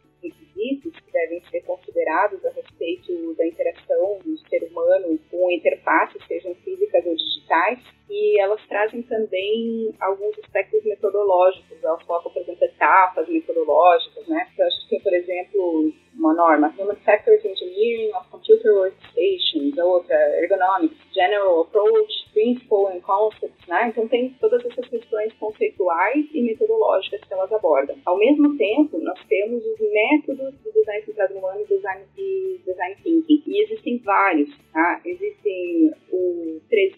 requisitos 0.58 1.00
que 1.00 1.12
devem 1.12 1.42
ser 1.50 1.62
considerados 1.62 2.44
a 2.46 2.50
respeito 2.50 3.36
da 3.36 3.46
interação 3.46 4.20
do 4.26 4.38
ser 4.50 4.64
humano 4.64 5.20
com 5.30 5.52
interfaces, 5.52 6.22
sejam 6.28 6.54
físicas 6.56 7.06
ou 7.06 7.16
digitais, 7.16 7.80
e 8.10 8.40
elas 8.40 8.66
trazem 8.68 9.04
também 9.04 9.94
alguns 10.00 10.38
aspectos 10.40 10.84
metodológicos, 10.84 11.84
elas 11.84 12.04
colocam, 12.04 12.32
por 12.32 12.42
exemplo, 12.42 12.66
etapas 12.66 13.28
metodológicas, 13.28 14.28
né? 14.28 14.50
Então, 14.54 14.66
a 14.66 14.70
gente 14.70 14.90
tem, 14.90 15.02
por 15.02 15.14
exemplo, 15.14 15.94
uma 16.18 16.34
norma, 16.34 16.74
Human 16.78 16.96
Factors 16.98 17.44
Engineering 17.46 18.12
of 18.14 18.28
Computer 18.30 18.74
Workstations, 18.74 19.78
outra, 19.78 20.16
Ergonomics, 20.42 20.98
General 21.14 21.62
Approach, 21.62 22.30
Principle 22.34 22.88
and 22.88 23.02
Concepts, 23.02 23.68
né? 23.68 23.90
Então 23.90 24.08
tem 24.08 24.30
todas 24.40 24.66
essas 24.66 24.88
questões 24.88 25.34
conceituais 25.34 26.26
e 26.34 26.42
metodológicas 26.42 27.22
que 27.22 27.34
elas 27.34 27.52
abordam. 27.52 27.96
Ao 28.06 28.18
mesmo 28.18 28.58
tempo, 28.58 28.98
nós 29.00 29.20
temos 29.28 29.64
os 29.66 29.80
métodos 29.80 30.54
de 30.64 30.72
design 30.72 31.06
centrado 31.06 31.34
humano 31.36 31.62
e 31.62 31.66
design, 31.66 32.06
de 32.16 32.60
design 32.66 32.96
thinking. 33.04 33.44
E 33.48 33.64
existem 33.64 33.98
vários, 34.00 34.50
tá? 34.74 35.02
Existem 35.06 35.92
o 36.12 36.60
3 36.70 36.98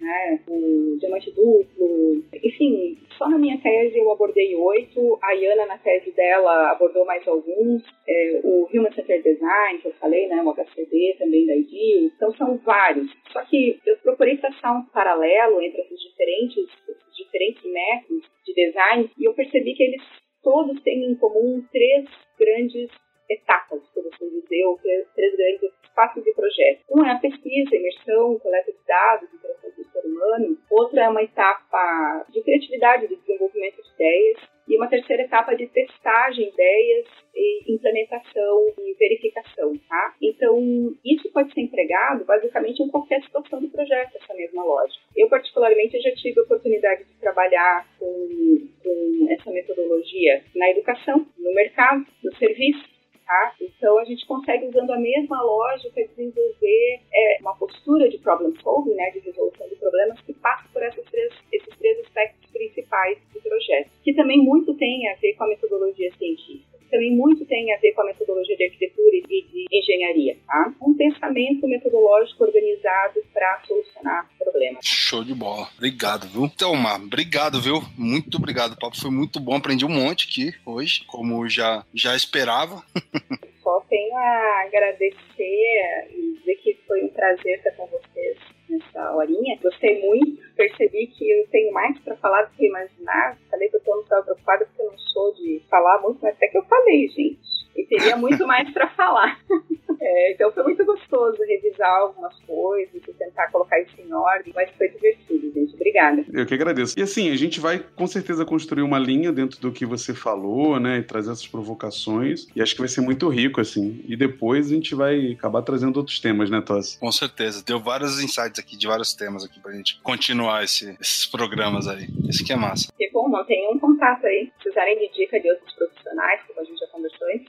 né, 0.00 0.40
o 0.48 0.96
diamante 0.98 1.30
duplo, 1.32 2.22
enfim, 2.42 2.96
só 3.16 3.28
na 3.28 3.38
minha 3.38 3.58
tese 3.60 3.98
eu 3.98 4.10
abordei 4.10 4.54
oito, 4.54 5.18
a 5.22 5.32
Iana 5.32 5.66
na 5.66 5.78
tese 5.78 6.12
dela 6.12 6.70
abordou 6.70 7.04
mais 7.04 7.26
alguns, 7.26 7.82
é, 8.06 8.40
o 8.44 8.68
Human 8.72 8.92
Centered 8.92 9.22
Design, 9.22 9.78
que 9.80 9.88
eu 9.88 9.92
falei, 9.94 10.28
né, 10.28 10.42
o 10.42 10.50
HCD 10.50 11.16
também 11.18 11.46
da 11.46 11.56
IDEO, 11.56 12.10
então 12.14 12.32
são 12.34 12.56
vários. 12.58 13.10
Só 13.32 13.44
que 13.44 13.80
eu 13.84 13.96
procurei 13.98 14.36
traçar 14.36 14.78
um 14.78 14.84
paralelo 14.86 15.60
entre 15.60 15.80
esses 15.82 16.00
diferentes, 16.00 16.64
esses 16.88 17.16
diferentes 17.16 17.64
métodos 17.64 18.24
de 18.46 18.54
design 18.54 19.10
e 19.18 19.24
eu 19.24 19.34
percebi 19.34 19.74
que 19.74 19.82
eles 19.82 20.02
todos 20.42 20.80
têm 20.82 21.04
em 21.04 21.14
comum 21.16 21.62
três 21.72 22.06
grandes 22.38 22.88
etapas, 23.28 23.82
por 23.94 24.06
assim 24.06 24.28
dizer, 24.40 24.64
ou 24.64 24.78
três, 24.78 25.36
grandes 25.36 25.70
espaços 25.82 26.24
de 26.24 26.32
projeto. 26.32 26.80
Um 26.90 27.04
é 27.04 27.12
a 27.12 27.18
pesquisa, 27.18 27.76
imersão, 27.76 28.38
coleta 28.38 28.72
de 28.72 28.78
dados, 28.86 29.32
interação 29.32 29.70
com 29.70 29.82
o 29.82 29.84
ser 29.84 30.06
humano. 30.06 30.58
Outra 30.70 31.04
é 31.04 31.08
uma 31.08 31.22
etapa 31.22 32.26
de 32.30 32.42
criatividade, 32.42 33.08
de 33.08 33.16
desenvolvimento 33.16 33.82
de 33.82 33.90
ideias. 33.94 34.58
E 34.68 34.76
uma 34.76 34.86
terceira 34.86 35.22
etapa 35.22 35.56
de 35.56 35.66
testagem 35.66 36.44
de 36.44 36.52
ideias 36.52 37.06
e 37.34 37.72
implementação 37.72 38.66
e 38.78 38.94
verificação, 38.98 39.72
tá? 39.88 40.14
Então, 40.20 40.60
isso 41.02 41.32
pode 41.32 41.54
ser 41.54 41.62
empregado 41.62 42.26
basicamente 42.26 42.82
em 42.82 42.88
qualquer 42.88 43.22
situação 43.22 43.62
do 43.62 43.70
projeto, 43.70 44.16
essa 44.16 44.34
mesma 44.34 44.62
lógica. 44.62 45.02
Eu, 45.16 45.26
particularmente, 45.30 45.98
já 45.98 46.12
tive 46.16 46.40
a 46.40 46.42
oportunidade 46.42 47.04
de 47.04 47.14
trabalhar 47.18 47.88
com, 47.98 48.68
com 48.82 49.26
essa 49.30 49.50
metodologia 49.50 50.44
na 50.54 50.70
educação, 50.70 51.26
no 51.38 51.54
mercado, 51.54 52.04
no 52.22 52.36
serviço, 52.36 52.97
Tá? 53.28 53.54
Então 53.60 53.98
a 53.98 54.04
gente 54.06 54.26
consegue, 54.26 54.68
usando 54.68 54.90
a 54.90 54.98
mesma 54.98 55.42
lógica, 55.42 56.02
desenvolver 56.02 57.00
é, 57.12 57.36
uma 57.42 57.54
postura 57.56 58.08
de 58.08 58.16
problem 58.16 58.56
solving, 58.62 58.94
né, 58.94 59.10
de 59.10 59.18
resolução 59.18 59.68
de 59.68 59.76
problemas, 59.76 60.18
que 60.22 60.32
passa 60.32 60.66
por 60.72 60.82
essas 60.82 61.04
três, 61.04 61.30
esses 61.52 61.76
três 61.76 61.98
aspectos 62.06 62.50
principais 62.50 63.18
do 63.34 63.40
projeto, 63.42 63.90
que 64.02 64.14
também 64.14 64.38
muito 64.38 64.74
tem 64.78 65.10
a 65.10 65.14
ver 65.16 65.34
com 65.34 65.44
a 65.44 65.48
metodologia 65.48 66.10
científica 66.14 66.78
também 66.90 67.14
muito 67.14 67.44
tem 67.44 67.72
a 67.74 67.78
ver 67.78 67.92
com 67.92 68.02
a 68.02 68.06
metodologia 68.06 68.56
de 68.56 68.64
arquitetura 68.64 69.16
e 69.16 69.22
de 69.22 69.66
engenharia, 69.70 70.36
tá? 70.46 70.74
Um 70.82 70.94
pensamento 70.94 71.68
metodológico 71.68 72.44
organizado 72.44 73.20
para 73.32 73.60
solucionar 73.66 74.30
problemas. 74.58 74.84
Show 74.84 75.24
de 75.24 75.34
bola. 75.34 75.68
Obrigado, 75.76 76.26
viu? 76.26 76.44
Então, 76.44 76.74
Mar, 76.74 77.00
obrigado, 77.00 77.60
viu? 77.60 77.80
Muito 77.96 78.36
obrigado. 78.36 78.72
O 78.72 78.78
papo 78.78 79.00
foi 79.00 79.10
muito 79.10 79.38
bom. 79.38 79.56
Aprendi 79.56 79.84
um 79.84 79.88
monte 79.88 80.26
aqui 80.26 80.54
hoje, 80.66 81.04
como 81.06 81.48
já, 81.48 81.84
já 81.94 82.16
esperava. 82.16 82.82
Só 83.62 83.80
tenho 83.88 84.16
a 84.16 84.64
agradecer 84.66 86.08
e 86.10 86.38
dizer 86.38 86.54
que 86.56 86.78
foi 86.86 87.04
um 87.04 87.08
prazer 87.08 87.58
estar 87.58 87.70
com 87.72 87.86
vocês 87.86 88.38
nessa 88.68 89.14
horinha. 89.14 89.58
Gostei 89.62 90.00
muito, 90.00 90.42
percebi 90.56 91.06
que 91.06 91.30
eu 91.30 91.46
tenho 91.48 91.72
mais 91.72 91.98
para 92.00 92.16
falar 92.16 92.44
do 92.44 92.56
que 92.56 92.66
imaginar. 92.66 93.38
Falei 93.50 93.68
que 93.68 93.76
eu 93.76 93.82
não 93.86 94.02
estava 94.02 94.22
preocupada 94.22 94.64
porque 94.64 94.82
eu 94.82 94.90
não 94.90 94.98
sou 94.98 95.34
de 95.34 95.62
falar 95.70 96.00
muito, 96.00 96.18
mas 96.22 96.34
até 96.34 96.48
que 96.48 96.58
eu 96.58 96.64
falei, 96.64 97.08
gente. 97.08 97.38
E 97.76 97.84
teria 97.84 98.16
muito 98.16 98.44
mais 98.48 98.70
para 98.72 98.88
falar. 98.90 99.38
É, 100.00 100.32
então 100.32 100.50
foi 100.52 100.62
muito 100.62 100.84
gostoso 100.84 101.38
revisar 101.42 102.00
algumas 102.00 102.34
coisas 102.46 102.94
e 102.94 103.12
tentar 103.12 103.50
colocar 103.50 103.80
isso 103.80 103.94
em 104.00 104.12
ordem, 104.12 104.52
mas 104.54 104.70
foi 104.76 104.88
divertido, 104.88 105.52
gente. 105.52 105.74
Obrigada. 105.74 106.24
Eu 106.32 106.46
que 106.46 106.54
agradeço. 106.54 106.98
E 106.98 107.02
assim, 107.02 107.30
a 107.30 107.36
gente 107.36 107.60
vai 107.60 107.78
com 107.96 108.06
certeza 108.06 108.44
construir 108.44 108.82
uma 108.82 108.98
linha 108.98 109.32
dentro 109.32 109.60
do 109.60 109.72
que 109.72 109.84
você 109.84 110.14
falou, 110.14 110.78
né? 110.78 110.98
E 110.98 111.02
trazer 111.02 111.32
essas 111.32 111.46
provocações. 111.46 112.46
E 112.54 112.62
acho 112.62 112.74
que 112.74 112.80
vai 112.80 112.88
ser 112.88 113.00
muito 113.00 113.28
rico, 113.28 113.60
assim. 113.60 114.04
E 114.06 114.16
depois 114.16 114.70
a 114.70 114.74
gente 114.74 114.94
vai 114.94 115.32
acabar 115.32 115.62
trazendo 115.62 115.96
outros 115.96 116.20
temas, 116.20 116.50
né, 116.50 116.60
Tossi? 116.60 116.98
Com 116.98 117.12
certeza. 117.12 117.64
Deu 117.64 117.80
vários 117.80 118.22
insights 118.22 118.58
aqui 118.58 118.76
de 118.76 118.86
vários 118.86 119.14
temas 119.14 119.44
aqui 119.44 119.60
pra 119.60 119.72
gente 119.72 120.00
continuar 120.02 120.64
esse, 120.64 120.96
esses 121.00 121.26
programas 121.26 121.88
aí. 121.88 122.08
Esse 122.28 122.44
que 122.44 122.52
é 122.52 122.56
massa. 122.56 122.92
E 122.98 123.10
bom, 123.10 123.28
mantenha 123.28 123.70
um 123.70 123.78
contato 123.78 124.26
aí. 124.26 124.46
Se 124.46 124.64
precisarem 124.64 124.98
de 124.98 125.08
dica 125.12 125.40
de 125.40 125.50
outros 125.50 125.72
profissionais, 125.74 126.40
como 126.46 126.60
a 126.60 126.64
gente 126.64 126.78
já 126.78 126.86
conversou 126.88 127.28
antes, 127.28 127.48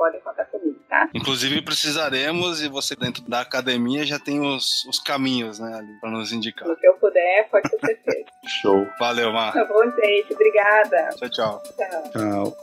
podem 0.00 0.18
contar 0.22 0.46
comigo, 0.46 0.80
tá? 0.88 1.10
Inclusive 1.12 1.60
precisaremos, 1.60 2.62
e 2.62 2.68
você 2.68 2.96
dentro 2.96 3.22
da 3.28 3.42
academia 3.42 4.06
já 4.06 4.18
tem 4.18 4.40
os, 4.40 4.64
os 4.88 4.98
caminhos, 4.98 5.58
né, 5.58 5.74
ali, 5.76 6.00
pra 6.00 6.10
nos 6.10 6.32
indicar. 6.32 6.66
No 6.66 6.74
que 6.74 6.88
eu 6.88 6.94
puder, 6.94 7.50
pode 7.50 7.68
ter 7.68 7.78
certeza. 7.80 8.24
Show. 8.62 8.86
Valeu, 8.98 9.30
Mar. 9.30 9.52
Tá 9.52 9.62
bom, 9.66 9.84
gente. 9.84 10.32
Obrigada. 10.32 11.10
Tchau, 11.18 11.28
tchau. 11.28 11.62
Tchau. 11.76 12.12
Tchau. 12.12 12.56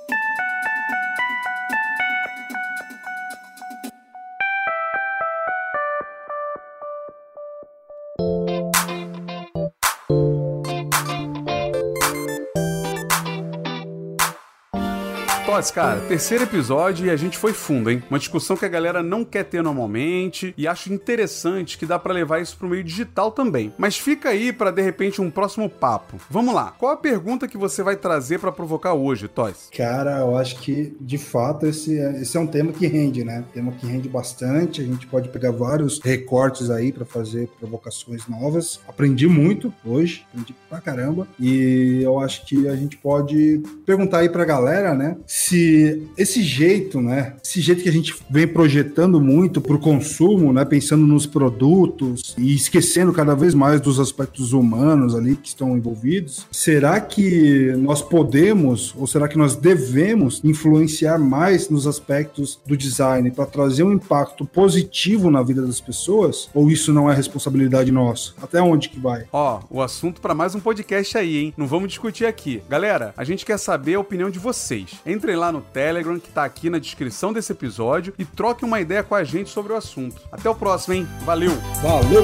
Tots, 15.58 15.72
cara, 15.72 16.00
terceiro 16.02 16.44
episódio 16.44 17.08
e 17.08 17.10
a 17.10 17.16
gente 17.16 17.36
foi 17.36 17.52
fundo, 17.52 17.90
hein? 17.90 18.04
Uma 18.12 18.20
discussão 18.20 18.56
que 18.56 18.64
a 18.64 18.68
galera 18.68 19.02
não 19.02 19.26
quer 19.26 19.44
ter 19.44 19.64
normalmente 19.64 20.54
e 20.56 20.68
acho 20.68 20.94
interessante 20.94 21.80
que 21.80 21.86
dá 21.86 21.98
para 21.98 22.14
levar 22.14 22.40
isso 22.40 22.56
pro 22.56 22.70
meio 22.70 22.84
digital 22.84 23.32
também. 23.32 23.74
Mas 23.76 23.98
fica 23.98 24.30
aí 24.30 24.54
para 24.54 24.70
de 24.70 24.84
repente 24.84 25.20
um 25.20 25.32
próximo 25.32 25.68
papo. 25.68 26.18
Vamos 26.30 26.54
lá. 26.54 26.76
Qual 26.78 26.92
a 26.92 26.98
pergunta 26.98 27.48
que 27.48 27.58
você 27.58 27.82
vai 27.82 27.96
trazer 27.96 28.40
para 28.40 28.52
provocar 28.52 28.94
hoje, 28.94 29.28
Tots? 29.28 29.70
Cara, 29.76 30.20
eu 30.20 30.38
acho 30.38 30.60
que 30.60 30.96
de 31.02 31.18
fato 31.18 31.66
esse 31.66 31.98
é, 31.98 32.22
esse 32.22 32.38
é 32.38 32.40
um 32.40 32.46
tema 32.46 32.72
que 32.72 32.86
rende, 32.86 33.24
né? 33.24 33.44
Tema 33.52 33.72
que 33.72 33.88
rende 33.88 34.08
bastante. 34.08 34.82
A 34.82 34.86
gente 34.86 35.08
pode 35.08 35.30
pegar 35.30 35.52
vários 35.52 36.00
recortes 36.00 36.70
aí 36.70 36.92
para 36.92 37.06
fazer 37.06 37.50
provocações 37.60 38.28
novas. 38.28 38.80
Aprendi 38.88 39.28
muito 39.28 39.74
hoje, 39.84 40.24
aprendi 40.30 40.56
pra 40.70 40.80
caramba. 40.80 41.28
E 41.40 42.02
eu 42.04 42.20
acho 42.20 42.46
que 42.46 42.68
a 42.68 42.76
gente 42.76 42.96
pode 42.96 43.64
perguntar 43.88 44.20
aí 44.20 44.30
pra 44.30 44.46
galera, 44.46 44.94
né? 44.94 45.18
Se 45.48 46.04
esse 46.18 46.44
jeito, 46.44 47.00
né? 47.00 47.36
Esse 47.42 47.62
jeito 47.62 47.82
que 47.82 47.88
a 47.88 47.92
gente 47.92 48.14
vem 48.30 48.46
projetando 48.46 49.22
muito 49.22 49.62
pro 49.62 49.80
consumo, 49.80 50.52
né? 50.52 50.66
Pensando 50.66 51.08
nos 51.08 51.26
produtos 51.26 52.36
e 52.38 52.54
esquecendo 52.54 53.14
cada 53.14 53.34
vez 53.34 53.54
mais 53.54 53.80
dos 53.80 53.98
aspectos 53.98 54.52
humanos 54.52 55.16
ali 55.16 55.38
que 55.38 55.48
estão 55.48 55.78
envolvidos, 55.78 56.46
será 56.52 57.00
que 57.00 57.72
nós 57.78 58.02
podemos 58.02 58.94
ou 58.98 59.08
será 59.08 59.30
que 59.30 59.38
nós 59.38 59.56
devemos 59.56 60.42
influenciar 60.44 61.18
mais 61.18 61.70
nos 61.70 61.88
aspectos 61.88 62.60
do 62.68 62.76
design 62.76 63.32
para 63.32 63.46
trazer 63.46 63.84
um 63.84 63.94
impacto 63.94 64.46
positivo 64.46 65.32
na 65.32 65.42
vida 65.42 65.62
das 65.62 65.80
pessoas? 65.80 66.50
Ou 66.54 66.70
isso 66.70 66.92
não 66.92 67.10
é 67.10 67.16
responsabilidade 67.16 67.90
nossa? 67.90 68.34
Até 68.42 68.62
onde 68.62 68.90
que 68.90 69.00
vai? 69.00 69.24
Ó, 69.32 69.62
o 69.70 69.82
assunto 69.82 70.20
para 70.20 70.36
mais 70.36 70.54
um 70.56 70.60
podcast 70.60 71.18
aí, 71.18 71.38
hein? 71.38 71.54
Não 71.56 71.68
vamos 71.68 71.88
discutir 71.88 72.26
aqui. 72.26 72.62
Galera, 72.70 73.14
a 73.16 73.24
gente 73.24 73.46
quer 73.46 73.58
saber 73.58 73.96
a 73.96 74.00
opinião 74.02 74.30
de 74.30 74.40
vocês. 74.40 74.96
Entrem 75.28 75.40
lá 75.42 75.52
no 75.52 75.60
Telegram, 75.60 76.18
que 76.18 76.30
tá 76.30 76.46
aqui 76.46 76.70
na 76.70 76.80
descrição 76.80 77.34
desse 77.34 77.52
episódio, 77.52 78.14
e 78.18 78.24
troquem 78.24 78.66
uma 78.66 78.80
ideia 78.80 79.04
com 79.04 79.14
a 79.14 79.26
gente 79.26 79.50
sobre 79.50 79.74
o 79.74 79.76
assunto. 79.76 80.22
Até 80.32 80.50
o 80.50 80.56
próximo, 80.56 80.94
hein? 80.94 81.06
Valeu! 81.26 81.52
Valeu! 81.82 82.24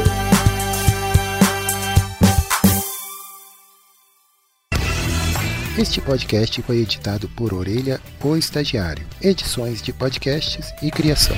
Este 5.78 6.00
podcast 6.00 6.62
foi 6.62 6.78
editado 6.78 7.28
por 7.36 7.54
Orelha, 7.54 8.00
o 8.24 8.38
Estagiário. 8.38 9.06
Edições 9.22 9.82
de 9.82 9.92
podcasts 9.92 10.74
e 10.82 10.90
criação. 10.90 11.36